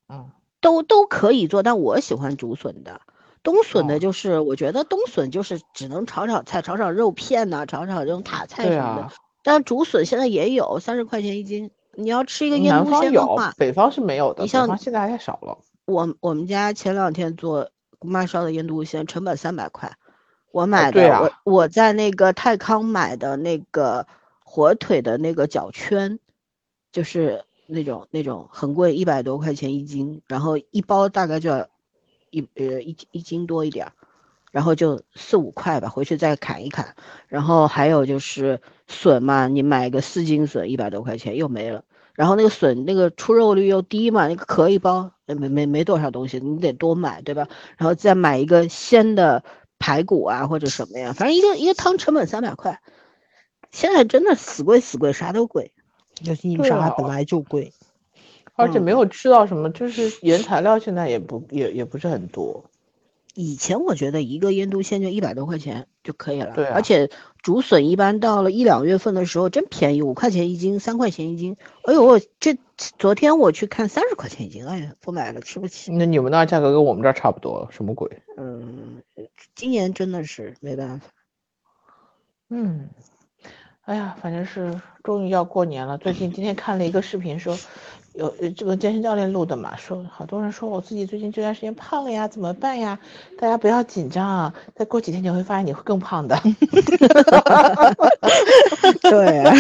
[0.09, 0.31] 嗯，
[0.61, 3.01] 都都可以做，但我喜欢竹笋的。
[3.43, 9.03] 冬笋哦的就是，我觉得冬笋就是只能炒炒菜、炒炒肉片呐、炒炒这种塔菜什么的。
[9.03, 9.13] 啊，
[9.43, 15.59] 但竹笋现在也有三十块钱一斤，你要吃一个腌笃南方有鲜的话，，北方是没有的，你像现在还太少了。
[15.87, 19.91] 我我们家前两天做姑妈烧的腌笃鲜，成本三百块，
[20.53, 24.07] 我买的，我我在那个泰康买的那个
[24.45, 26.19] 火腿的那个脚圈，
[26.93, 31.67] 就是那种那种很贵，一百多块钱一斤，然后一包大概就要
[32.31, 33.93] 一呃一一斤多一点儿，
[34.51, 36.95] 然后就四五块吧，回去再砍一砍。
[37.29, 41.85] 然后还有就是笋嘛，你买个四斤笋一百多块钱又没了。
[42.15, 47.49] 然后那个笋那个出肉率又低嘛，那个壳一包没没没多少东西，你得多买对吧？
[47.77, 49.45] 然后再买一个鲜的
[49.79, 52.81] 排骨啊或者什么呀，反正一个一个汤成本三百块。
[53.71, 55.73] 现在真的死贵死贵，啥都贵。
[56.23, 57.73] 尤其对啊啥本来就贵。
[58.59, 62.65] 而且没有吃到什么，就是原材料现在也不也也不是很多。
[63.35, 67.09] 以前我觉得一个腌笃鲜就一百多块钱就可以了，对啊而且
[67.41, 71.57] 竹笋一般到了一两月份的时候真便宜，五块钱一斤，三块钱一斤。
[71.85, 75.93] 哎呦，我这昨天我去看三十块钱一斤，哎呀，不买了，吃不起。
[75.93, 78.11] 那你们那价格跟我们这儿差不多，什么鬼？
[78.37, 79.05] 嗯，
[79.55, 81.07] 今年真的是没办法。
[82.51, 82.89] 嗯，
[83.83, 85.97] 哎呀，反正是终于要过年了。
[85.97, 87.57] 最近今天看了一个视频说，
[88.15, 92.99] 有呃这个健身教练录的嘛，说好多人说我自己最近这段时间胖了呀，怎么办呀？
[93.39, 96.37] 大家不要紧张啊，再过几天你会发现你会更胖的。
[99.03, 99.55] 对啊，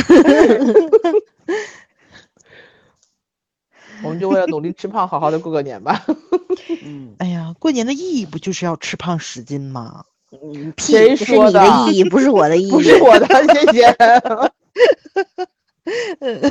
[4.02, 6.04] 我们就为了努力吃胖，好好的过个年吧。
[6.82, 10.04] 嗯哎呀，过年的意义不就是要吃胖十斤吗？
[10.30, 12.70] 嗯，屁，谁这是你说的意义，不是我的意义。
[12.70, 13.96] 不是我的，谢谢。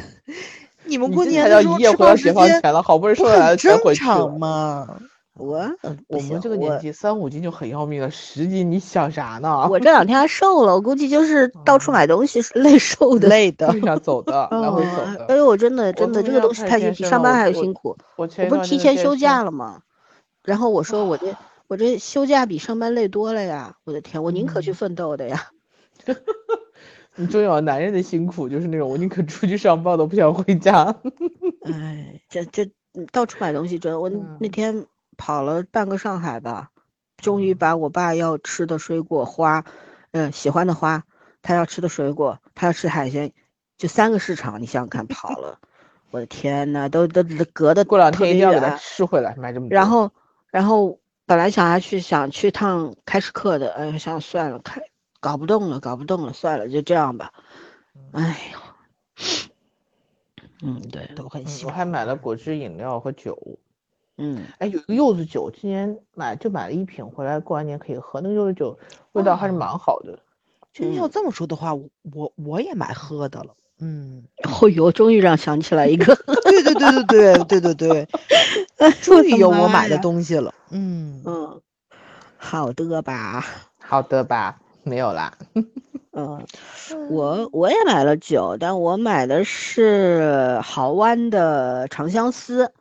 [0.87, 4.37] 你们你过年这才叫的时候吃一夜回到解放前了，好不容易不瘦下来很正才回去常了。
[4.37, 4.87] 吗？
[5.39, 5.61] 我
[6.07, 9.67] 我们这个年纪三五斤就很要命了，十斤你想啥呢？
[9.69, 13.27] 我这两天还瘦了，我估计就是 到处嗯买东西是累瘦的。
[13.27, 13.85] 累的路。
[13.85, 15.35] 上走的， 来回走的，哎。
[15.35, 17.95] 呦，我真的真的这个东西太上班还要辛苦。
[18.15, 19.81] 我不是提前休假了吗？
[20.43, 21.35] 然后我说我这
[21.67, 23.75] 我这休假比上班累多了呀！
[23.83, 25.49] 我的天，我宁可去嗯奋斗的呀。
[27.17, 30.95] 你终于男人的辛苦，就是那种我宁可出去上班都不想回家。
[31.65, 32.63] 哎，这这
[32.93, 34.85] 嗯到处买东西真的，我那天
[35.17, 36.69] 跑了半个上海吧，
[37.17, 39.65] 终于嗯把我爸要吃的水果花，
[40.11, 41.03] 嗯，喜欢的花，
[41.41, 43.33] 他要吃的水果，他要吃海鲜，
[43.77, 45.59] 就三个市场，你想想看，跑了，
[46.11, 49.75] 我的天呐，都都都隔的过两天一定要给他吃回来，买这么多。
[49.75, 50.11] 然后，
[50.51, 54.81] 然后本来想还去想去趟开市客的，哎，想算了，开
[55.19, 57.33] 搞不动了，搞不动了，算了，就这样吧。
[58.11, 58.59] 哎呦，
[60.61, 61.73] 嗯，对，都很嗯喜欢。
[61.73, 63.37] 我还买了果汁饮料和酒。
[64.17, 68.19] 嗯，哎，有一个柚子酒，今年买就买了一瓶回来，过完年可以喝。
[68.21, 68.77] 那个柚子酒
[69.11, 70.19] 味道还是蛮好的。
[70.73, 73.55] 真要这么说的话，我我我也买喝的了。
[73.79, 74.23] 嗯，
[74.61, 78.07] 哦呦，终于让想起来一个，对对对对对对对对，
[78.77, 80.53] 哎 终于有我买的东西了。
[80.71, 81.61] 嗯，嗯，
[82.37, 83.45] 好的吧，
[83.79, 84.59] 好的吧？
[84.87, 85.37] 没有啦。
[86.13, 86.43] 嗯，
[87.09, 92.71] 我我也买了酒，但我买的是豪湾的长相思。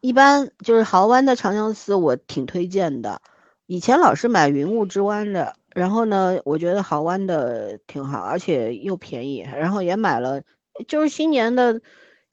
[0.00, 3.22] 一般就是豪湾的长相思，我挺推荐的。
[3.66, 9.38] 以前老是买云雾之湾的，然后呢，我觉得豪湾的挺好，而且又便宜。
[9.38, 10.42] 然后也买了，
[10.86, 11.80] 就是新年的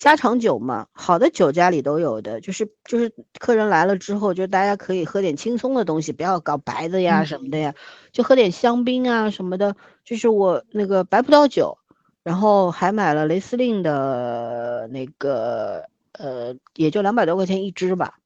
[0.02, 7.76] 家常酒嘛，好的酒家里都有的，就是就是客人来了之后，就大家可以喝点轻松的东西，不要搞白的呀什么的呀，
[8.12, 9.76] 就喝点香槟啊什么的。
[10.04, 11.78] 就是我那个白葡萄酒，
[12.24, 18.18] 然后还买了雷司令的那个，呃，也就两百多块钱一支吧，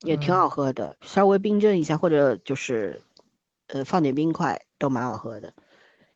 [0.00, 3.02] 也挺好喝的，稍微冰镇一下或者就是，
[3.68, 5.52] 呃，放点冰块都蛮好喝的。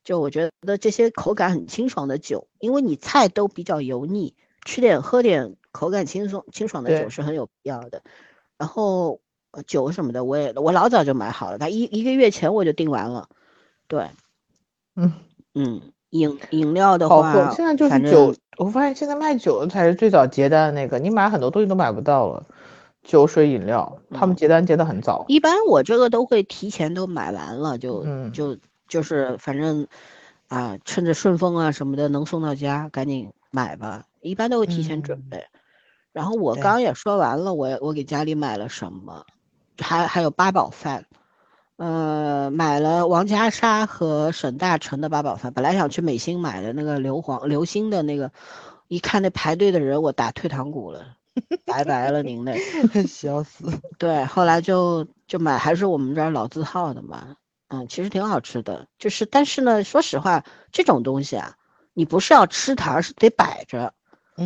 [0.03, 4.35] 就我觉得这些口感很清爽的酒，因为你菜都比较油腻，
[4.65, 8.03] 吃点喝点口感轻松清爽的酒是很有必要的。
[8.59, 9.21] 然后
[9.51, 13.29] 呃酒什么的，我也我老早就买好了，他一一个月前我就订完了。
[13.89, 14.09] 对，
[14.97, 15.13] 嗯，
[15.55, 15.81] 嗯，
[16.11, 17.55] 饮饮料的话，喝。
[17.55, 22.47] 现在就反正是酒，我发现现在卖酒的才是最早结单的那个，你买很多东西都买不到了。
[23.03, 25.25] 酒水饮料，他们嗯结单结的很早。
[25.27, 28.57] 一般我这个都会提前都买完了，就嗯就
[28.87, 29.89] 就是反正
[30.47, 34.05] 啊，趁着顺丰啊什么的能送到家，赶紧买吧。
[34.23, 35.47] 一般都会提前准嗯备。
[36.13, 39.25] 然后我刚刚也说完了，我我给家里买了什么，
[39.79, 41.07] 还还有八宝饭，
[41.77, 45.53] 呃，买了王家沙和沈大成的八宝饭。
[45.53, 48.31] 本来想去美心买的那个硫磺流心的那个，
[48.89, 51.17] 一看那排队的人，我打退堂鼓了，
[51.65, 52.61] 拜拜了您嘞。
[53.09, 53.65] 笑死。
[53.99, 57.37] 对，后来就就买还是我们这儿老字号的嘛，
[57.69, 61.57] 嗯，其实挺好吃的，就是但是呢，说实话，这种东西啊，
[61.95, 63.95] 你不是要吃它，而是得摆着。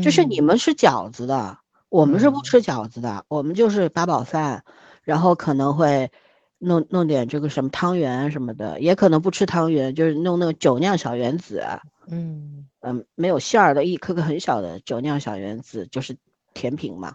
[0.03, 1.59] 就是你嗯们吃饺子的，
[1.89, 4.65] 我们是不嗯吃饺子的，我们就是八宝饭，
[5.03, 6.11] 然后可能会
[6.59, 16.17] 弄弄点这个什么汤圆什么的，也可能不吃汤圆，就是弄那个酒酿小圆子啊，嗯嗯，没有馅儿的，一颗颗很小的酒酿小圆子，就是
[16.55, 17.15] 甜品嘛。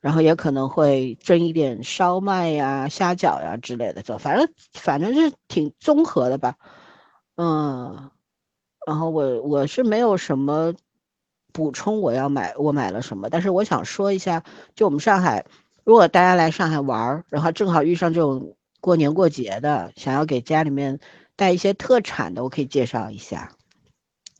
[0.00, 6.54] 然后也可能会蒸一点烧麦呀、虾饺呀之类的，就反正反正是挺综合的吧。
[7.36, 8.10] 嗯，
[8.86, 10.72] 然后我我是没有什么
[11.52, 14.42] 补充，我要买我买了什么，但是我想说一下，
[14.74, 15.44] 就我们上海，
[15.84, 20.98] 如果大家来上海玩儿，然后正好遇上这种过年过节的，想要给家里面
[21.36, 23.52] 带一些特产的，我可以介绍一下。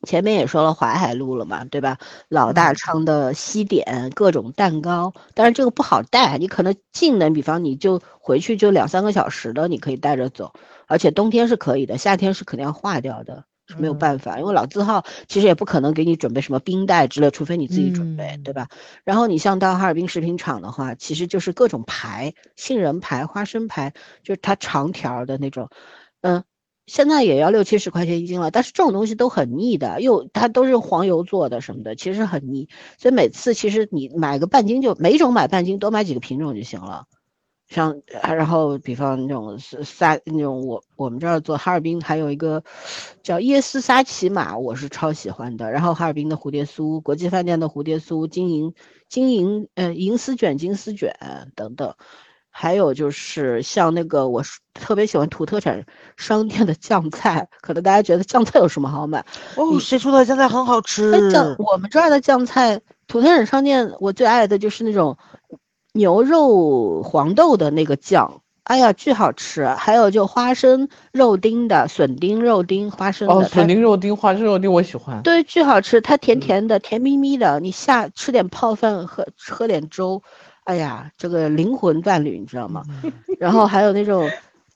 [0.04, 1.98] 前面也说了淮海路了嘛，对吧？
[2.28, 10.54] 老大昌的西点各种蛋糕，但是这个不好带，你可能近的，比方你就回去就两三个小时的，你可以带着走，
[10.86, 18.68] 而且冬天是可以的，夏天是肯定要化掉的，是没有办法，因为老字号其实也不可能给你准备什么冰袋之类，除非你自己准备，对吧？
[19.04, 25.68] 然后你像到哈尔滨食品厂的话，其实就是各种牌，杏仁牌、花生牌，就是它长条的那种，
[26.22, 26.44] 嗯。
[26.86, 32.68] 现在也要六七十块钱一斤了，但是这种东西都很腻的，又它都是黄油做的什么的，其实很腻。
[32.98, 37.04] 所以每次其实你买个半斤就每种买半斤，多买几个品种就行了。
[37.70, 42.62] 像然后比方那种沙那种我我们这儿做哈尔滨还有一个
[43.22, 45.70] 叫椰丝沙琪玛，我是超喜欢的。
[45.70, 48.74] 然后哈尔滨的蝴蝶酥，国际饭店的蝴蝶酥，金银
[49.08, 51.14] 金银呃银丝卷金丝卷
[51.54, 51.94] 等等。
[52.52, 54.42] 还有就是像那个，我
[54.74, 55.86] 特别喜欢土特产
[56.16, 59.24] 商店的酱菜，可能大家觉得酱菜有什么好买？
[59.54, 61.30] 哦，谁说的酱菜很好吃？
[61.30, 65.16] 酱我们这儿的酱菜，土特产商店我最爱的就是那种
[65.92, 69.66] 牛肉黄豆的那个酱，哎呀，巨好吃！
[69.66, 75.20] 还有就花生肉丁的笋丁肉丁花生的，哦，笋丁肉丁花生肉丁我喜欢。
[75.22, 80.22] 对，巨好吃，它甜甜的，甜蜜蜜的，你下吃点泡饭，喝喝点粥。
[80.64, 82.84] 哎呀，这个灵魂伴侣，你知道吗？
[83.40, 84.30] 然后还有那种，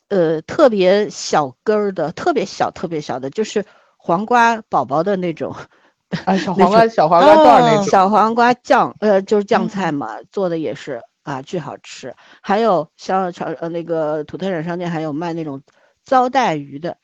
[0.08, 3.64] 呃，特别小根儿的，特别小、特别小的，就是
[3.96, 5.54] 黄瓜宝宝的那种。
[6.24, 7.84] 啊，小黄瓜，小黄瓜段那种。
[7.84, 12.14] 小黄瓜酱，呃，就是酱菜嘛，做的也是啊，巨好吃。
[12.40, 15.62] 还有像长呃那个土特产商店，还有卖那种
[16.04, 16.96] 糟带鱼的，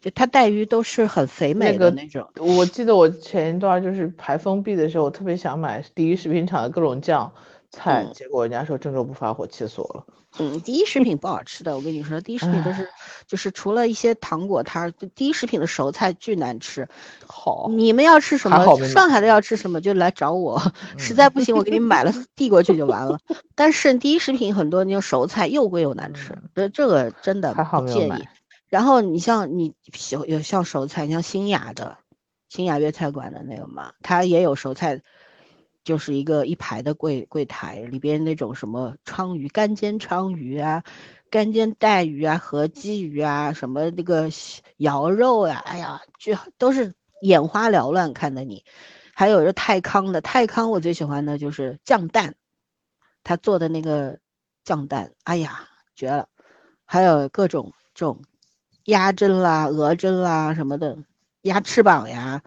[0.00, 2.28] 就它带鱼都是很肥美的那种。
[2.36, 7.32] 我记得我前一段就是排封闭的时候，我特别想买第一食品厂的各种酱。
[7.76, 10.04] 菜，结果人家说郑州不发货，气死我了。
[10.38, 12.88] 嗯，第一食品不好吃的，我跟你说，第一食品都是
[13.26, 16.86] 就是除了一些糖果摊儿，第一食品的熟菜巨难吃。
[17.26, 18.58] 好，你们要吃什么？
[18.86, 20.60] 上海的要吃什么就来找我，
[20.98, 23.18] 实在不行我给你买了 递过去就完了。
[23.54, 28.28] 但是第一食品很多那种熟菜又贵又难吃，这这个真的不建议。
[28.68, 29.74] 然后你像你
[30.10, 31.96] 有有像熟菜，像新雅的，
[32.50, 35.00] 新雅粤菜馆的那个嘛，它也有熟菜。
[35.86, 40.82] 就是一个一排的柜柜台里边那种什么鲳鱼、干煎鲳鱼啊、
[41.30, 44.28] 干煎带鱼啊、和鲫鱼啊，什么那个
[44.78, 46.92] 肴肉呀，哎呀，就都是
[47.22, 48.64] 眼花缭乱，看的你。
[49.14, 52.34] 还有是泰康的，泰康我最喜欢的就是酱蛋，
[53.22, 54.18] 他做的那个
[54.64, 56.26] 酱蛋，哎呀，绝了。
[56.84, 58.22] 还有各种这种
[58.86, 60.98] 鸭胗啦、鹅胗啦什么的，
[61.42, 62.42] 鸭翅膀呀，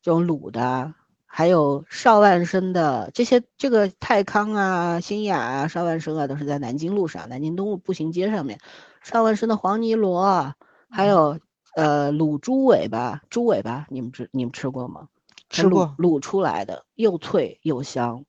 [0.00, 0.94] 这种卤的。
[1.30, 8.58] 还有邵万生的这些，这个泰康啊、新雅啊、邵万生啊，都是在南京路上，南京东路步行街上面。
[9.02, 10.54] 邵万生的黄泥螺，
[10.90, 11.38] 还有
[11.76, 15.08] 呃卤猪尾巴，猪尾巴你们吃你们吃过吗？
[15.50, 18.24] 吃过，卤出来的又脆又香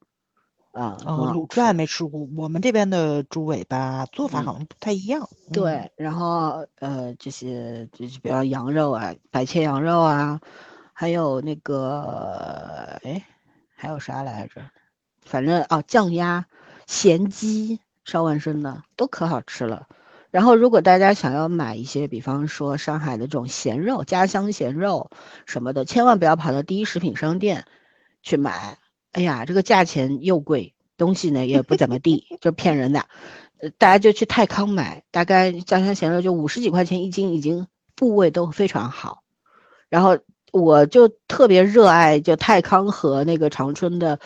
[0.71, 0.97] 啊。
[1.01, 5.27] 卤出来没吃过，我们这边的猪尾巴做法好像不太一样。
[5.51, 10.39] 对，然后呃这些就是比如羊肉啊，白切羊肉啊。
[10.99, 13.23] 还有那个，哎，
[13.73, 14.61] 还有啥来着？
[15.21, 16.45] 反正啊，酱鸭、
[16.87, 19.87] 咸鸡、烧万生的都可好吃了。
[20.29, 25.09] 然后，如果大家想要买一些，比方说上海的这种咸肉、家乡咸肉
[25.45, 27.63] 什么的，千万不要跑到第一食品商店
[28.21, 28.77] 去买。
[29.13, 33.05] 哎呀，这个价钱又贵，东西呢也不怎么地，就骗人的。
[33.61, 39.23] 呃，大家就去泰康买，大概家乡咸肉就五十几块钱一斤，已经部位都非常好。
[39.87, 40.17] 然后。
[40.51, 44.19] 我就特别热爱，就泰康和那个长春的，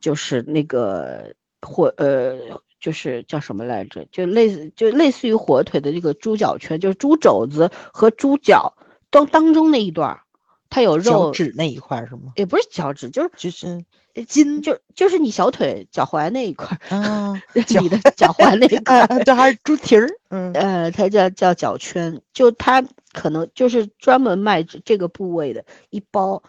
[0.00, 2.36] 就是那个火呃，
[2.80, 4.04] 就是叫什么来着？
[4.12, 8.74] 就类似就类似于火腿的这个猪脚圈，就是猪肘子和猪脚
[9.10, 10.20] 当当中那一段，
[10.70, 12.32] 它有肉趾那一块是吗？
[12.36, 13.84] 也不是脚趾，就是就是
[14.26, 17.40] 筋，就就是你小腿脚踝那一块啊，
[17.80, 22.84] 你的脚踝那一 块，这还是猪蹄儿，嗯呃，它叫叫脚圈，就它。
[23.14, 26.42] 可能就是专门卖这个部位的一包，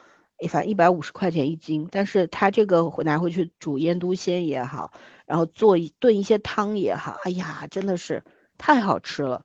[0.50, 1.88] 反正一百五十块钱一斤。
[1.90, 4.92] 但是它这个拿回去煮腌笃鲜也好，
[5.26, 8.24] 然后做一炖一些汤也好，哎呀，真的是
[8.58, 9.44] 太好吃了。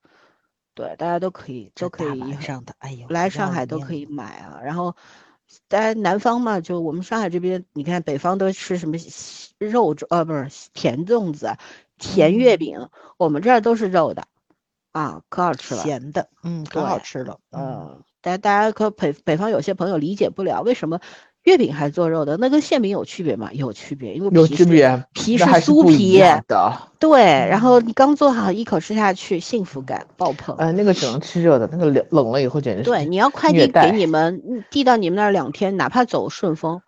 [0.75, 4.61] 对，大家都可以都可以上的，哎呦，来上海都可以买啊。
[4.63, 4.95] 然后，
[5.69, 8.97] 在南方嘛，就我们上海这边，你看北方都吃什么
[9.59, 11.57] 肉粽，呃，不是甜粽子、
[11.99, 14.27] 甜月饼，我们这儿都是肉的，
[14.93, 21.01] 啊，可好吃了，咸的，嗯，可好吃了，嗯，但大家可北北方有些朋友理解不了，为什么？
[21.45, 23.51] 月饼还做肉的，那跟馅饼有区别吗？
[23.53, 26.19] 有区别，因为有区别，皮是酥皮
[26.49, 26.73] 的。
[26.99, 30.57] 对，然后你刚做好，一口吃下去，幸福感爆棚。
[30.57, 32.91] 呃，那个只能吃热的，那个冷冷了以后简直是。
[32.91, 36.81] 对，你要快递给你们，递到你们那儿两天，哪怕走顺丰，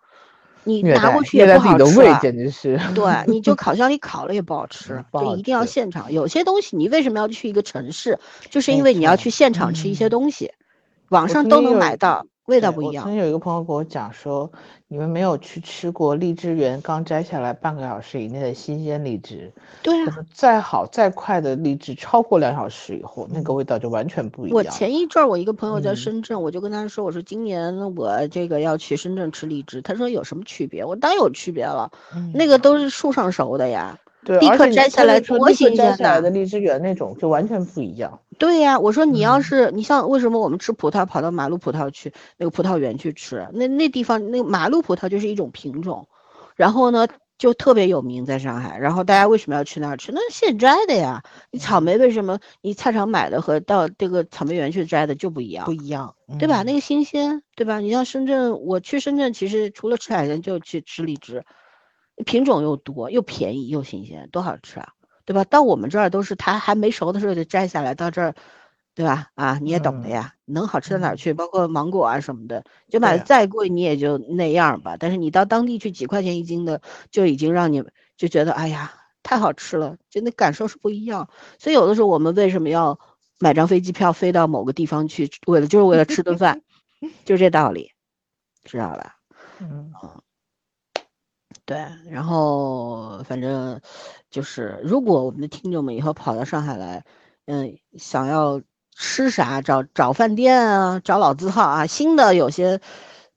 [0.63, 1.93] 你拿过去也不好吃。
[2.19, 2.79] 简直是。
[2.95, 6.11] 对，你就 烤箱里烤了也不好吃，就一定要现场。
[6.11, 8.17] 有些东西你为什么要去一个城市？
[8.49, 10.51] 就是因为你要去现场吃一些东西，
[11.09, 12.25] 网上都能买到。
[12.47, 13.03] 味道不一样。
[13.03, 14.49] 曾经有一个朋友跟我讲说，
[14.87, 19.51] 你们没有去吃过荔枝园刚摘下来半个小时以内的新鲜荔枝。
[19.83, 20.17] 对啊。
[20.33, 24.55] 再好再快的荔枝，超过两小时以后，那个味道就完全不一样。
[24.55, 30.85] 我前一阵儿，我一个朋友在深圳，我就跟他说，我说今年我这个要去深圳吃荔枝，他说有什么区别？
[30.85, 31.91] 我当然有区别了，
[32.33, 33.99] 那个都是树上熟的呀。
[34.27, 38.19] 对，立刻摘下来多新鲜的荔枝园那种就完全不一样。
[38.37, 43.47] 对呀，我说你要是你像为什么我们吃葡萄跑到马路葡萄去那个葡萄园去吃？
[43.53, 46.09] 那那地方那马路葡萄就是一种品种，
[46.57, 48.77] 然后呢就特别有名在上海。
[48.77, 50.11] 然后大家为什么要去那儿吃？
[50.11, 51.23] 那现摘的呀。
[51.51, 55.63] 你草莓为什么你菜场买的和到这个草莓园去摘的就不一样？
[55.63, 56.63] 不一样，对吧？
[56.63, 57.79] 那个新鲜，对吧？
[57.79, 61.45] 你像深圳，我去深圳其实除了吃海鲜就去吃荔枝。
[62.25, 64.89] 品种又多又便宜又新鲜，多好吃啊，
[65.25, 65.43] 对吧？
[65.45, 68.35] 到我们这儿都是它还没熟的时候就摘下来，到这儿，
[68.95, 69.27] 对吧？
[69.35, 71.33] 啊，你也懂的呀，能好吃到哪儿去？
[71.33, 74.95] 包括芒果啊什么的，就买的再贵你也就那样吧。
[74.99, 76.81] 但是你到当地去几块钱一斤的，
[77.11, 77.83] 就已经让你
[78.17, 81.29] 就觉得哎呀太好吃了，就那感受是不一样。
[81.59, 82.99] 所以有的时候我们为什么要
[83.39, 86.61] 买张飞机票飞到某个地方去，为了就是为了吃顿饭，
[87.25, 87.91] 就这道理，
[88.63, 89.15] 知道吧？
[90.03, 90.21] 嗯。
[91.67, 91.77] 对，
[92.09, 93.81] 然后反正
[94.29, 97.03] 就是，如果我们的听众们以后跑到上海来，
[97.45, 98.61] 嗯，想要
[98.95, 102.79] 吃啥，找找饭店啊，找老字号啊，新的有些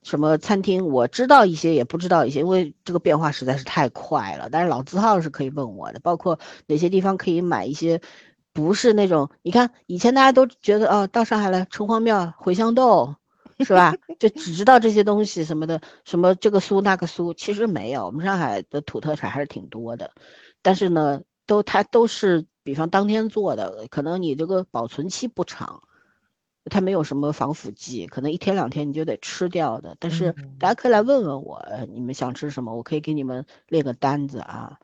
[0.05, 4.49] 什么餐厅，我知道一些，也不知道一些，因为这个变化实在是太快了。
[4.49, 6.39] 但是老字号是可以问我的，包括
[6.69, 8.01] 哪些地方可以买一些，
[8.53, 13.17] 不是那种，你看以前大家都觉得哦，到上海来，城隍庙茴香豆。
[13.65, 13.95] 是吧？
[14.19, 18.07] 就只知道这些东西什么的，什么这个酥那个酥，其实没有。
[18.07, 20.13] 我们上海的土特产还是挺多的，
[20.63, 25.83] 但是呢，都它都是比方当天做的，可能你这个保存期不长，
[26.67, 29.97] 它没有什么防腐剂，可能一天两天你就得吃掉的。
[29.99, 34.79] 但是大家可以来问问我，你们想吃什么，我可以给你们列个单子啊。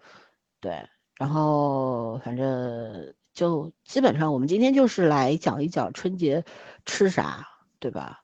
[0.60, 6.44] 对，然后反正就基本上我们今天就是来讲一讲春节
[6.86, 7.46] 吃啥，
[7.78, 8.22] 对吧？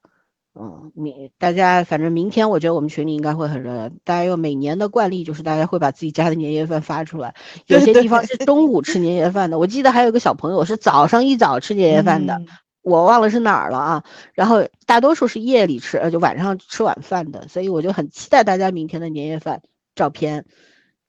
[0.55, 3.89] 嗯，明大家反正明天我觉得我们群里应该会很热闹。
[4.05, 7.35] 大家有每年的惯例，就是大家会把自己家的年夜饭发出来。
[7.67, 12.39] 有些地方是中午吃年夜饭的，我记得还有个小朋友是早上一早吃年夜饭的，
[12.83, 14.05] 我忘了是哪儿了啊。
[14.35, 17.49] 然后大多数是夜里吃，呃，就晚上吃晚饭的。
[17.49, 19.63] 所以我就很期待大家明天的年夜饭
[19.95, 20.45] 照片。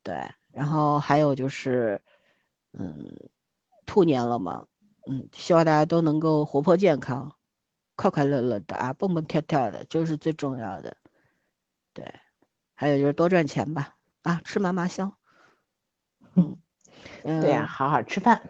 [0.04, 0.16] 对，
[0.54, 2.02] 然后还有就是，
[2.80, 3.14] 嗯，
[3.86, 4.64] 兔年了嘛，
[5.10, 7.34] 嗯，希望大家都能够活泼健康。
[8.04, 10.98] 快快乐乐的啊，蹦蹦跳跳的，就是最重要的。
[11.94, 12.14] 对，
[12.74, 15.14] 还有就是多赚钱吧，啊，吃嘛嘛香。
[16.36, 16.58] 嗯，
[17.24, 18.42] 对呀，好好吃饭。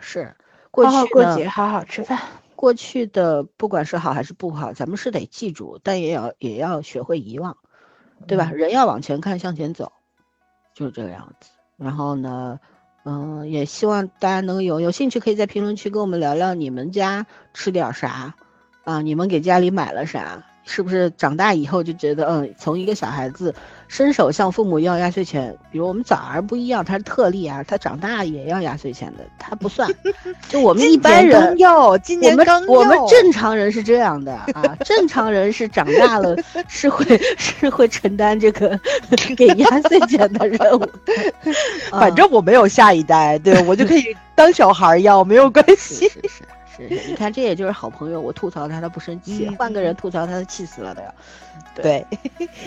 [0.00, 0.34] 是，
[0.72, 2.18] 过去过节好好吃饭。
[2.56, 7.56] 过去的不管是好还是不好，咱们是得记住，但也要也要学会遗忘，
[8.26, 8.50] 对吧？
[8.50, 9.92] 人要往前看，向前走，
[10.74, 11.50] 就是这个样子。
[11.76, 12.58] 然后呢？
[13.04, 18.36] 嗯，也希望大家能有有兴趣，可以在评论区跟我们聊聊你们家吃点啥。
[18.84, 20.42] 啊，你们给家里买了啥？
[20.64, 23.52] 是不是长大以后就觉得，嗯，从一个小孩子
[23.88, 29.90] 伸手向父母要压岁钱，比如我们早儿不一样，他是特例啊，他长大也要压岁钱的，他不算。
[30.48, 36.36] 就我们一般人要，今年刚要，我们正常人是这样的啊，正常人是长大了
[36.68, 38.78] 是会是会承担这个
[39.36, 40.88] 给压岁钱的任务。
[41.90, 46.08] 反正我没有下一代，对我就可以当小孩要，没有关系。
[46.08, 46.20] 是，
[46.78, 48.20] 你看，这也就是好朋友。
[48.20, 51.14] 我吐槽他，他不生气；换个人吐槽他，他气死了都要。
[51.74, 52.06] 对，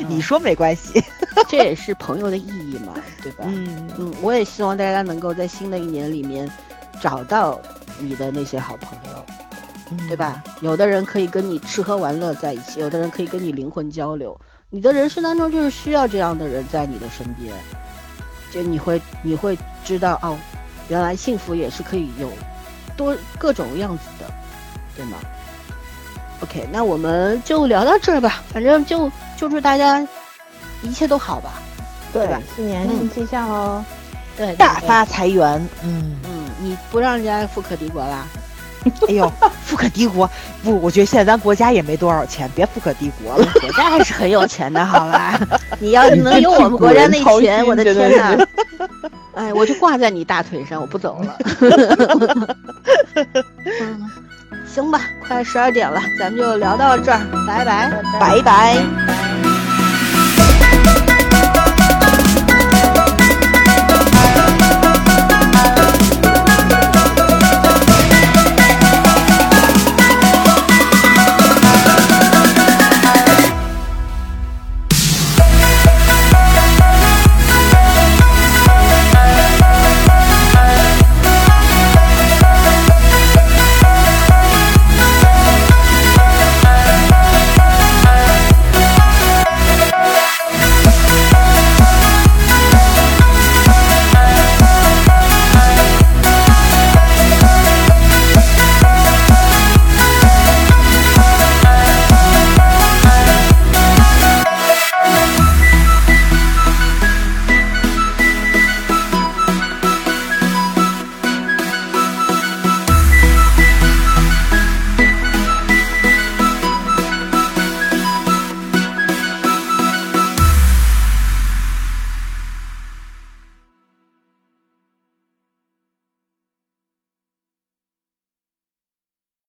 [0.07, 1.03] 你说没关系，
[1.48, 3.45] 这也是朋友的意义嘛，对吧？
[3.48, 6.49] 嗯嗯，我也希望大家能够在新的一年里面
[7.02, 7.60] 找到
[7.99, 9.26] 你的那些好朋友，
[10.07, 10.44] 对吧？
[10.61, 14.40] 有的人可以跟你吃喝玩乐在一起，有的人可以跟你灵魂交流。
[14.69, 17.53] 你的人生当中就是需要这样的人在你的身边，
[18.52, 20.38] 就你会你会知道哦，
[20.90, 22.30] 原来幸福也是可以有。
[22.95, 24.26] 多各种样子的，
[24.95, 25.17] 对吗
[26.41, 30.05] ？OK，那我们就聊到这儿吧，反正就就祝大家
[30.81, 31.53] 一切都好吧。
[32.13, 33.84] 对吧新年嗯新气象喽。
[34.38, 35.57] 对，对对大发财源。
[35.84, 38.26] 嗯，嗯，你不让人家富可敌国啦？
[39.10, 39.32] 哎呦，
[39.64, 40.30] 富可敌国
[40.64, 43.48] 不，我觉得现在咱国家也没多少钱，别富可敌国了。
[43.62, 45.40] 国家还是很有钱的，好吧？
[45.80, 48.38] 你要是能有我们国家那钱，我的天呐！
[49.36, 51.38] 哎，我就挂在你大腿上，我不走了。
[53.82, 54.10] 嗯，
[54.66, 57.91] 行吧，快十二点了，咱们就聊到这儿，拜拜。
[58.20, 59.55] 拜拜。